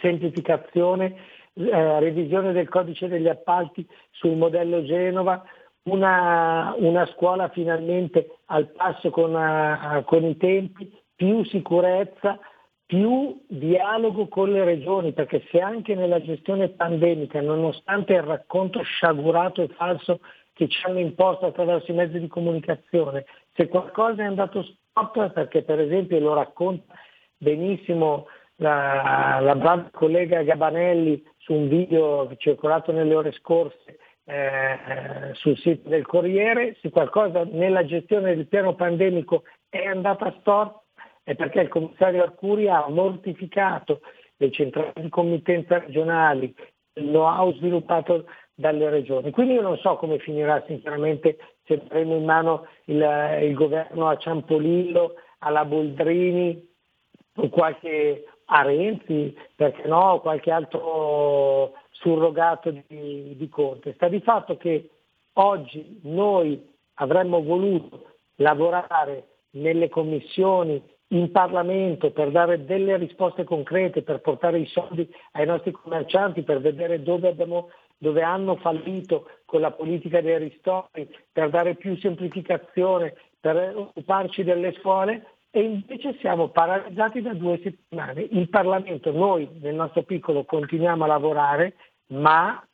semplificazione, 0.00 1.16
eh, 1.52 2.00
revisione 2.00 2.52
del 2.52 2.68
codice 2.68 3.08
degli 3.08 3.28
appalti 3.28 3.86
sul 4.10 4.36
modello 4.36 4.82
Genova, 4.84 5.44
una, 5.84 6.74
una 6.76 7.06
scuola 7.06 7.48
finalmente 7.48 8.38
al 8.46 8.68
passo 8.68 9.10
con, 9.10 9.34
eh, 9.34 10.02
con 10.04 10.24
i 10.24 10.36
tempi, 10.36 10.92
più 11.14 11.44
sicurezza, 11.44 12.38
più 12.84 13.40
dialogo 13.46 14.28
con 14.28 14.50
le 14.50 14.64
regioni, 14.64 15.12
perché 15.12 15.44
se 15.50 15.60
anche 15.60 15.94
nella 15.94 16.20
gestione 16.20 16.70
pandemica, 16.70 17.40
nonostante 17.40 18.14
il 18.14 18.22
racconto 18.22 18.82
sciagurato 18.82 19.62
e 19.62 19.68
falso 19.68 20.20
che 20.52 20.68
ci 20.68 20.84
hanno 20.84 20.98
imposto 20.98 21.46
attraverso 21.46 21.90
i 21.90 21.94
mezzi 21.94 22.18
di 22.18 22.26
comunicazione, 22.26 23.24
se 23.54 23.68
qualcosa 23.68 24.22
è 24.22 24.26
andato 24.26 24.64
è 24.92 25.30
perché 25.30 25.62
per 25.62 25.80
esempio 25.80 26.18
lo 26.18 26.34
racconta 26.34 26.92
benissimo 27.36 28.26
la, 28.56 29.38
la 29.40 29.54
brava 29.54 29.88
collega 29.92 30.42
Gabanelli 30.42 31.24
su 31.38 31.54
un 31.54 31.68
video 31.68 32.30
circolato 32.36 32.92
nelle 32.92 33.14
ore 33.14 33.32
scorse 33.32 33.99
eh, 34.30 35.34
sul 35.34 35.56
sito 35.58 35.88
del 35.88 36.06
Corriere, 36.06 36.76
se 36.80 36.90
qualcosa 36.90 37.44
nella 37.44 37.84
gestione 37.84 38.36
del 38.36 38.46
piano 38.46 38.74
pandemico 38.74 39.42
è 39.68 39.84
andata 39.84 40.34
storta 40.40 40.80
è 41.24 41.34
perché 41.34 41.60
il 41.60 41.68
commissario 41.68 42.22
Arcuri 42.22 42.68
ha 42.68 42.86
mortificato 42.88 44.00
le 44.36 44.50
centrali 44.50 44.92
di 44.94 45.08
committenza 45.08 45.78
regionali, 45.78 46.54
il 46.94 47.04
know-how 47.08 47.52
sviluppato 47.54 48.26
dalle 48.54 48.88
regioni. 48.88 49.30
Quindi 49.30 49.54
io 49.54 49.62
non 49.62 49.76
so 49.78 49.96
come 49.96 50.18
finirà 50.18 50.62
sinceramente 50.66 51.36
se 51.64 51.80
avremo 51.84 52.16
in 52.16 52.24
mano 52.24 52.66
il, 52.86 53.38
il 53.42 53.54
governo 53.54 54.08
a 54.08 54.16
Ciampolillo, 54.16 55.14
alla 55.40 55.64
Boldrini, 55.64 56.68
o 57.36 57.48
qualche 57.48 58.24
a 58.46 58.62
Renzi, 58.62 59.36
perché 59.54 59.86
no, 59.86 60.20
qualche 60.20 60.50
altro 60.50 61.72
surrogato 62.00 62.70
di, 62.70 63.36
di 63.36 63.48
Conte. 63.48 63.94
Sta 63.94 64.08
di 64.08 64.20
fatto 64.20 64.56
che 64.56 64.90
oggi 65.34 66.00
noi 66.02 66.68
avremmo 66.94 67.42
voluto 67.42 68.16
lavorare 68.36 69.26
nelle 69.50 69.88
commissioni 69.88 70.82
in 71.08 71.30
Parlamento 71.30 72.10
per 72.12 72.30
dare 72.30 72.64
delle 72.64 72.96
risposte 72.96 73.44
concrete, 73.44 74.02
per 74.02 74.20
portare 74.20 74.60
i 74.60 74.66
soldi 74.66 75.08
ai 75.32 75.46
nostri 75.46 75.72
commercianti, 75.72 76.42
per 76.42 76.60
vedere 76.60 77.02
dove, 77.02 77.28
abbiamo, 77.28 77.70
dove 77.98 78.22
hanno 78.22 78.56
fallito 78.56 79.28
con 79.44 79.60
la 79.60 79.72
politica 79.72 80.20
dei 80.20 80.38
ristori, 80.38 81.08
per 81.32 81.50
dare 81.50 81.74
più 81.74 81.96
semplificazione, 81.96 83.14
per 83.40 83.74
occuparci 83.76 84.44
delle 84.44 84.72
scuole 84.78 85.26
e 85.50 85.62
invece 85.62 86.16
siamo 86.20 86.48
paralizzati 86.48 87.20
da 87.20 87.34
due 87.34 87.60
settimane. 87.62 88.22
Il 88.22 88.48
Parlamento, 88.48 89.10
noi 89.10 89.48
nel 89.60 89.74
nostro 89.74 90.02
piccolo 90.02 90.44
continuiamo 90.44 91.04
a 91.04 91.08
lavorare, 91.08 91.74
ma 92.08 92.64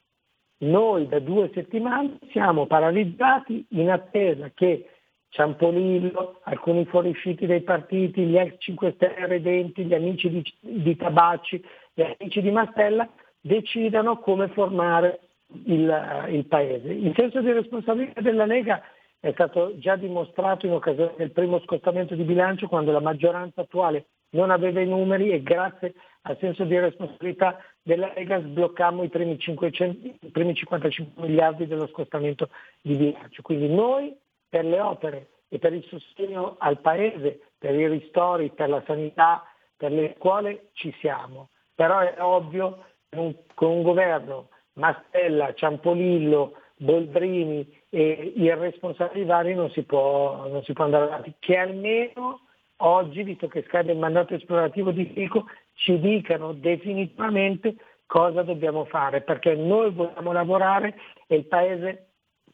noi 0.58 1.08
da 1.08 1.18
due 1.18 1.50
settimane 1.54 2.18
siamo 2.30 2.66
paralizzati 2.66 3.66
in 3.70 3.90
attesa 3.90 4.50
che 4.54 4.90
Ciampolillo, 5.28 6.40
alcuni 6.44 6.84
fuoriusciti 6.86 7.46
dei 7.46 7.60
partiti, 7.60 8.24
gli 8.24 8.38
ex 8.38 8.54
5 8.58 8.92
Stelle 8.92 9.26
redenti, 9.26 9.84
gli 9.84 9.92
amici 9.92 10.30
di, 10.30 10.42
di 10.60 10.96
Tabacci, 10.96 11.62
gli 11.92 12.02
amici 12.02 12.40
di 12.40 12.50
Mastella, 12.50 13.08
decidano 13.40 14.18
come 14.18 14.48
formare 14.48 15.20
il, 15.64 16.26
il 16.30 16.46
Paese. 16.46 16.92
Il 16.92 17.12
senso 17.14 17.40
di 17.40 17.52
responsabilità 17.52 18.20
della 18.20 18.46
Lega 18.46 18.82
è 19.26 19.32
stato 19.32 19.76
già 19.78 19.96
dimostrato 19.96 20.66
in 20.66 20.72
occasione 20.72 21.14
del 21.16 21.32
primo 21.32 21.58
scostamento 21.60 22.14
di 22.14 22.22
bilancio 22.22 22.68
quando 22.68 22.92
la 22.92 23.00
maggioranza 23.00 23.62
attuale 23.62 24.06
non 24.30 24.50
aveva 24.50 24.80
i 24.80 24.86
numeri 24.86 25.30
e 25.30 25.42
grazie 25.42 25.94
al 26.22 26.38
senso 26.38 26.62
di 26.62 26.78
responsabilità 26.78 27.60
della 27.82 28.12
Lega 28.14 28.40
sbloccammo 28.40 29.02
i 29.02 29.08
primi, 29.08 29.36
500, 29.36 30.26
i 30.26 30.30
primi 30.30 30.54
55 30.54 31.26
miliardi 31.26 31.66
dello 31.66 31.88
scostamento 31.88 32.50
di 32.80 32.94
bilancio. 32.94 33.42
Quindi 33.42 33.68
noi 33.68 34.16
per 34.48 34.64
le 34.64 34.80
opere 34.80 35.28
e 35.48 35.58
per 35.58 35.72
il 35.72 35.84
sostegno 35.88 36.54
al 36.58 36.78
Paese, 36.78 37.40
per 37.58 37.74
i 37.74 37.88
ristori, 37.88 38.50
per 38.50 38.68
la 38.68 38.82
sanità, 38.86 39.44
per 39.76 39.90
le 39.90 40.14
scuole 40.18 40.68
ci 40.74 40.94
siamo. 41.00 41.48
Però 41.74 41.98
è 41.98 42.14
ovvio 42.20 42.84
che 43.08 43.34
con 43.54 43.70
un 43.70 43.82
governo 43.82 44.50
Mastella, 44.74 45.52
Ciampolillo, 45.52 46.52
Boldrini 46.76 47.84
e 47.96 48.34
i 48.36 48.54
responsabili 48.54 49.24
vari 49.24 49.54
non 49.54 49.70
si, 49.70 49.82
può, 49.82 50.46
non 50.48 50.62
si 50.64 50.74
può 50.74 50.84
andare 50.84 51.04
avanti. 51.04 51.32
Che 51.38 51.56
almeno 51.56 52.40
oggi, 52.76 53.22
visto 53.22 53.48
che 53.48 53.64
scade 53.66 53.92
il 53.92 53.98
mandato 53.98 54.34
esplorativo 54.34 54.90
di 54.90 55.06
Fico, 55.14 55.46
ci 55.72 55.98
dicano 55.98 56.52
definitivamente 56.52 57.76
cosa 58.04 58.42
dobbiamo 58.42 58.84
fare, 58.84 59.22
perché 59.22 59.54
noi 59.54 59.92
vogliamo 59.92 60.32
lavorare 60.32 60.94
e 61.26 61.36
il 61.36 61.46
Paese 61.46 62.08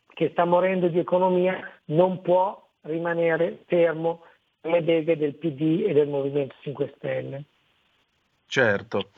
che 0.06 0.28
sta 0.30 0.44
morendo 0.44 0.86
di 0.86 1.00
economia 1.00 1.58
non 1.86 2.22
può 2.22 2.64
rimanere 2.82 3.64
fermo 3.66 4.22
alle 4.60 4.82
beghe 4.82 5.16
del 5.16 5.34
PD 5.34 5.86
e 5.88 5.92
del 5.92 6.06
Movimento 6.06 6.54
5 6.60 6.92
Stelle. 6.96 7.44
Certo. 8.46 9.08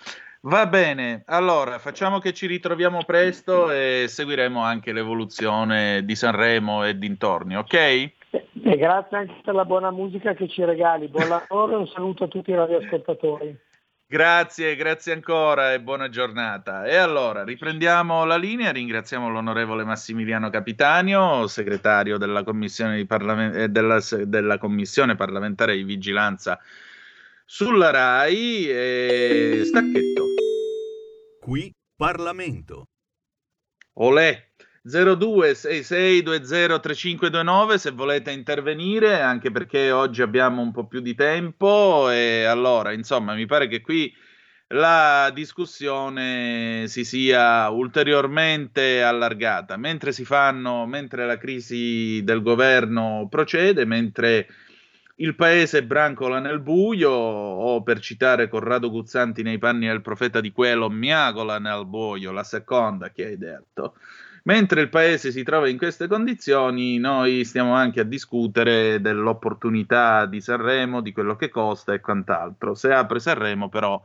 Va 0.46 0.66
bene, 0.66 1.22
allora 1.24 1.78
facciamo 1.78 2.18
che 2.18 2.34
ci 2.34 2.46
ritroviamo 2.46 3.02
presto 3.04 3.70
e 3.70 4.04
seguiremo 4.08 4.60
anche 4.60 4.92
l'evoluzione 4.92 6.04
di 6.04 6.14
Sanremo 6.14 6.84
e 6.84 6.98
dintorni, 6.98 7.56
ok? 7.56 7.72
E 7.72 8.12
grazie 8.76 9.16
anche 9.16 9.40
per 9.42 9.54
la 9.54 9.64
buona 9.64 9.90
musica 9.90 10.34
che 10.34 10.46
ci 10.46 10.62
regali. 10.62 11.08
Buon 11.08 11.28
lavoro 11.28 11.72
e 11.72 11.76
un 11.76 11.86
saluto 11.86 12.24
a 12.24 12.28
tutti 12.28 12.50
i 12.50 12.54
radioascoltatori. 12.54 13.58
Grazie, 14.06 14.76
grazie 14.76 15.14
ancora 15.14 15.72
e 15.72 15.80
buona 15.80 16.10
giornata. 16.10 16.84
E 16.84 16.96
allora 16.96 17.42
riprendiamo 17.42 18.26
la 18.26 18.36
linea, 18.36 18.70
ringraziamo 18.70 19.30
l'onorevole 19.30 19.82
Massimiliano 19.82 20.50
Capitanio, 20.50 21.46
segretario 21.46 22.18
della 22.18 22.42
commissione, 22.42 23.06
parlament- 23.06 23.56
eh, 23.56 23.68
della, 23.70 23.98
della 24.24 24.58
commissione 24.58 25.14
parlamentare 25.14 25.74
di 25.74 25.84
vigilanza 25.84 26.60
sulla 27.46 27.90
RAI 27.90 28.68
e 28.68 29.62
stacchetto. 29.64 30.33
Qui 31.44 31.70
Parlamento. 31.94 32.88
Olè. 33.98 34.48
0266203529 34.86 37.74
se 37.74 37.90
volete 37.90 38.30
intervenire, 38.30 39.20
anche 39.20 39.50
perché 39.50 39.90
oggi 39.90 40.22
abbiamo 40.22 40.62
un 40.62 40.72
po' 40.72 40.86
più 40.86 41.00
di 41.00 41.14
tempo. 41.14 42.08
E 42.08 42.44
allora, 42.44 42.92
insomma, 42.92 43.34
mi 43.34 43.44
pare 43.44 43.68
che 43.68 43.82
qui 43.82 44.10
la 44.68 45.30
discussione 45.34 46.86
si 46.88 47.04
sia 47.04 47.68
ulteriormente 47.68 49.02
allargata, 49.02 49.76
mentre 49.76 50.12
si 50.12 50.24
fanno, 50.24 50.86
mentre 50.86 51.26
la 51.26 51.36
crisi 51.36 52.22
del 52.24 52.40
governo 52.40 53.26
procede, 53.28 53.84
mentre 53.84 54.48
il 55.16 55.36
paese 55.36 55.84
brancola 55.84 56.40
nel 56.40 56.60
buio, 56.60 57.10
o 57.10 57.82
per 57.82 58.00
citare 58.00 58.48
Corrado 58.48 58.90
Guzzanti 58.90 59.42
nei 59.42 59.58
panni 59.58 59.86
del 59.86 60.00
profeta 60.02 60.40
di 60.40 60.50
quello, 60.50 60.90
miagola 60.90 61.58
nel 61.58 61.86
buio, 61.86 62.32
la 62.32 62.42
seconda 62.42 63.10
che 63.10 63.26
hai 63.26 63.38
detto. 63.38 63.94
Mentre 64.44 64.82
il 64.82 64.90
paese 64.90 65.30
si 65.30 65.42
trova 65.42 65.68
in 65.68 65.78
queste 65.78 66.06
condizioni, 66.06 66.98
noi 66.98 67.44
stiamo 67.44 67.74
anche 67.74 68.00
a 68.00 68.04
discutere 68.04 69.00
dell'opportunità 69.00 70.26
di 70.26 70.40
Sanremo, 70.40 71.00
di 71.00 71.12
quello 71.12 71.36
che 71.36 71.48
costa 71.48 71.94
e 71.94 72.00
quant'altro. 72.00 72.74
Se 72.74 72.92
apre 72.92 73.20
Sanremo, 73.20 73.70
però, 73.70 74.02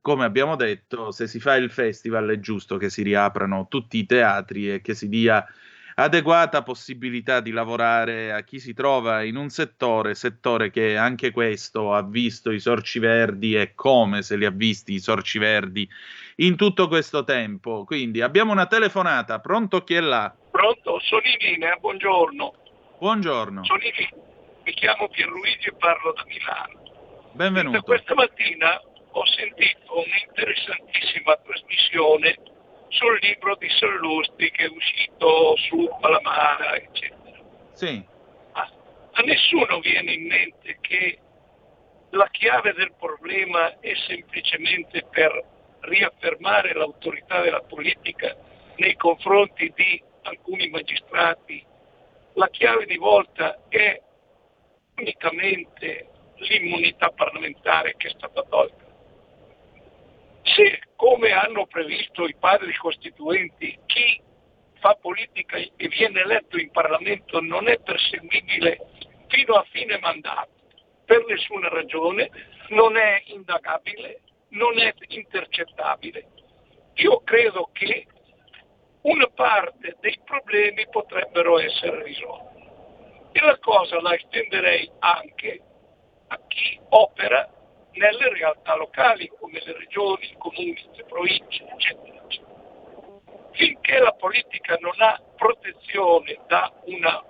come 0.00 0.24
abbiamo 0.24 0.56
detto, 0.56 1.10
se 1.10 1.26
si 1.26 1.40
fa 1.40 1.56
il 1.56 1.70
festival 1.70 2.28
è 2.28 2.40
giusto 2.40 2.78
che 2.78 2.88
si 2.88 3.02
riaprano 3.02 3.66
tutti 3.68 3.98
i 3.98 4.06
teatri 4.06 4.72
e 4.72 4.80
che 4.80 4.94
si 4.94 5.08
dia 5.10 5.44
adeguata 5.98 6.62
possibilità 6.62 7.40
di 7.40 7.50
lavorare 7.50 8.30
a 8.32 8.42
chi 8.42 8.60
si 8.60 8.74
trova 8.74 9.22
in 9.22 9.36
un 9.36 9.48
settore, 9.48 10.14
settore 10.14 10.70
che 10.70 10.96
anche 10.96 11.30
questo 11.30 11.94
ha 11.94 12.02
visto 12.02 12.50
i 12.50 12.60
sorci 12.60 12.98
verdi 12.98 13.54
e 13.54 13.74
come 13.74 14.20
se 14.22 14.36
li 14.36 14.44
ha 14.44 14.50
visti 14.50 14.92
i 14.92 15.00
sorci 15.00 15.38
verdi 15.38 15.88
in 16.36 16.56
tutto 16.56 16.86
questo 16.88 17.24
tempo. 17.24 17.84
Quindi 17.84 18.20
abbiamo 18.20 18.52
una 18.52 18.66
telefonata, 18.66 19.40
pronto 19.40 19.84
chi 19.84 19.94
è 19.94 20.00
là? 20.00 20.34
Pronto, 20.50 21.00
sono 21.00 21.22
in 21.24 21.36
linea, 21.38 21.76
buongiorno. 21.76 22.54
Buongiorno, 22.98 23.64
Sono 23.64 23.82
in 23.82 23.92
linea. 23.96 24.24
Mi 24.64 24.72
chiamo 24.74 25.08
Pierluigi 25.08 25.68
e 25.68 25.74
parlo 25.78 26.12
da 26.12 26.24
Milano. 26.26 27.30
benvenuto. 27.32 27.80
Questa 27.82 28.14
mattina 28.14 28.78
ho 29.12 29.24
sentito 29.26 30.04
un'interessantissima 30.04 31.38
trasmissione 31.42 32.36
sul 32.96 33.18
libro 33.20 33.56
di 33.56 33.68
Sallusti 33.68 34.50
che 34.50 34.64
è 34.64 34.68
uscito 34.68 35.56
su 35.56 35.88
Palamara, 36.00 36.76
eccetera. 36.76 37.38
Sì. 37.72 38.04
A 38.52 39.22
nessuno 39.22 39.80
viene 39.80 40.12
in 40.12 40.26
mente 40.26 40.78
che 40.80 41.18
la 42.10 42.28
chiave 42.30 42.72
del 42.74 42.92
problema 42.98 43.78
è 43.80 43.94
semplicemente 44.06 45.04
per 45.10 45.42
riaffermare 45.80 46.74
l'autorità 46.74 47.40
della 47.40 47.62
politica 47.62 48.36
nei 48.76 48.94
confronti 48.96 49.72
di 49.74 50.02
alcuni 50.22 50.68
magistrati. 50.68 51.64
La 52.34 52.48
chiave 52.48 52.84
di 52.84 52.96
volta 52.96 53.58
è 53.68 54.00
unicamente 54.96 56.10
l'immunità 56.36 57.10
parlamentare 57.10 57.94
che 57.96 58.08
è 58.08 58.10
stata 58.10 58.42
tolta. 58.42 58.84
Se, 60.54 60.80
come 60.94 61.32
hanno 61.32 61.66
previsto 61.66 62.26
i 62.26 62.34
padri 62.38 62.74
costituenti, 62.76 63.78
chi 63.86 64.20
fa 64.78 64.94
politica 64.94 65.56
e 65.56 65.88
viene 65.88 66.20
eletto 66.20 66.58
in 66.58 66.70
Parlamento 66.70 67.40
non 67.40 67.68
è 67.68 67.80
perseguibile 67.80 68.78
fino 69.26 69.54
a 69.54 69.66
fine 69.70 69.98
mandato, 69.98 70.50
per 71.04 71.24
nessuna 71.26 71.68
ragione, 71.68 72.30
non 72.68 72.96
è 72.96 73.22
indagabile, 73.26 74.20
non 74.50 74.78
è 74.78 74.94
intercettabile. 75.08 76.26
Io 76.94 77.20
credo 77.22 77.68
che 77.72 78.06
una 79.02 79.28
parte 79.28 79.96
dei 80.00 80.18
problemi 80.24 80.86
potrebbero 80.88 81.58
essere 81.58 82.02
risolti. 82.02 82.64
E 83.32 83.40
la 83.44 83.58
cosa 83.58 84.00
la 84.00 84.14
estenderei 84.14 84.90
anche 85.00 85.60
a 86.28 86.40
chi 86.48 86.80
opera 86.90 87.48
nelle 87.96 88.28
realtà 88.30 88.76
locali, 88.76 89.30
come 89.38 89.60
le 89.64 89.72
regioni, 89.72 90.30
i 90.30 90.36
comuni, 90.38 90.88
le 90.94 91.04
province, 91.04 91.64
eccetera, 91.64 92.22
eccetera. 92.22 92.54
Finché 93.52 93.98
la 93.98 94.12
politica 94.12 94.76
non 94.80 94.94
ha 94.98 95.20
protezione 95.36 96.38
da 96.46 96.72
una, 96.84 97.24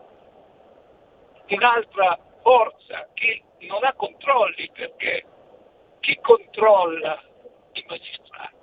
un'altra 1.48 2.18
forza 2.42 3.08
che 3.14 3.42
non 3.60 3.84
ha 3.84 3.92
controlli, 3.94 4.70
perché 4.72 5.24
chi 6.00 6.18
controlla 6.20 7.20
i 7.72 7.84
magistrati 7.88 8.56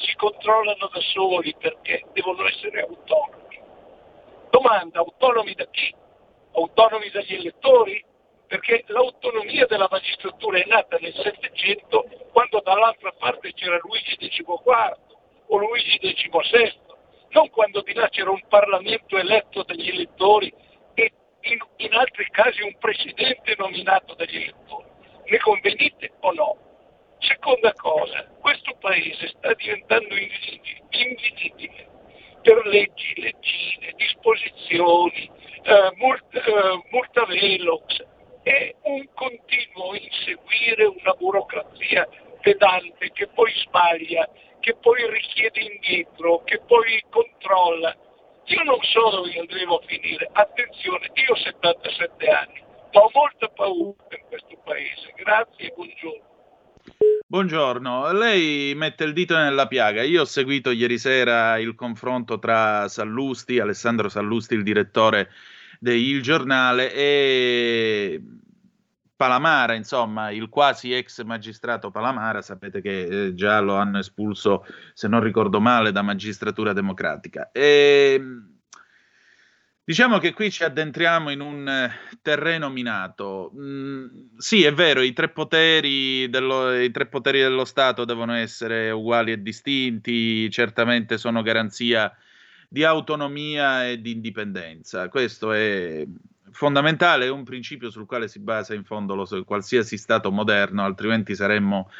si 0.00 0.14
controllano 0.16 0.88
da 0.92 1.00
soli 1.00 1.54
perché 1.58 2.04
devono 2.12 2.46
essere 2.46 2.80
autonomi. 2.82 3.60
Domanda, 4.50 4.98
autonomi 5.00 5.54
da 5.54 5.66
chi? 5.66 5.94
Autonomi 6.52 7.10
dagli 7.10 7.34
elettori? 7.34 8.04
Perché 8.50 8.82
l'autonomia 8.88 9.64
della 9.66 9.86
magistratura 9.88 10.58
è 10.58 10.64
nata 10.66 10.96
nel 11.00 11.14
Settecento 11.14 12.04
quando 12.32 12.60
dall'altra 12.64 13.12
parte 13.12 13.52
c'era 13.52 13.78
Luigi 13.80 14.16
XIV 14.16 14.98
o 15.46 15.56
Luigi 15.56 15.96
XVI, 16.00 16.74
non 17.28 17.48
quando 17.50 17.80
di 17.82 17.94
là 17.94 18.08
c'era 18.08 18.32
un 18.32 18.42
Parlamento 18.48 19.16
eletto 19.16 19.62
dagli 19.62 19.90
elettori 19.90 20.52
e 20.94 21.12
in, 21.42 21.58
in 21.76 21.94
altri 21.94 22.28
casi 22.32 22.62
un 22.62 22.76
presidente 22.76 23.54
nominato 23.56 24.14
dagli 24.14 24.34
elettori. 24.34 24.88
Ne 25.26 25.38
convenite 25.38 26.10
o 26.18 26.32
no? 26.32 26.56
Seconda 27.20 27.72
cosa, 27.74 28.26
questo 28.40 28.74
paese 28.80 29.28
sta 29.28 29.54
diventando 29.54 30.16
invisi- 30.16 30.60
invivibile 30.90 31.86
per 32.42 32.66
leggi, 32.66 33.12
leggine, 33.14 33.92
disposizioni, 33.94 35.30
eh, 35.62 35.92
mult- 35.94 36.34
eh, 36.34 36.82
multa 36.90 37.24
velox, 37.26 38.09
è 38.50 38.74
un 38.82 39.06
continuo 39.14 39.94
inseguire 39.94 40.84
una 40.84 41.12
burocrazia 41.12 42.08
pedante 42.40 43.12
che 43.12 43.28
poi 43.28 43.52
sbaglia, 43.62 44.28
che 44.58 44.74
poi 44.74 45.08
richiede 45.08 45.60
indietro, 45.60 46.42
che 46.42 46.60
poi 46.66 47.00
controlla. 47.08 47.96
Io 48.46 48.62
non 48.64 48.78
so 48.82 49.10
dove 49.10 49.38
andremo 49.38 49.76
a 49.76 49.86
finire, 49.86 50.28
attenzione, 50.32 51.10
io 51.14 51.32
ho 51.32 51.36
77 51.36 52.26
anni, 52.26 52.60
ma 52.92 53.00
ho 53.00 53.10
molta 53.14 53.46
paura 53.48 54.16
in 54.18 54.26
questo 54.26 54.56
paese. 54.64 55.12
Grazie 55.14 55.66
e 55.66 55.72
buongiorno. 55.76 56.28
Buongiorno, 57.28 58.12
lei 58.12 58.74
mette 58.74 59.04
il 59.04 59.12
dito 59.12 59.36
nella 59.36 59.68
piaga. 59.68 60.02
Io 60.02 60.22
ho 60.22 60.24
seguito 60.24 60.72
ieri 60.72 60.98
sera 60.98 61.56
il 61.58 61.76
confronto 61.76 62.40
tra 62.40 62.88
Sallusti, 62.88 63.60
Alessandro 63.60 64.08
Sallusti, 64.08 64.54
il 64.54 64.64
direttore 64.64 65.30
del 65.80 65.96
Il 65.96 66.22
Giornale, 66.22 66.94
e 66.94 68.22
Palamara, 69.16 69.74
insomma, 69.74 70.30
il 70.30 70.48
quasi 70.48 70.92
ex 70.92 71.22
magistrato 71.22 71.90
Palamara. 71.90 72.42
Sapete 72.42 72.80
che 72.80 73.02
eh, 73.02 73.34
già 73.34 73.58
lo 73.60 73.74
hanno 73.74 73.98
espulso, 73.98 74.64
se 74.94 75.08
non 75.08 75.22
ricordo 75.22 75.60
male, 75.60 75.90
da 75.90 76.02
magistratura 76.02 76.72
democratica. 76.72 77.50
E, 77.50 78.22
Diciamo 79.90 80.18
che 80.18 80.32
qui 80.32 80.52
ci 80.52 80.62
addentriamo 80.62 81.30
in 81.30 81.40
un 81.40 81.66
eh, 81.68 81.90
terreno 82.22 82.68
minato. 82.68 83.50
Mm, 83.56 84.36
sì, 84.36 84.62
è 84.62 84.72
vero, 84.72 85.00
i 85.00 85.12
tre, 85.12 85.32
dello, 85.32 86.72
i 86.78 86.92
tre 86.92 87.06
poteri 87.06 87.40
dello 87.40 87.64
Stato 87.64 88.04
devono 88.04 88.34
essere 88.34 88.92
uguali 88.92 89.32
e 89.32 89.42
distinti, 89.42 90.48
certamente 90.48 91.18
sono 91.18 91.42
garanzia 91.42 92.16
di 92.72 92.84
autonomia 92.84 93.88
e 93.88 94.00
di 94.00 94.12
indipendenza. 94.12 95.08
Questo 95.08 95.50
è 95.50 96.06
fondamentale, 96.52 97.26
è 97.26 97.28
un 97.28 97.42
principio 97.42 97.90
sul 97.90 98.06
quale 98.06 98.28
si 98.28 98.38
basa 98.38 98.74
in 98.74 98.84
fondo 98.84 99.16
lo 99.16 99.26
qualsiasi 99.44 99.96
Stato 99.96 100.30
moderno, 100.30 100.84
altrimenti 100.84 101.34
saremmo 101.34 101.90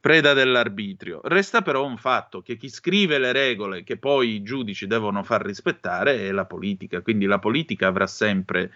preda 0.00 0.32
dell'arbitrio. 0.32 1.20
Resta 1.24 1.62
però 1.62 1.84
un 1.84 1.96
fatto 1.96 2.42
che 2.42 2.56
chi 2.56 2.68
scrive 2.68 3.18
le 3.18 3.32
regole 3.32 3.82
che 3.82 3.96
poi 3.96 4.34
i 4.34 4.42
giudici 4.42 4.86
devono 4.86 5.24
far 5.24 5.44
rispettare 5.44 6.28
è 6.28 6.30
la 6.30 6.46
politica, 6.46 7.00
quindi 7.02 7.26
la 7.26 7.40
politica 7.40 7.88
avrà 7.88 8.06
sempre 8.06 8.70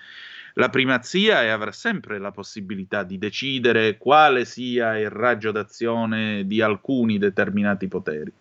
la 0.55 0.71
primazia 0.71 1.45
e 1.45 1.51
avrà 1.51 1.71
sempre 1.71 2.19
la 2.19 2.33
possibilità 2.33 3.05
di 3.05 3.17
decidere 3.17 3.97
quale 3.97 4.45
sia 4.45 4.99
il 4.99 5.11
raggio 5.11 5.53
d'azione 5.53 6.47
di 6.47 6.61
alcuni 6.61 7.19
determinati 7.19 7.87
poteri. 7.87 8.33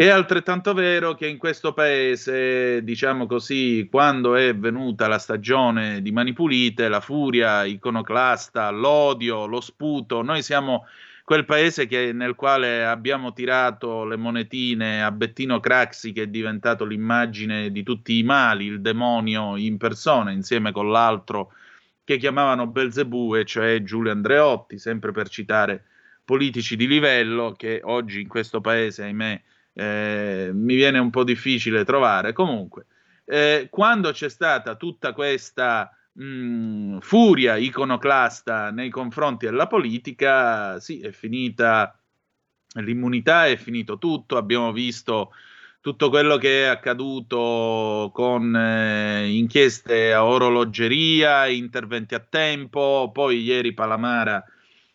È 0.00 0.08
altrettanto 0.08 0.74
vero 0.74 1.14
che 1.16 1.26
in 1.26 1.38
questo 1.38 1.72
paese, 1.72 2.84
diciamo 2.84 3.26
così, 3.26 3.88
quando 3.90 4.36
è 4.36 4.54
venuta 4.54 5.08
la 5.08 5.18
stagione 5.18 6.00
di 6.02 6.12
Mani 6.12 6.32
Pulite, 6.32 6.86
la 6.88 7.00
furia 7.00 7.64
iconoclasta, 7.64 8.70
l'odio, 8.70 9.46
lo 9.46 9.60
sputo, 9.60 10.22
noi 10.22 10.42
siamo 10.44 10.86
quel 11.24 11.44
paese 11.44 11.86
che- 11.86 12.12
nel 12.12 12.36
quale 12.36 12.84
abbiamo 12.86 13.32
tirato 13.32 14.04
le 14.04 14.16
monetine 14.16 15.02
a 15.02 15.10
Bettino 15.10 15.58
Craxi, 15.58 16.12
che 16.12 16.22
è 16.22 16.26
diventato 16.28 16.84
l'immagine 16.84 17.72
di 17.72 17.82
tutti 17.82 18.18
i 18.18 18.22
mali, 18.22 18.66
il 18.66 18.80
demonio 18.80 19.56
in 19.56 19.78
persona, 19.78 20.30
insieme 20.30 20.70
con 20.70 20.90
l'altro 20.92 21.50
che 22.04 22.18
chiamavano 22.18 22.68
Belzebù, 22.68 23.42
cioè 23.42 23.82
Giulio 23.82 24.12
Andreotti, 24.12 24.78
sempre 24.78 25.10
per 25.10 25.28
citare 25.28 25.84
politici 26.24 26.76
di 26.76 26.86
livello 26.86 27.52
che 27.56 27.80
oggi 27.82 28.20
in 28.20 28.28
questo 28.28 28.60
paese, 28.60 29.02
ahimè, 29.02 29.42
eh, 29.78 30.50
mi 30.52 30.74
viene 30.74 30.98
un 30.98 31.10
po' 31.10 31.22
difficile 31.22 31.84
trovare. 31.84 32.32
Comunque, 32.32 32.86
eh, 33.24 33.68
quando 33.70 34.10
c'è 34.10 34.28
stata 34.28 34.74
tutta 34.74 35.12
questa 35.12 35.96
mh, 36.14 36.98
furia 36.98 37.56
iconoclasta 37.56 38.72
nei 38.72 38.90
confronti 38.90 39.46
della 39.46 39.68
politica, 39.68 40.80
sì, 40.80 40.98
è 40.98 41.12
finita 41.12 41.96
l'immunità, 42.80 43.46
è 43.46 43.56
finito 43.56 43.98
tutto, 43.98 44.36
abbiamo 44.36 44.72
visto 44.72 45.30
tutto 45.80 46.10
quello 46.10 46.38
che 46.38 46.64
è 46.64 46.66
accaduto 46.66 48.10
con 48.12 48.54
eh, 48.56 49.28
inchieste 49.28 50.12
a 50.12 50.24
orologeria, 50.24 51.46
interventi 51.46 52.16
a 52.16 52.26
tempo, 52.28 53.10
poi 53.12 53.42
ieri 53.42 53.72
Palamara 53.74 54.44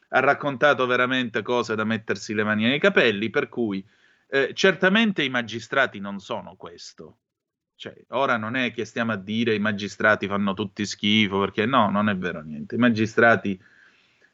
ha 0.09 0.19
raccontato 0.19 0.85
veramente 0.85 1.41
cose 1.41 1.73
da 1.73 1.85
mettersi 1.85 2.33
le 2.33 2.43
mani 2.43 2.65
nei 2.65 2.79
capelli, 2.79 3.29
per 3.29 3.47
cui 3.47 3.83
eh, 4.33 4.51
certamente 4.55 5.21
i 5.21 5.29
magistrati 5.29 5.99
non 5.99 6.17
sono 6.17 6.55
questo. 6.55 7.19
Cioè, 7.75 7.93
ora 8.09 8.35
non 8.35 8.55
è 8.55 8.73
che 8.73 8.83
stiamo 8.83 9.11
a 9.11 9.15
dire 9.15 9.53
i 9.53 9.59
magistrati 9.59 10.25
fanno 10.27 10.55
tutti 10.55 10.87
schifo, 10.87 11.39
perché 11.39 11.67
no, 11.67 11.91
non 11.91 12.09
è 12.09 12.17
vero 12.17 12.41
niente. 12.41 12.73
I 12.73 12.79
magistrati, 12.79 13.59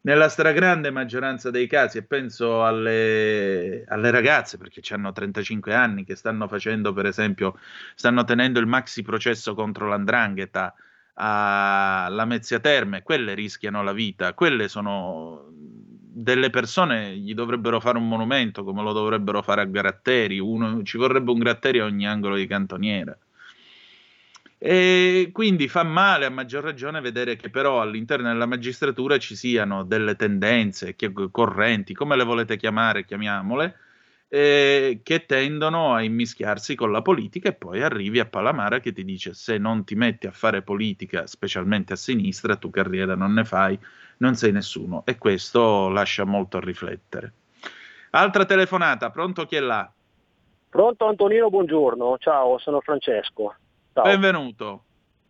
nella 0.02 0.30
stragrande 0.30 0.90
maggioranza 0.90 1.50
dei 1.52 1.68
casi, 1.68 1.98
e 1.98 2.04
penso 2.04 2.66
alle, 2.66 3.84
alle 3.90 4.10
ragazze, 4.10 4.58
perché 4.58 4.82
hanno 4.94 5.12
35 5.12 5.74
anni, 5.74 6.06
che 6.06 6.16
stanno 6.16 6.48
facendo, 6.48 6.94
per 6.94 7.06
esempio, 7.06 7.60
stanno 7.94 8.24
tenendo 8.24 8.62
il 8.62 8.68
maxi 8.68 9.02
processo 9.02 9.54
contro 9.54 9.90
l'andrangheta 9.90 10.74
alla 11.16 12.24
Mezzia 12.24 12.62
Terme, 12.62 13.04
quelle 13.04 13.34
rischiano 13.34 13.84
la 13.84 13.92
vita, 13.92 14.34
quelle 14.34 14.70
sono 14.70 15.52
delle 16.22 16.50
persone, 16.50 17.16
gli 17.16 17.34
dovrebbero 17.34 17.80
fare 17.80 17.98
un 17.98 18.08
monumento 18.08 18.64
come 18.64 18.84
lo 18.84 18.92
dovrebbero 18.92 19.42
fare 19.42 19.62
a 19.62 19.66
Gratteri, 19.66 20.40
uno, 20.40 20.84
ci 20.84 20.98
vorrebbe 20.98 21.32
un 21.32 21.40
Gratteri 21.40 21.80
a 21.80 21.86
ogni 21.86 22.06
angolo 22.06 22.36
di 22.36 22.46
cantoniera. 22.46 23.18
E 24.58 25.30
quindi 25.32 25.70
fa 25.70 25.84
male 25.84 26.26
a 26.26 26.30
maggior 26.30 26.62
ragione 26.62 27.00
vedere 27.00 27.38
che 27.38 27.50
però 27.50 27.82
all'interno 27.82 28.28
della 28.28 28.46
magistratura 28.46 29.18
ci 29.18 29.34
siano 29.38 29.86
delle 29.86 30.18
tendenze, 30.18 30.96
chi- 30.98 31.14
correnti, 31.32 31.94
come 31.94 32.18
le 32.18 32.26
volete 32.26 32.58
chiamare, 32.58 33.06
chiamiamole, 33.06 33.78
eh, 34.28 35.00
che 35.02 35.26
tendono 35.26 35.94
a 35.96 36.02
immischiarsi 36.04 36.76
con 36.76 36.92
la 36.92 37.02
politica 37.02 37.48
e 37.48 37.54
poi 37.54 37.82
arrivi 37.82 38.20
a 38.20 38.26
Palamara 38.26 38.82
che 38.82 38.92
ti 38.92 39.06
dice 39.06 39.34
se 39.34 39.58
non 39.58 39.86
ti 39.86 39.96
metti 39.96 40.28
a 40.28 40.32
fare 40.32 40.62
politica, 40.62 41.26
specialmente 41.26 41.94
a 41.94 41.96
sinistra, 41.96 42.58
tu 42.58 42.70
carriera 42.70 43.16
non 43.16 43.34
ne 43.34 43.46
fai, 43.46 43.80
non 44.20 44.36
sei 44.36 44.52
nessuno 44.52 45.04
e 45.06 45.18
questo 45.18 45.90
lascia 45.90 46.24
molto 46.26 46.58
a 46.58 46.62
riflettere. 46.62 47.34
Altra 48.12 48.46
telefonata, 48.46 49.12
pronto 49.12 49.46
chi 49.46 49.56
è 49.56 49.60
là? 49.60 49.90
Pronto 50.70 51.06
Antonino, 51.06 51.50
buongiorno. 51.50 52.18
Ciao, 52.18 52.58
sono 52.58 52.80
Francesco. 52.82 53.56
Ciao. 53.94 54.04
Benvenuto. 54.04 54.84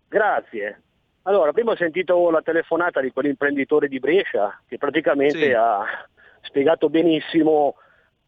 Grazie. 0.07 0.81
Allora, 1.23 1.51
prima 1.51 1.71
ho 1.71 1.75
sentito 1.75 2.29
la 2.31 2.41
telefonata 2.41 3.01
di 3.01 3.11
quell'imprenditore 3.11 3.87
di 3.87 3.99
Brescia 3.99 4.59
che 4.67 4.77
praticamente 4.77 5.45
Sì. 5.45 5.51
ha 5.53 5.83
spiegato 6.41 6.89
benissimo 6.89 7.75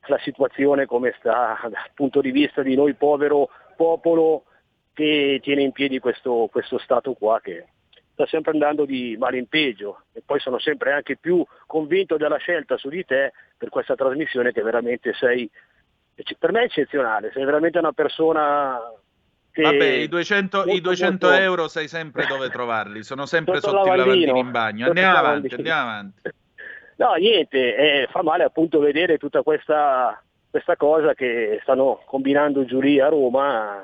la 0.07 0.19
situazione 0.19 0.85
come 0.85 1.13
sta 1.17 1.57
dal 1.63 1.89
punto 1.93 2.21
di 2.21 2.31
vista 2.31 2.61
di 2.61 2.75
noi 2.75 2.93
povero 2.93 3.49
popolo 3.75 4.45
che 4.93 5.39
tiene 5.41 5.61
in 5.63 5.71
piedi 5.71 5.99
questo, 5.99 6.49
questo 6.51 6.77
Stato 6.79 7.13
qua 7.13 7.39
che 7.39 7.67
sta 8.13 8.25
sempre 8.27 8.51
andando 8.51 8.85
di 8.85 9.15
male 9.17 9.37
in 9.37 9.47
peggio 9.47 10.03
e 10.13 10.21
poi 10.25 10.39
sono 10.39 10.59
sempre 10.59 10.91
anche 10.93 11.17
più 11.17 11.43
convinto 11.65 12.17
della 12.17 12.37
scelta 12.37 12.77
su 12.77 12.89
di 12.89 13.03
te 13.05 13.33
per 13.57 13.69
questa 13.69 13.95
trasmissione 13.95 14.51
che 14.51 14.61
veramente 14.61 15.13
sei 15.13 15.49
per 16.37 16.51
me 16.51 16.61
è 16.61 16.65
eccezionale, 16.65 17.31
sei 17.33 17.45
veramente 17.45 17.79
una 17.79 17.93
persona 17.93 18.79
che 19.51 19.63
Vabbè, 19.63 19.85
i 19.85 20.07
200, 20.07 20.63
i 20.63 20.65
molto, 20.65 20.81
200 20.81 21.27
molto- 21.27 21.41
euro 21.41 21.67
sai 21.67 21.87
sempre 21.87 22.25
dove 22.27 22.49
trovarli, 22.49 23.03
sono 23.03 23.25
sempre 23.25 23.59
Sotto 23.59 23.77
sotto, 23.77 23.87
il 23.87 23.93
i 23.93 23.97
lavandino. 23.97 24.37
in 24.37 24.51
bagno. 24.51 24.85
Andiamo 24.87 25.17
avanti, 25.17 25.55
andiamo 25.55 25.81
avanti. 25.81 26.21
No, 26.97 27.13
niente, 27.15 27.75
eh, 27.75 28.07
fa 28.11 28.21
male 28.21 28.43
appunto 28.43 28.79
vedere 28.79 29.17
tutta 29.17 29.41
questa, 29.41 30.21
questa 30.49 30.75
cosa 30.75 31.15
che 31.15 31.59
stanno 31.63 32.01
combinando 32.05 32.63
lì 32.79 32.99
a 32.99 33.07
Roma. 33.09 33.83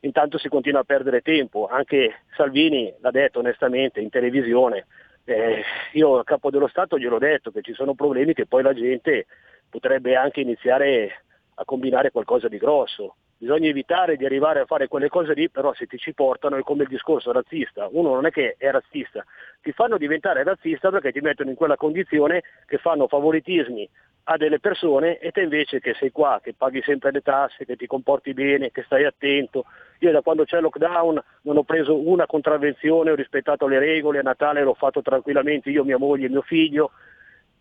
Intanto 0.00 0.38
si 0.38 0.48
continua 0.48 0.80
a 0.80 0.84
perdere 0.84 1.20
tempo, 1.20 1.66
anche 1.66 2.22
Salvini 2.34 2.92
l'ha 3.00 3.10
detto 3.10 3.40
onestamente 3.40 4.00
in 4.00 4.08
televisione. 4.08 4.86
Eh, 5.24 5.62
io 5.92 6.18
al 6.18 6.24
capo 6.24 6.50
dello 6.50 6.68
Stato 6.68 6.98
gliel'ho 6.98 7.18
detto 7.18 7.50
che 7.50 7.60
ci 7.60 7.74
sono 7.74 7.94
problemi 7.94 8.32
che 8.32 8.46
poi 8.46 8.62
la 8.62 8.72
gente 8.72 9.26
potrebbe 9.68 10.16
anche 10.16 10.40
iniziare 10.40 11.24
a 11.54 11.64
combinare 11.64 12.10
qualcosa 12.10 12.48
di 12.48 12.56
grosso. 12.56 13.16
Bisogna 13.40 13.70
evitare 13.70 14.16
di 14.16 14.26
arrivare 14.26 14.60
a 14.60 14.66
fare 14.66 14.86
quelle 14.86 15.08
cose 15.08 15.32
lì, 15.32 15.48
però 15.48 15.72
se 15.72 15.86
ti 15.86 15.96
ci 15.96 16.12
portano 16.12 16.56
è 16.56 16.60
come 16.60 16.82
il 16.82 16.90
discorso 16.90 17.32
razzista. 17.32 17.88
Uno 17.90 18.12
non 18.12 18.26
è 18.26 18.30
che 18.30 18.56
è 18.58 18.70
razzista, 18.70 19.24
ti 19.62 19.72
fanno 19.72 19.96
diventare 19.96 20.42
razzista 20.42 20.90
perché 20.90 21.10
ti 21.10 21.20
mettono 21.20 21.48
in 21.48 21.56
quella 21.56 21.76
condizione 21.76 22.42
che 22.66 22.76
fanno 22.76 23.08
favoritismi 23.08 23.88
a 24.24 24.36
delle 24.36 24.60
persone 24.60 25.16
e 25.16 25.30
te 25.30 25.40
invece 25.40 25.80
che 25.80 25.94
sei 25.94 26.10
qua, 26.10 26.38
che 26.42 26.52
paghi 26.52 26.82
sempre 26.82 27.12
le 27.12 27.22
tasse, 27.22 27.64
che 27.64 27.76
ti 27.76 27.86
comporti 27.86 28.34
bene, 28.34 28.70
che 28.70 28.82
stai 28.82 29.06
attento. 29.06 29.64
Io 30.00 30.12
da 30.12 30.20
quando 30.20 30.44
c'è 30.44 30.56
il 30.56 30.64
lockdown 30.64 31.22
non 31.44 31.56
ho 31.56 31.62
preso 31.62 31.96
una 31.96 32.26
contravvenzione, 32.26 33.10
ho 33.10 33.14
rispettato 33.14 33.66
le 33.66 33.78
regole, 33.78 34.18
a 34.18 34.22
Natale 34.22 34.62
l'ho 34.62 34.74
fatto 34.74 35.00
tranquillamente 35.00 35.70
io, 35.70 35.82
mia 35.82 35.96
moglie 35.96 36.26
e 36.26 36.28
mio 36.28 36.42
figlio. 36.42 36.90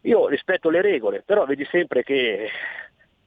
Io 0.01 0.27
rispetto 0.27 0.69
le 0.69 0.81
regole, 0.81 1.23
però 1.25 1.45
vedi 1.45 1.63
sempre 1.71 2.03
che 2.03 2.49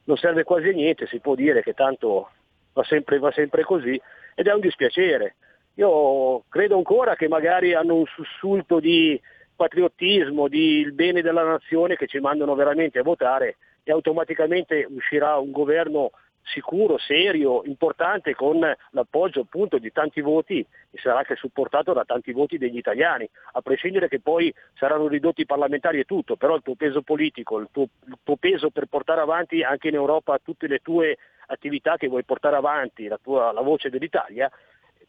non 0.05 0.19
serve 0.19 0.45
quasi 0.45 0.69
a 0.69 0.73
niente, 0.73 1.07
si 1.07 1.19
può 1.19 1.35
dire 1.35 1.63
che 1.63 1.73
tanto 1.73 2.29
va 2.73 2.85
sempre, 2.85 3.19
va 3.19 3.31
sempre 3.33 3.63
così 3.63 4.01
ed 4.35 4.47
è 4.47 4.53
un 4.53 4.61
dispiacere. 4.61 5.37
Io 5.75 6.45
credo 6.49 6.77
ancora 6.77 7.17
che 7.17 7.29
magari 7.29 7.75
hanno 7.75 7.95
un 7.95 8.07
sussulto 8.07 8.81
di 8.81 9.21
patriottismo, 9.57 10.49
di 10.49 10.81
il 10.81 10.93
bene 10.93 11.23
della 11.23 11.45
nazione 11.45 11.97
che 11.97 12.07
ci 12.07 12.19
mandano 12.19 12.55
veramente 12.55 12.99
a 12.99 13.03
votare 13.03 13.57
e 13.83 13.93
automaticamente 13.93 14.87
uscirà 14.91 15.37
un 15.39 15.51
governo 15.51 16.11
sicuro, 16.45 16.99
serio, 16.99 17.63
importante 17.65 18.35
con 18.35 18.59
l'appoggio 18.91 19.41
appunto 19.41 19.79
di 19.79 19.93
tanti 19.93 20.21
voti 20.21 20.59
e 20.59 20.99
sarà 20.99 21.19
anche 21.19 21.37
supportato 21.37 21.93
da 21.93 22.05
tanti 22.05 22.33
voti 22.33 22.59
degli 22.59 22.77
italiani, 22.77 23.29
a 23.53 23.61
prescindere 23.61 24.09
che 24.09 24.21
poi 24.21 24.53
saranno 24.75 25.07
ridotti 25.07 25.43
i 25.43 25.47
parlamentari 25.47 26.01
e 26.01 26.05
tutto, 26.05 26.37
però 26.37 26.57
il 26.57 26.63
tuo 26.63 26.75
peso 26.75 27.03
politico, 27.03 27.59
il 27.59 27.69
tuo, 27.71 27.87
il 28.07 28.19
tuo 28.23 28.37
peso 28.37 28.71
per 28.71 28.87
portare 28.87 29.21
avanti 29.21 29.63
anche 29.63 29.89
in 29.89 29.95
Europa 29.95 30.39
tutte 30.43 30.67
le 30.67 30.81
tue 30.81 31.17
attività 31.53 31.97
che 31.97 32.09
vuoi 32.09 32.25
portare 32.25 32.57
avanti, 32.57 33.07
la, 33.07 33.19
tua, 33.23 33.53
la 33.53 33.61
voce 33.61 33.91
dell'Italia, 33.91 34.51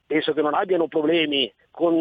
penso 0.05 0.33
che 0.33 0.41
non 0.41 0.53
abbiano 0.53 0.87
problemi 0.87 1.51
con 1.71 1.99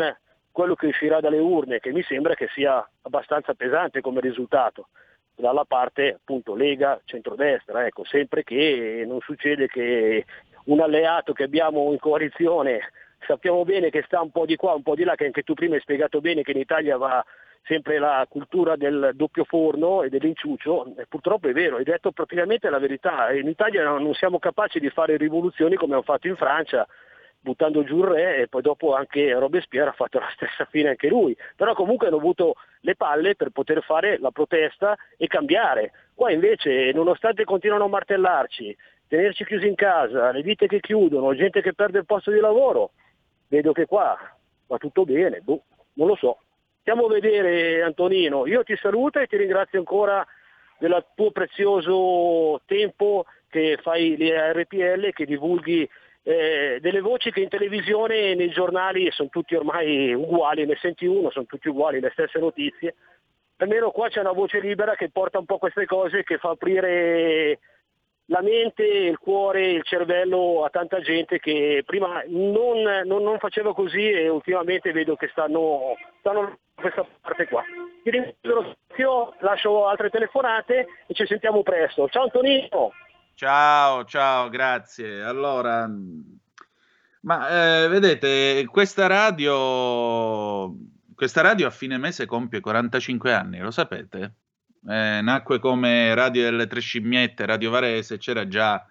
quello 0.50 0.74
che 0.74 0.86
uscirà 0.86 1.20
dalle 1.20 1.38
urne, 1.38 1.80
che 1.80 1.92
mi 1.92 2.02
sembra 2.02 2.34
che 2.34 2.48
sia 2.52 2.86
abbastanza 3.02 3.54
pesante 3.54 4.00
come 4.00 4.20
risultato, 4.20 4.88
dalla 5.34 5.64
parte 5.64 6.14
appunto 6.14 6.54
Lega, 6.54 7.00
centrodestra, 7.04 7.86
ecco, 7.86 8.04
sempre 8.04 8.44
che 8.44 9.04
non 9.06 9.20
succede 9.20 9.66
che 9.66 10.24
un 10.64 10.80
alleato 10.80 11.32
che 11.32 11.44
abbiamo 11.44 11.90
in 11.90 11.98
coalizione 11.98 12.90
sappiamo 13.26 13.64
bene 13.64 13.90
che 13.90 14.02
sta 14.02 14.20
un 14.20 14.30
po' 14.30 14.46
di 14.46 14.56
qua, 14.56 14.74
un 14.74 14.82
po' 14.82 14.94
di 14.94 15.04
là, 15.04 15.14
che 15.14 15.26
anche 15.26 15.42
tu 15.42 15.54
prima 15.54 15.74
hai 15.74 15.80
spiegato 15.80 16.20
bene 16.20 16.42
che 16.42 16.52
in 16.52 16.58
Italia 16.58 16.96
va 16.96 17.24
sempre 17.64 17.98
la 17.98 18.26
cultura 18.28 18.76
del 18.76 19.12
doppio 19.14 19.44
forno 19.44 20.02
e 20.02 20.08
dell'inciucio, 20.08 20.94
e 20.96 21.06
purtroppo 21.06 21.48
è 21.48 21.52
vero, 21.52 21.76
hai 21.76 21.84
detto 21.84 22.10
praticamente 22.12 22.68
la 22.70 22.78
verità, 22.78 23.32
in 23.32 23.48
Italia 23.48 23.84
non 23.84 24.14
siamo 24.14 24.38
capaci 24.38 24.80
di 24.80 24.90
fare 24.90 25.16
rivoluzioni 25.16 25.76
come 25.76 25.94
hanno 25.94 26.02
fatto 26.02 26.26
in 26.26 26.36
Francia, 26.36 26.86
buttando 27.42 27.82
giù 27.82 27.98
il 27.98 28.04
re 28.04 28.36
e 28.36 28.48
poi 28.48 28.62
dopo 28.62 28.94
anche 28.94 29.32
Robespierre 29.32 29.90
ha 29.90 29.94
fatto 29.94 30.18
la 30.18 30.30
stessa 30.34 30.64
fine 30.64 30.90
anche 30.90 31.08
lui, 31.08 31.36
però 31.56 31.74
comunque 31.74 32.06
hanno 32.06 32.16
avuto 32.16 32.54
le 32.80 32.94
palle 32.94 33.34
per 33.34 33.50
poter 33.50 33.82
fare 33.82 34.18
la 34.18 34.30
protesta 34.30 34.96
e 35.16 35.26
cambiare. 35.26 35.92
Qua 36.14 36.30
invece, 36.30 36.92
nonostante 36.92 37.44
continuano 37.44 37.84
a 37.84 37.88
martellarci, 37.88 38.76
tenerci 39.08 39.44
chiusi 39.44 39.66
in 39.66 39.74
casa, 39.74 40.30
le 40.30 40.42
vite 40.42 40.66
che 40.66 40.80
chiudono, 40.80 41.34
gente 41.34 41.62
che 41.62 41.74
perde 41.74 41.98
il 41.98 42.06
posto 42.06 42.30
di 42.30 42.38
lavoro, 42.38 42.92
vedo 43.48 43.72
che 43.72 43.86
qua 43.86 44.16
va 44.68 44.78
tutto 44.78 45.04
bene, 45.04 45.40
boh, 45.40 45.62
non 45.94 46.06
lo 46.06 46.16
so. 46.16 46.38
Andiamo 46.84 47.06
a 47.06 47.20
vedere 47.20 47.80
Antonino, 47.82 48.44
io 48.44 48.64
ti 48.64 48.76
saluto 48.76 49.20
e 49.20 49.28
ti 49.28 49.36
ringrazio 49.36 49.78
ancora 49.78 50.26
del 50.78 51.04
tuo 51.14 51.30
prezioso 51.30 52.60
tempo 52.66 53.24
che 53.48 53.78
fai 53.80 54.16
a 54.32 54.50
RPL, 54.50 55.12
che 55.12 55.24
divulghi 55.24 55.88
eh, 56.24 56.78
delle 56.80 57.00
voci 57.00 57.30
che 57.30 57.40
in 57.40 57.48
televisione 57.48 58.30
e 58.30 58.34
nei 58.34 58.50
giornali 58.50 59.08
sono 59.12 59.28
tutti 59.28 59.54
ormai 59.54 60.12
uguali, 60.12 60.66
ne 60.66 60.76
senti 60.80 61.06
uno, 61.06 61.30
sono 61.30 61.46
tutti 61.46 61.68
uguali, 61.68 62.00
le 62.00 62.10
stesse 62.10 62.40
notizie. 62.40 62.96
Almeno 63.58 63.92
qua 63.92 64.08
c'è 64.08 64.18
una 64.18 64.32
voce 64.32 64.58
libera 64.58 64.96
che 64.96 65.08
porta 65.08 65.38
un 65.38 65.44
po' 65.44 65.58
queste 65.58 65.86
cose, 65.86 66.24
che 66.24 66.38
fa 66.38 66.50
aprire 66.50 67.60
la 68.32 68.40
mente, 68.40 68.82
il 68.82 69.18
cuore, 69.18 69.72
il 69.72 69.84
cervello 69.84 70.64
a 70.64 70.70
tanta 70.70 71.00
gente 71.00 71.38
che 71.38 71.82
prima 71.84 72.22
non, 72.28 72.80
non- 73.04 73.22
non 73.22 73.38
faceva 73.38 73.74
così 73.74 74.10
e 74.10 74.28
ultimamente 74.30 74.90
vedo 74.90 75.16
che 75.16 75.28
stanno, 75.28 75.94
stanno 76.20 76.58
questa 76.74 77.06
parte 77.20 77.46
qua. 77.46 77.62
Ti 78.02 78.10
ringrazio, 78.10 79.34
lascio 79.40 79.86
altre 79.86 80.08
telefonate 80.08 80.86
e 81.06 81.14
ci 81.14 81.26
sentiamo 81.26 81.62
presto. 81.62 82.08
Ciao 82.08 82.24
Antonino! 82.24 82.92
Ciao, 83.34 84.04
ciao, 84.04 84.48
grazie. 84.48 85.22
Allora, 85.22 85.88
ma 87.20 87.84
eh, 87.84 87.88
vedete, 87.88 88.64
questa 88.66 89.06
radio, 89.06 90.72
questa 91.14 91.42
radio 91.42 91.66
a 91.66 91.70
fine 91.70 91.98
mese 91.98 92.24
compie 92.24 92.60
45 92.60 93.32
anni, 93.32 93.58
lo 93.58 93.70
sapete? 93.70 94.34
Eh, 94.88 95.20
nacque 95.22 95.58
come 95.60 96.14
Radio 96.14 96.42
delle 96.42 96.66
Tre 96.66 96.80
Scimmiette, 96.80 97.46
Radio 97.46 97.70
Varese, 97.70 98.18
c'era 98.18 98.48
già 98.48 98.84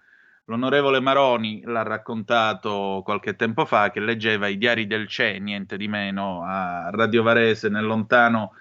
l'onorevole 0.46 1.00
Maroni, 1.00 1.62
l'ha 1.64 1.82
raccontato 1.82 3.02
qualche 3.04 3.36
tempo 3.36 3.64
fa, 3.64 3.90
che 3.90 4.00
leggeva 4.00 4.48
i 4.48 4.58
diari 4.58 4.86
del 4.86 5.06
CE, 5.06 5.38
niente 5.38 5.76
di 5.76 5.88
meno, 5.88 6.42
a 6.44 6.90
Radio 6.90 7.22
Varese 7.22 7.68
nel 7.68 7.84
lontano 7.84 8.52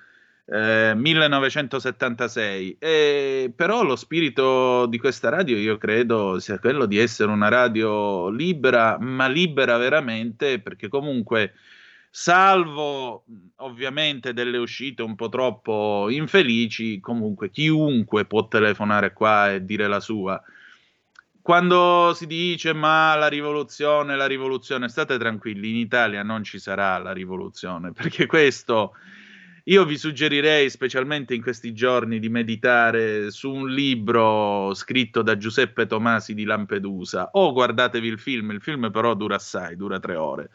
eh, 0.45 0.93
1976. 0.95 2.77
E, 2.79 3.53
però 3.55 3.83
lo 3.83 3.95
spirito 3.95 4.85
di 4.87 4.99
questa 4.99 5.29
radio 5.29 5.57
io 5.57 5.77
credo 5.77 6.39
sia 6.39 6.59
quello 6.59 6.85
di 6.85 6.97
essere 6.97 7.31
una 7.31 7.47
radio 7.47 8.29
libera, 8.29 8.97
ma 8.99 9.27
libera 9.27 9.77
veramente 9.77 10.59
perché 10.59 10.89
comunque 10.89 11.53
salvo 12.13 13.23
ovviamente 13.57 14.33
delle 14.33 14.57
uscite 14.57 15.01
un 15.01 15.15
po' 15.15 15.29
troppo 15.29 16.07
infelici, 16.09 16.99
comunque 16.99 17.49
chiunque 17.49 18.25
può 18.25 18.47
telefonare 18.49 19.13
qua 19.13 19.53
e 19.53 19.63
dire 19.63 19.87
la 19.87 20.01
sua. 20.01 20.41
Quando 21.41 22.13
si 22.13 22.27
dice 22.27 22.73
ma 22.73 23.15
la 23.15 23.27
rivoluzione, 23.27 24.15
la 24.15 24.27
rivoluzione, 24.27 24.89
state 24.89 25.17
tranquilli, 25.17 25.69
in 25.69 25.77
Italia 25.77 26.21
non 26.21 26.43
ci 26.43 26.59
sarà 26.59 26.97
la 26.97 27.13
rivoluzione, 27.13 27.93
perché 27.93 28.25
questo 28.25 28.93
io 29.65 29.85
vi 29.85 29.97
suggerirei, 29.97 30.69
specialmente 30.69 31.33
in 31.33 31.41
questi 31.41 31.71
giorni, 31.73 32.19
di 32.19 32.29
meditare 32.29 33.31
su 33.31 33.51
un 33.51 33.69
libro 33.69 34.73
scritto 34.73 35.21
da 35.21 35.37
Giuseppe 35.37 35.85
Tomasi 35.85 36.33
di 36.33 36.43
Lampedusa, 36.43 37.29
o 37.33 37.53
guardatevi 37.53 38.07
il 38.07 38.19
film, 38.19 38.51
il 38.51 38.61
film 38.61 38.91
però 38.91 39.13
dura 39.13 39.35
assai, 39.35 39.75
dura 39.75 39.99
tre 39.99 40.15
ore. 40.15 40.49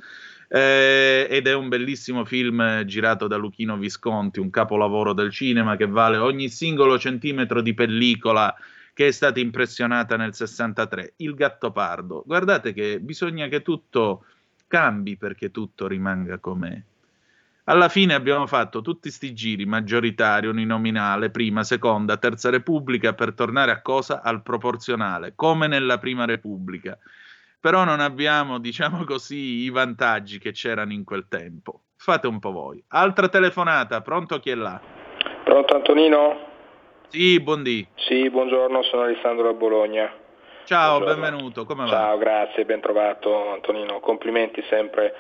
Eh, 0.48 1.26
ed 1.28 1.46
è 1.46 1.54
un 1.54 1.68
bellissimo 1.68 2.24
film 2.24 2.84
girato 2.84 3.26
da 3.26 3.36
Luchino 3.36 3.76
Visconti, 3.76 4.40
un 4.40 4.50
capolavoro 4.50 5.12
del 5.12 5.30
cinema 5.30 5.76
che 5.76 5.86
vale 5.86 6.16
ogni 6.16 6.48
singolo 6.48 6.98
centimetro 6.98 7.60
di 7.60 7.74
pellicola 7.74 8.54
che 8.96 9.08
è 9.08 9.10
stata 9.10 9.40
impressionata 9.40 10.16
nel 10.16 10.34
63, 10.34 11.14
il 11.16 11.34
Gattopardo. 11.34 12.22
Guardate 12.24 12.72
che 12.72 12.98
bisogna 12.98 13.46
che 13.46 13.60
tutto 13.60 14.24
cambi 14.66 15.16
perché 15.18 15.50
tutto 15.50 15.86
rimanga 15.86 16.38
com'è. 16.38 16.82
Alla 17.64 17.88
fine 17.88 18.14
abbiamo 18.14 18.46
fatto 18.46 18.80
tutti 18.80 19.10
sti 19.10 19.34
giri, 19.34 19.66
maggioritario, 19.66 20.50
uninominale, 20.50 21.30
prima, 21.30 21.64
seconda, 21.64 22.16
terza 22.16 22.48
repubblica, 22.48 23.12
per 23.12 23.34
tornare 23.34 23.72
a 23.72 23.82
cosa? 23.82 24.22
Al 24.22 24.42
proporzionale, 24.42 25.32
come 25.34 25.66
nella 25.66 25.98
prima 25.98 26.24
repubblica. 26.24 26.96
Però 27.60 27.84
non 27.84 28.00
abbiamo, 28.00 28.58
diciamo 28.58 29.04
così, 29.04 29.64
i 29.64 29.70
vantaggi 29.70 30.38
che 30.38 30.52
c'erano 30.52 30.92
in 30.92 31.04
quel 31.04 31.26
tempo. 31.28 31.82
Fate 31.96 32.26
un 32.26 32.38
po' 32.38 32.52
voi. 32.52 32.82
Altra 32.88 33.28
telefonata, 33.28 34.00
pronto 34.02 34.38
chi 34.38 34.50
è 34.50 34.54
là? 34.54 34.80
Pronto 35.44 35.74
Antonino? 35.74 36.44
Sì, 37.08 37.40
buondì. 37.40 37.86
Sì, 37.96 38.28
buongiorno, 38.30 38.82
sono 38.82 39.02
Alessandro 39.02 39.44
da 39.44 39.52
Bologna. 39.54 40.12
Ciao, 40.64 40.98
Buongiorno. 40.98 41.22
benvenuto, 41.22 41.64
come 41.64 41.84
va? 41.84 41.90
Ciao, 41.90 42.18
grazie, 42.18 42.64
ben 42.64 42.80
trovato 42.80 43.52
Antonino. 43.52 44.00
Complimenti 44.00 44.62
sempre 44.68 45.14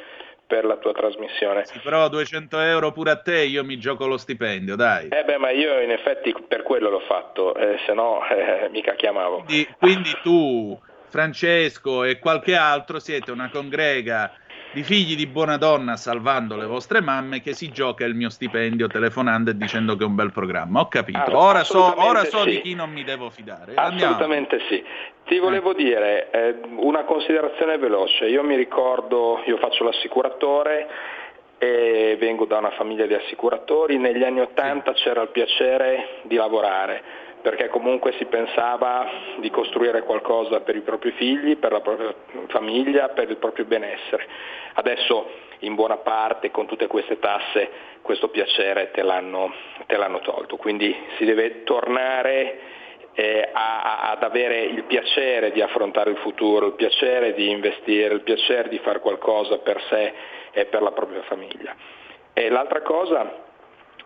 per 0.46 0.64
la 0.64 0.76
tua 0.76 0.92
trasmissione. 0.92 1.64
Però 1.82 2.08
200 2.08 2.58
euro 2.60 2.92
pure 2.92 3.10
a 3.12 3.16
te, 3.20 3.44
io 3.44 3.64
mi 3.64 3.78
gioco 3.78 4.06
lo 4.06 4.16
stipendio, 4.16 4.76
dai. 4.76 5.08
Eh 5.08 5.24
beh, 5.24 5.38
ma 5.38 5.50
io 5.50 5.80
in 5.80 5.90
effetti 5.90 6.34
per 6.46 6.62
quello 6.62 6.90
l'ho 6.90 7.00
fatto, 7.00 7.54
eh, 7.54 7.78
se 7.86 7.92
no 7.94 8.24
eh, 8.28 8.68
mica 8.70 8.94
chiamavo. 8.94 9.44
Quindi, 9.44 9.68
quindi 9.78 10.10
tu, 10.22 10.78
Francesco 11.08 12.04
e 12.04 12.18
qualche 12.18 12.54
altro 12.54 12.98
siete 12.98 13.30
una 13.30 13.50
congrega 13.50 14.32
di 14.72 14.82
figli 14.82 15.16
di 15.16 15.26
buona 15.26 15.56
donna 15.56 15.96
salvando 15.96 16.54
le 16.54 16.66
vostre 16.66 17.00
mamme 17.00 17.40
che 17.40 17.54
si 17.54 17.70
gioca 17.70 18.04
il 18.04 18.14
mio 18.14 18.28
stipendio 18.28 18.88
telefonando 18.88 19.50
e 19.50 19.56
dicendo 19.56 19.96
che 19.96 20.02
è 20.02 20.06
un 20.06 20.14
bel 20.14 20.32
programma. 20.32 20.80
Ho 20.80 20.88
capito. 20.88 21.18
Ah, 21.18 21.38
Ora 21.38 21.64
so, 21.64 21.94
ora 21.96 22.24
so 22.24 22.42
sì. 22.42 22.50
di 22.50 22.60
chi 22.60 22.74
non 22.74 22.90
mi 22.90 23.02
devo 23.02 23.30
fidare. 23.30 23.72
Andiamo. 23.74 24.12
Assolutamente 24.12 24.60
sì. 24.68 24.84
Ti 25.24 25.38
volevo 25.38 25.72
dire 25.72 26.30
eh, 26.30 26.56
una 26.76 27.04
considerazione 27.04 27.78
veloce. 27.78 28.26
Io 28.26 28.42
mi 28.42 28.54
ricordo, 28.54 29.42
io 29.46 29.56
faccio 29.56 29.82
l'assicuratore 29.84 30.86
e 31.58 32.16
vengo 32.20 32.44
da 32.44 32.58
una 32.58 32.72
famiglia 32.72 33.06
di 33.06 33.14
assicuratori. 33.14 33.96
Negli 33.96 34.24
anni 34.24 34.40
Ottanta 34.40 34.92
c'era 34.92 35.22
il 35.22 35.28
piacere 35.28 36.20
di 36.24 36.36
lavorare 36.36 37.24
perché 37.46 37.68
comunque 37.68 38.10
si 38.14 38.24
pensava 38.24 39.08
di 39.36 39.50
costruire 39.50 40.02
qualcosa 40.02 40.62
per 40.62 40.74
i 40.74 40.80
propri 40.80 41.12
figli, 41.12 41.56
per 41.56 41.70
la 41.70 41.80
propria 41.80 42.12
famiglia, 42.48 43.10
per 43.10 43.30
il 43.30 43.36
proprio 43.36 43.64
benessere. 43.66 44.26
Adesso 44.72 45.30
in 45.60 45.76
buona 45.76 45.98
parte 45.98 46.50
con 46.50 46.66
tutte 46.66 46.88
queste 46.88 47.20
tasse 47.20 47.70
questo 48.02 48.30
piacere 48.30 48.90
te 48.90 49.02
l'hanno, 49.02 49.54
te 49.86 49.96
l'hanno 49.96 50.18
tolto, 50.22 50.56
quindi 50.56 50.92
si 51.18 51.24
deve 51.24 51.62
tornare 51.62 52.58
eh, 53.14 53.48
a- 53.52 54.10
ad 54.10 54.24
avere 54.24 54.62
il 54.62 54.82
piacere 54.82 55.52
di 55.52 55.62
affrontare 55.62 56.10
il 56.10 56.16
futuro, 56.16 56.66
il 56.66 56.74
piacere 56.74 57.32
di 57.32 57.48
investire, 57.48 58.12
il 58.12 58.22
piacere 58.22 58.68
di 58.68 58.78
fare 58.78 58.98
qualcosa 58.98 59.58
per 59.58 59.80
sé 59.88 60.12
e 60.50 60.64
per 60.64 60.82
la 60.82 60.90
propria 60.90 61.22
famiglia. 61.22 61.76
E 62.32 62.48
l'altra 62.48 62.82
cosa 62.82 63.44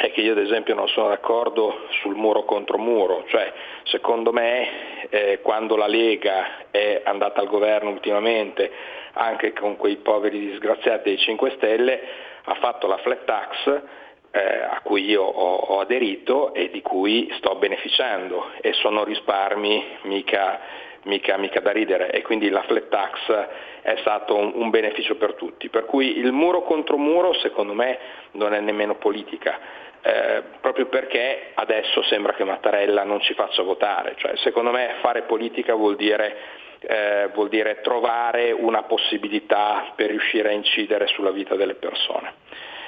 è 0.07 0.13
che 0.13 0.23
io 0.23 0.33
ad 0.33 0.39
esempio 0.39 0.75
non 0.75 0.89
sono 0.89 1.09
d'accordo 1.09 1.87
sul 2.01 2.15
muro 2.15 2.45
contro 2.45 2.79
muro, 2.79 3.25
cioè 3.27 3.53
secondo 3.85 4.33
me 4.33 5.09
eh, 5.11 5.41
quando 5.43 5.77
la 5.77 5.87
Lega 5.87 6.71
è 6.71 7.03
andata 7.05 7.41
al 7.41 7.49
governo 7.49 7.91
ultimamente, 7.91 8.71
anche 9.13 9.53
con 9.53 9.77
quei 9.77 9.97
poveri 9.97 10.39
disgraziati 10.39 11.11
dei 11.11 11.19
5 11.19 11.51
Stelle, 11.57 12.01
ha 12.45 12.55
fatto 12.55 12.87
la 12.87 12.97
flat 12.97 13.25
tax 13.25 13.83
eh, 14.31 14.41
a 14.41 14.81
cui 14.83 15.05
io 15.05 15.23
ho, 15.23 15.57
ho 15.57 15.81
aderito 15.81 16.55
e 16.55 16.71
di 16.71 16.81
cui 16.81 17.31
sto 17.37 17.57
beneficiando 17.57 18.53
e 18.63 18.73
sono 18.73 19.05
risparmi 19.05 19.85
mica, 20.03 20.61
mica, 21.03 21.37
mica 21.37 21.61
da 21.61 21.73
ridere 21.73 22.11
e 22.11 22.23
quindi 22.23 22.49
la 22.49 22.63
flat 22.63 22.89
tax 22.89 23.49
è 23.83 23.97
stato 24.01 24.35
un, 24.35 24.53
un 24.55 24.71
beneficio 24.71 25.17
per 25.17 25.35
tutti. 25.35 25.69
Per 25.69 25.85
cui 25.85 26.19
il 26.19 26.33
muro 26.33 26.63
contro 26.63 26.97
muro 26.97 27.35
secondo 27.35 27.75
me 27.75 27.99
non 28.33 28.55
è 28.55 28.61
nemmeno 28.61 28.95
politica. 28.95 29.89
Eh, 30.03 30.43
proprio 30.61 30.87
perché 30.87 31.51
adesso 31.55 32.03
sembra 32.05 32.33
che 32.33 32.45
Mattarella 32.45 33.05
non 33.05 33.21
ci 33.21 33.35
faccia 33.35 33.63
votare, 33.63 34.15
cioè, 34.17 34.33
secondo 34.37 34.71
me 34.71 34.97
fare 35.01 35.23
politica 35.23 35.75
vuol 35.75 35.97
dire, 35.97 36.37
eh, 36.81 37.29
vuol 37.35 37.49
dire 37.49 37.81
trovare 37.83 38.53
una 38.53 38.83
possibilità 38.85 39.93
per 39.95 40.09
riuscire 40.11 40.49
a 40.49 40.53
incidere 40.53 41.07
sulla 41.09 41.31
vita 41.31 41.55
delle 41.55 41.75
persone. 41.75 42.35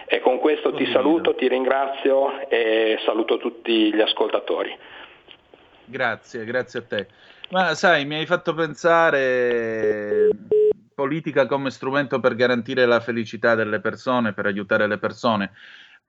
E 0.07 0.21
con 0.21 0.39
questo 0.39 0.75
ti 0.75 0.87
saluto, 0.93 1.35
ti 1.35 1.49
ringrazio 1.49 2.49
e 2.49 2.99
saluto 3.05 3.39
tutti 3.39 3.95
gli 3.95 4.01
ascoltatori. 4.01 4.77
Grazie, 5.85 6.45
grazie 6.45 6.79
a 6.81 6.83
te. 6.83 7.07
Ma 7.51 7.75
sai, 7.75 8.05
mi 8.05 8.17
hai 8.17 8.27
fatto 8.27 8.55
pensare 8.55 10.29
politica 10.95 11.47
come 11.47 11.71
strumento 11.71 12.21
per 12.21 12.35
garantire 12.35 12.87
la 12.87 13.01
felicità 13.01 13.55
delle 13.55 13.81
persone, 13.81 14.33
per 14.33 14.47
aiutare 14.47 14.87
le 14.87 14.99
persone. 14.99 15.53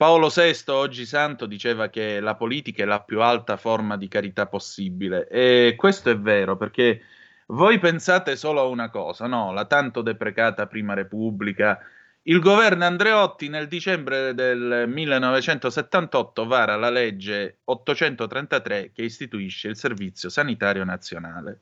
Paolo 0.04 0.28
VI, 0.28 0.70
oggi 0.72 1.06
santo, 1.06 1.46
diceva 1.46 1.88
che 1.88 2.20
la 2.20 2.36
politica 2.36 2.84
è 2.84 2.86
la 2.86 3.00
più 3.00 3.22
alta 3.22 3.56
forma 3.56 3.96
di 3.96 4.10
carità 4.10 4.48
possibile. 4.48 5.30
E 5.30 5.76
questo 5.78 6.10
è 6.10 6.20
vero, 6.20 6.58
perché 6.58 7.04
voi 7.46 7.80
pensate 7.80 8.36
solo 8.36 8.60
a 8.60 8.66
una 8.66 8.90
cosa, 8.90 9.28
no? 9.28 9.54
La 9.54 9.64
tanto 9.64 10.02
deprecata 10.02 10.68
Prima 10.68 10.94
Repubblica. 10.94 11.80
Il 12.24 12.42
governo 12.42 12.84
Andreotti 12.84 13.48
nel 13.48 13.70
dicembre 13.70 14.34
del 14.34 14.90
1978 14.90 16.46
vara 16.48 16.76
la 16.76 16.90
legge 16.90 17.60
833 17.64 18.92
che 18.92 19.04
istituisce 19.04 19.70
il 19.70 19.78
Servizio 19.78 20.28
Sanitario 20.28 20.84
Nazionale. 20.84 21.60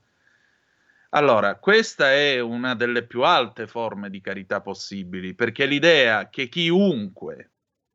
Allora, 1.10 1.58
questa 1.58 2.12
è 2.12 2.40
una 2.40 2.74
delle 2.74 3.04
più 3.04 3.22
alte 3.22 3.68
forme 3.68 4.10
di 4.10 4.20
carità 4.20 4.62
possibili, 4.62 5.36
perché 5.36 5.68
l'idea 5.68 6.28
che 6.30 6.50
chiunque, 6.50 7.51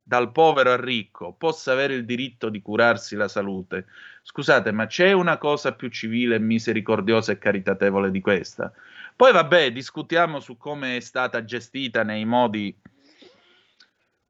dal 0.09 0.31
povero 0.31 0.71
al 0.71 0.79
ricco, 0.79 1.33
possa 1.33 1.73
avere 1.73 1.95
il 1.95 2.05
diritto 2.05 2.49
di 2.49 2.63
curarsi 2.63 3.17
la 3.17 3.27
salute, 3.27 3.87
scusate, 4.23 4.71
ma 4.71 4.87
c'è 4.87 5.11
una 5.11 5.37
cosa 5.37 5.75
più 5.75 5.89
civile, 5.89 6.39
misericordiosa 6.39 7.33
e 7.33 7.39
caritatevole 7.39 8.13
di 8.13 8.21
questa? 8.21 8.73
Poi 9.17 9.33
vabbè, 9.33 9.73
discutiamo 9.73 10.39
su 10.39 10.57
come 10.57 10.99
è 10.99 11.01
stata 11.01 11.43
gestita 11.43 12.05
nei 12.05 12.25
modi 12.25 12.73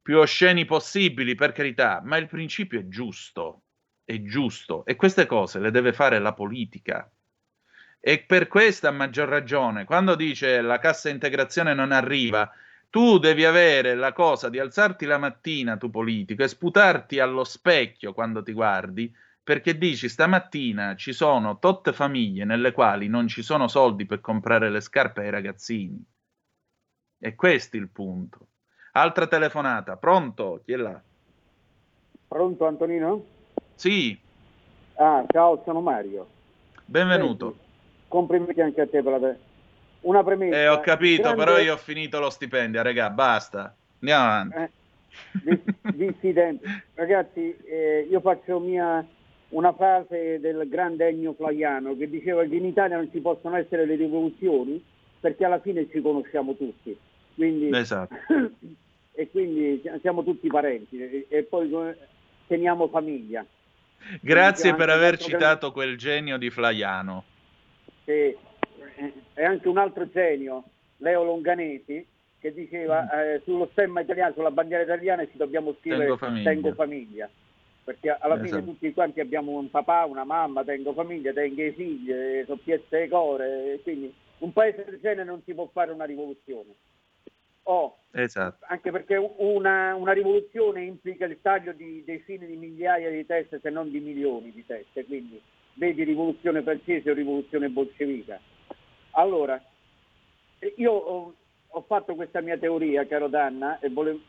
più 0.01 0.17
osceni 0.17 0.65
possibili, 0.65 1.35
per 1.35 1.53
carità, 1.53 2.01
ma 2.03 2.17
il 2.17 2.27
principio 2.27 2.81
è 2.81 2.89
giusto, 2.89 3.65
è 4.03 4.23
giusto, 4.23 4.83
e 4.87 4.97
queste 4.97 5.27
cose 5.27 5.59
le 5.59 5.71
deve 5.71 5.93
fare 5.93 6.19
la 6.21 6.33
politica. 6.33 7.07
E 8.01 8.21
per 8.21 8.49
questa 8.49 8.91
maggior 8.93 9.29
ragione, 9.29 9.85
quando 9.85 10.15
dice 10.15 10.63
la 10.63 10.79
cassa 10.79 11.11
integrazione 11.11 11.75
non 11.75 11.93
arriva, 11.93 12.51
tu 12.97 13.19
devi 13.19 13.45
avere 13.45 13.95
la 13.95 14.15
cosa 14.15 14.49
di 14.49 14.59
alzarti 14.59 15.05
la 15.05 15.19
mattina, 15.19 15.77
tu 15.77 15.91
politico, 15.91 16.43
e 16.43 16.49
sputarti 16.49 17.21
allo 17.21 17.45
specchio 17.45 18.15
quando 18.15 18.43
ti 18.43 18.55
guardi, 18.55 19.15
perché 19.43 19.77
dici 19.77 20.09
stamattina 20.09 20.97
ci 20.97 21.13
sono 21.13 21.59
totte 21.59 21.93
famiglie 21.93 22.47
nelle 22.47 22.73
quali 22.73 23.09
non 23.09 23.29
ci 23.29 23.43
sono 23.43 23.69
soldi 23.69 24.07
per 24.07 24.23
comprare 24.23 24.71
le 24.71 24.81
scarpe 24.81 25.21
ai 25.21 25.29
ragazzini. 25.29 26.03
E 27.19 27.35
questo 27.35 27.77
è 27.77 27.81
il 27.81 27.91
punto. 27.91 28.47
Altra 28.93 29.27
telefonata, 29.27 29.99
pronto? 29.99 30.63
Chi 30.65 30.73
è 30.73 30.77
là? 30.77 30.99
Pronto 32.29 32.65
Antonino? 32.65 33.23
Sì, 33.75 34.19
Ah, 34.95 35.23
ciao, 35.31 35.61
sono 35.67 35.83
Mario. 35.83 36.27
benvenuto. 36.87 37.51
Senti, 37.51 37.65
complimenti 38.09 38.61
anche 38.63 38.81
a 38.81 38.87
te 38.87 39.03
per 39.03 39.21
la 39.21 39.37
Una 40.07 40.23
premessa. 40.23 40.57
Eh, 40.57 40.69
ho 40.69 40.81
capito, 40.81 41.23
grande- 41.23 41.45
però 41.45 41.59
io 41.59 41.75
ho 41.75 41.79
finito 41.79 42.21
lo 42.21 42.31
stipendio, 42.31 42.83
regà, 42.83 43.11
basta. 43.11 43.75
Andiamo 44.01 44.25
avanti. 44.25 44.57
Eh, 44.57 46.33
tempi. 46.33 46.67
Ragazzi, 46.95 47.57
eh, 47.65 48.07
io 48.09 48.21
faccio 48.21 48.61
mia 48.61 49.05
una 49.49 49.73
frase 49.73 50.39
del 50.41 50.69
grande 50.69 51.09
Ennio 51.09 51.35
Flaiano 51.35 51.97
che 51.97 52.09
diceva 52.09 52.45
che 52.45 52.55
in 52.55 52.67
Italia 52.67 52.97
non 52.97 53.11
ci 53.11 53.21
possono 53.21 53.57
essere 53.57 53.87
le 53.87 53.95
rivoluzioni 53.97 54.83
perché 55.19 55.45
alla 55.45 55.61
fine 55.61 55.89
ci 55.91 56.01
conosciamo 56.01 56.55
tutti. 56.57 56.97
Quindi, 57.35 57.77
Esatto. 57.77 58.15
e 59.13 59.31
quindi 59.31 59.83
siamo 60.03 60.23
tutti 60.23 60.47
parenti 60.47 61.01
e, 61.01 61.27
e 61.29 61.43
poi 61.43 61.69
teniamo 62.47 62.89
famiglia. 62.89 63.45
Grazie 64.21 64.75
per 64.75 64.89
aver 64.91 65.17
citato 65.19 65.73
quel 65.73 65.97
genio 65.97 66.37
di 66.39 66.51
Flaiano. 66.51 67.25
che 68.05 68.37
è 69.35 69.45
anche 69.45 69.69
un 69.69 69.79
altro 69.79 70.09
genio, 70.11 70.65
Leo 70.99 71.25
Longanesi, 71.25 72.07
che 72.39 72.53
diceva 72.53 73.11
eh, 73.35 73.41
sullo 73.45 73.69
stemma 73.73 74.01
italiano, 74.01 74.35
sulla 74.35 74.51
bandiera 74.51 74.83
italiana 74.83 75.27
ci 75.27 75.37
dobbiamo 75.37 75.75
scrivere 75.81 76.05
Tengo 76.05 76.17
famiglia. 76.17 76.51
tengo 76.51 76.73
famiglia. 76.75 77.31
Perché 77.85 78.11
alla 78.11 78.35
fine 78.37 78.49
Esatto. 78.49 78.65
tutti 78.65 78.93
quanti 78.93 79.21
abbiamo 79.21 79.53
un 79.53 79.71
papà, 79.71 80.05
una 80.07 80.25
mamma, 80.25 80.65
tengo 80.65 80.93
famiglia, 80.93 81.33
tengo 81.33 81.63
i 81.63 81.71
figli, 81.73 82.11
eh, 82.11 82.45
soppiette 82.47 82.99
le 82.99 83.09
core, 83.09 83.75
e 83.75 83.81
quindi 83.83 84.13
un 84.39 84.53
paese 84.53 84.85
del 84.85 84.99
genere 85.01 85.25
non 85.25 85.41
si 85.45 85.55
può 85.55 85.69
fare 85.73 85.93
una 85.93 86.05
rivoluzione. 86.05 86.75
Oh, 87.69 87.99
Esatto. 88.13 88.65
anche 88.69 88.91
perché 88.91 89.17
una, 89.17 89.95
una 89.95 90.13
rivoluzione 90.13 90.83
implica 90.85 91.27
il 91.27 91.39
taglio 91.41 91.73
di 91.73 92.03
decine 92.05 92.47
di 92.47 92.57
migliaia 92.57 93.11
di 93.11 93.27
teste, 93.27 93.61
se 93.61 93.71
non 93.71 93.91
di 93.91 94.01
milioni 94.01 94.53
di 94.53 94.65
teste, 94.67 95.05
quindi 95.05 95.41
vedi 95.75 96.05
rivoluzione 96.05 96.63
francese 96.63 97.11
o 97.11 97.15
rivoluzione 97.15 97.69
bolscevica. 97.69 98.41
Allora, 99.19 99.63
eh, 100.59 100.75
io 100.77 100.93
ho, 100.93 101.35
ho 101.69 101.81
fatto 101.83 102.15
questa 102.15 102.41
mia 102.41 102.59
teoria, 102.59 103.07
caro 103.07 103.29
Danna, 103.29 103.79
e 103.81 103.89
volevo 103.89 104.21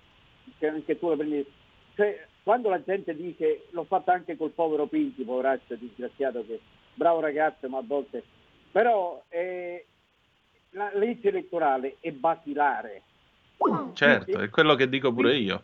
che 0.57 0.67
anche 0.67 0.97
tu 0.97 1.09
la 1.09 1.15
prendi. 1.15 1.45
Cioè, 1.95 2.25
quando 2.43 2.69
la 2.69 2.81
gente 2.81 3.15
dice, 3.15 3.65
l'ho 3.71 3.83
fatta 3.83 4.13
anche 4.13 4.37
col 4.37 4.51
povero 4.51 4.87
Pinti, 4.87 5.23
poveraccio 5.23 5.75
disgraziato, 5.75 6.45
che 6.45 6.59
bravo 6.93 7.19
ragazzo, 7.19 7.67
ma 7.69 7.79
a 7.79 7.83
volte... 7.85 8.23
Però 8.71 9.23
eh, 9.29 9.85
la 10.71 10.91
legge 10.93 11.29
elettorale 11.29 11.97
è 11.99 12.11
basilare. 12.11 13.01
Certo, 13.93 14.39
è 14.39 14.49
quello 14.49 14.75
che 14.75 14.87
dico 14.87 15.11
pure 15.11 15.35
io. 15.35 15.63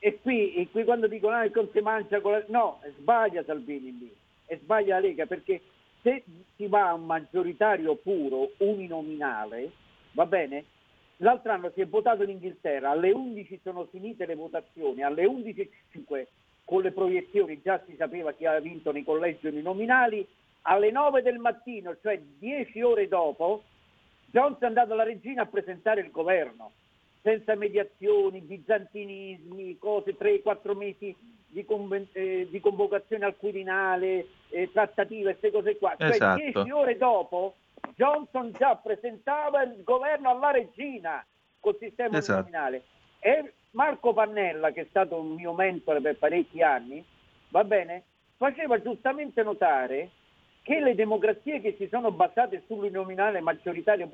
E 0.00 0.18
qui, 0.20 0.54
e 0.54 0.68
qui 0.70 0.84
quando 0.84 1.06
dicono 1.06 1.36
ah, 1.36 1.44
il 1.44 1.52
Conte 1.52 1.80
mancia 1.80 2.20
con 2.20 2.32
la... 2.32 2.44
No, 2.48 2.80
sbaglia 2.98 3.44
Salvini 3.44 3.98
lì, 3.98 4.16
e 4.46 4.58
sbaglia 4.58 4.96
la 4.96 5.06
Lega, 5.06 5.26
perché 5.26 5.62
se 6.08 6.24
si 6.56 6.66
va 6.66 6.88
a 6.88 6.94
un 6.94 7.04
maggioritario 7.04 7.96
puro, 7.96 8.52
uninominale, 8.58 9.70
va 10.12 10.24
bene? 10.24 10.64
L'altro 11.18 11.52
anno 11.52 11.70
si 11.74 11.82
è 11.82 11.86
votato 11.86 12.22
in 12.22 12.30
Inghilterra, 12.30 12.90
alle 12.90 13.10
11 13.10 13.60
sono 13.62 13.86
finite 13.90 14.24
le 14.24 14.34
votazioni, 14.34 15.02
alle 15.02 15.24
11.05 15.26 16.26
con 16.64 16.82
le 16.82 16.92
proiezioni 16.92 17.60
già 17.62 17.82
si 17.86 17.94
sapeva 17.96 18.32
chi 18.32 18.46
aveva 18.46 18.62
vinto 18.62 18.92
nei 18.92 19.04
collegi 19.04 19.48
uninominali, 19.48 20.26
alle 20.62 20.90
9 20.90 21.22
del 21.22 21.38
mattino, 21.38 21.96
cioè 22.00 22.20
10 22.38 22.82
ore 22.82 23.08
dopo, 23.08 23.64
Johnson 24.26 24.62
è 24.62 24.66
andato 24.66 24.92
alla 24.92 25.04
regina 25.04 25.42
a 25.42 25.46
presentare 25.46 26.00
il 26.00 26.10
governo, 26.10 26.72
senza 27.22 27.54
mediazioni, 27.54 28.40
bizantinismi, 28.40 29.78
cose, 29.78 30.16
3-4 30.16 30.76
mesi 30.76 31.14
di, 31.46 31.64
conven- 31.64 32.08
eh, 32.12 32.46
di 32.50 32.60
convocazione 32.60 33.24
al 33.24 33.36
Quirinale, 33.36 34.26
eh, 34.50 34.70
trattative, 34.72 35.36
queste 35.36 35.50
cose 35.50 35.76
qua. 35.76 35.94
Cioè 35.98 36.08
Esatto. 36.08 36.62
10 36.62 36.70
ore 36.70 36.96
dopo 36.96 37.54
Johnson 37.94 38.52
già 38.56 38.76
presentava 38.76 39.62
il 39.62 39.82
governo 39.82 40.30
alla 40.30 40.50
regina 40.50 41.24
col 41.60 41.76
sistema 41.78 42.18
Esatto. 42.18 42.50
E 43.20 43.52
Marco 43.72 44.12
Pannella, 44.12 44.70
che 44.70 44.82
è 44.82 44.86
stato 44.88 45.20
un 45.20 45.34
mio 45.34 45.52
mentore 45.52 46.00
per 46.00 46.16
parecchi 46.16 46.62
anni, 46.62 47.04
va 47.48 47.64
bene, 47.64 48.04
faceva 48.36 48.80
giustamente 48.80 49.42
notare 49.42 50.10
che 50.62 50.80
le 50.80 50.94
democrazie 50.94 51.60
che 51.60 51.74
si 51.78 51.88
sono 51.90 52.10
basate 52.12 52.62
sull'uninominale 52.66 53.40
maggioritario 53.40 54.08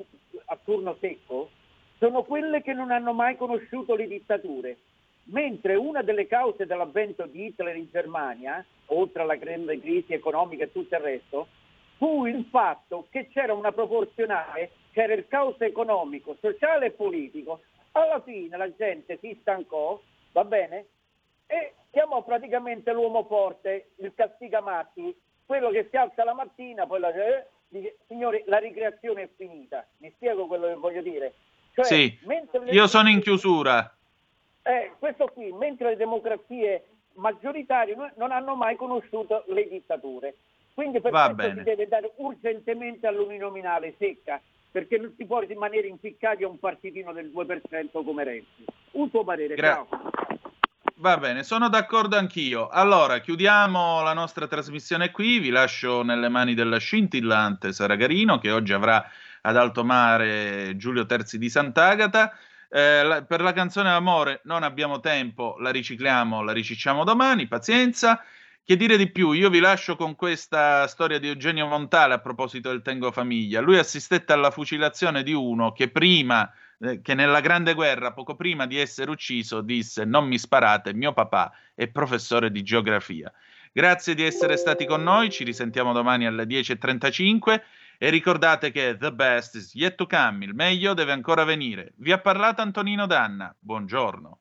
a 0.47 0.59
turno 0.63 0.97
secco 1.01 1.51
sono 1.99 2.23
quelle 2.23 2.63
che 2.63 2.73
non 2.73 2.91
hanno 2.91 3.13
mai 3.13 3.37
conosciuto 3.37 3.95
le 3.95 4.07
dittature. 4.07 4.79
Mentre 5.25 5.75
una 5.77 6.03
delle 6.03 6.27
cause 6.27 6.67
dell'avvento 6.67 7.27
di 7.27 7.47
Hitler 7.47 7.77
in 7.77 7.89
Germania, 7.91 8.65
oltre 8.87 9.23
alla 9.23 9.37
grande 9.37 9.81
crisi 9.81 10.13
economica 10.13 10.65
e 10.65 10.73
tutto 10.73 10.95
il 10.95 11.01
resto, 11.01 11.49
fu 11.97 12.27
il 12.27 12.45
fatto 12.51 13.07
che 13.11 13.29
c'era 13.29 13.55
una 13.55 13.73
proporzionale, 13.73 14.71
c'era 14.93 15.15
il 15.15 15.27
caos 15.29 15.57
economico, 15.61 16.37
sociale 16.41 16.87
e 16.87 16.91
politico. 16.91 17.61
Alla 17.93 18.21
fine 18.21 18.57
la 18.57 18.75
gente 18.75 19.19
si 19.21 19.37
stancò, 19.41 20.01
va 20.33 20.45
bene, 20.45 20.87
e 21.47 21.75
chiamò 21.91 22.23
praticamente 22.23 22.93
l'uomo 22.93 23.25
forte, 23.25 23.91
il 23.97 24.13
castigamatti, 24.15 25.17
quello 25.47 25.71
che 25.71 25.89
si 25.91 25.97
alza 25.97 26.25
la 26.25 26.35
mattina, 26.35 26.87
poi 26.87 27.01
la, 27.01 27.13
eh, 27.15 27.47
dice, 27.69 27.97
signori, 28.07 28.43
la 28.47 28.59
ricreazione 28.59 29.23
è 29.23 29.29
finita. 29.37 29.87
Mi 29.99 30.11
spiego 30.17 30.47
quello 30.47 30.67
che 30.67 30.75
voglio 30.75 31.03
dire. 31.03 31.35
Cioè, 31.75 31.85
Sì, 31.85 32.19
le- 32.23 32.71
io 32.71 32.87
sono 32.87 33.09
in 33.09 33.21
chiusura. 33.21 33.93
eh, 34.63 34.93
questo 34.99 35.27
qui, 35.27 35.53
mentre 35.53 35.91
le 35.91 35.97
democrazie 35.97 36.85
maggioritarie 37.15 37.95
no- 37.97 38.11
non 38.17 38.31
hanno 38.33 38.55
mai 38.55 38.77
conosciuto 38.77 39.45
le 39.49 39.69
dittature. 39.69 40.37
Quindi 40.73 41.01
per 41.01 41.11
Va 41.13 41.33
questo 41.33 41.49
bene. 41.49 41.59
si 41.59 41.63
deve 41.65 41.87
dare 41.89 42.13
urgentemente 42.17 43.07
all'uninominale 43.07 43.95
secca, 43.99 44.41
perché 44.71 44.99
non 44.99 45.15
si 45.17 45.25
può 45.25 45.39
rimanere 45.41 45.87
impiccati 45.87 46.43
a 46.45 46.49
un 46.49 46.59
partitino 46.59 47.13
del 47.13 47.31
2% 47.31 48.03
come 48.03 48.25
Renzi. 48.25 48.65
Un 48.93 49.11
tuo 49.11 49.23
parere, 49.25 49.55
Gra-. 49.55 49.87
Va 50.97 51.17
bene, 51.19 51.43
sono 51.43 51.69
d'accordo 51.69 52.17
anch'io. 52.17 52.69
Allora, 52.69 53.19
chiudiamo 53.19 54.03
la 54.03 54.13
nostra 54.15 54.47
trasmissione 54.47 55.11
qui. 55.11 55.39
Vi 55.41 55.51
lascio 55.51 56.03
nelle 56.03 56.29
mani 56.29 56.55
della 56.55 56.79
scintillante 56.79 57.73
Sara 57.73 57.97
Garino, 57.97 58.39
che 58.39 58.51
oggi 58.53 58.73
avrà 58.73 59.05
ad 59.47 59.57
alto 59.57 59.85
mare 59.85 60.75
Giulio 60.77 61.05
Terzi 61.07 61.39
di 61.39 61.51
Sant'Agata. 61.51 62.33
Eh, 62.69 63.03
la- 63.03 63.23
per 63.25 63.41
la 63.41 63.53
canzone 63.53 63.91
Amore 63.91 64.41
non 64.45 64.63
abbiamo 64.63 65.01
tempo, 65.01 65.57
la 65.59 65.71
ricicliamo, 65.71 66.43
la 66.43 66.53
ricicciamo 66.53 67.05
domani, 67.05 67.47
pazienza. 67.47 68.23
Che 68.65 68.77
dire 68.77 68.97
di 68.97 69.11
più? 69.11 69.33
Io 69.33 69.51
vi 69.51 69.61
lascio 69.61 69.97
con 69.97 70.15
questa 70.17 70.87
storia 70.87 71.19
di 71.19 71.29
Eugenio 71.29 71.67
Montale 71.67 72.15
a 72.15 72.19
proposito 72.21 72.71
del 72.71 72.81
Tengo 72.81 73.13
Famiglia. 73.13 73.61
Lui 73.61 73.77
assistette 73.77 74.33
alla 74.33 74.51
fucilazione 74.51 75.23
di 75.23 75.35
uno 75.35 75.73
che 75.73 75.91
prima, 75.91 76.51
eh, 76.81 77.03
che 77.03 77.13
nella 77.13 77.41
Grande 77.41 77.75
Guerra, 77.75 78.15
poco 78.15 78.37
prima 78.37 78.67
di 78.67 78.79
essere 78.79 79.11
ucciso, 79.11 79.61
disse 79.61 80.07
non 80.07 80.27
mi 80.27 80.39
sparate, 80.39 80.95
mio 80.95 81.13
papà 81.13 81.53
è 81.75 81.89
professore 81.89 82.51
di 82.51 82.63
geografia. 82.63 83.31
Grazie 83.71 84.15
di 84.15 84.23
essere 84.23 84.57
stati 84.57 84.87
con 84.87 85.03
noi, 85.03 85.31
ci 85.31 85.45
risentiamo 85.45 85.93
domani 85.93 86.27
alle 86.27 86.47
10.35 86.47 87.61
e 88.05 88.11
ricordate 88.11 88.71
che 88.71 88.99
the 88.99 89.11
best 89.15 89.55
is 89.55 89.73
yet 89.73 89.95
to 89.95 90.07
come, 90.07 90.45
il 90.45 90.55
meglio 90.55 90.93
deve 90.93 91.13
ancora 91.13 91.43
venire. 91.45 91.95
Vi 91.97 92.13
ha 92.13 92.21
parlato 92.21 92.61
Antonino 92.61 93.07
Danna, 93.07 93.57
buongiorno. 93.59 94.41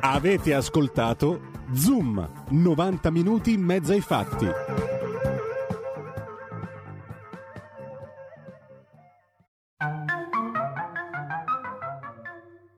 Avete 0.00 0.52
ascoltato 0.52 1.64
Zoom, 1.72 2.44
90 2.50 3.10
minuti 3.10 3.52
in 3.52 3.62
mezzo 3.62 3.92
ai 3.92 4.02
fatti. 4.02 4.95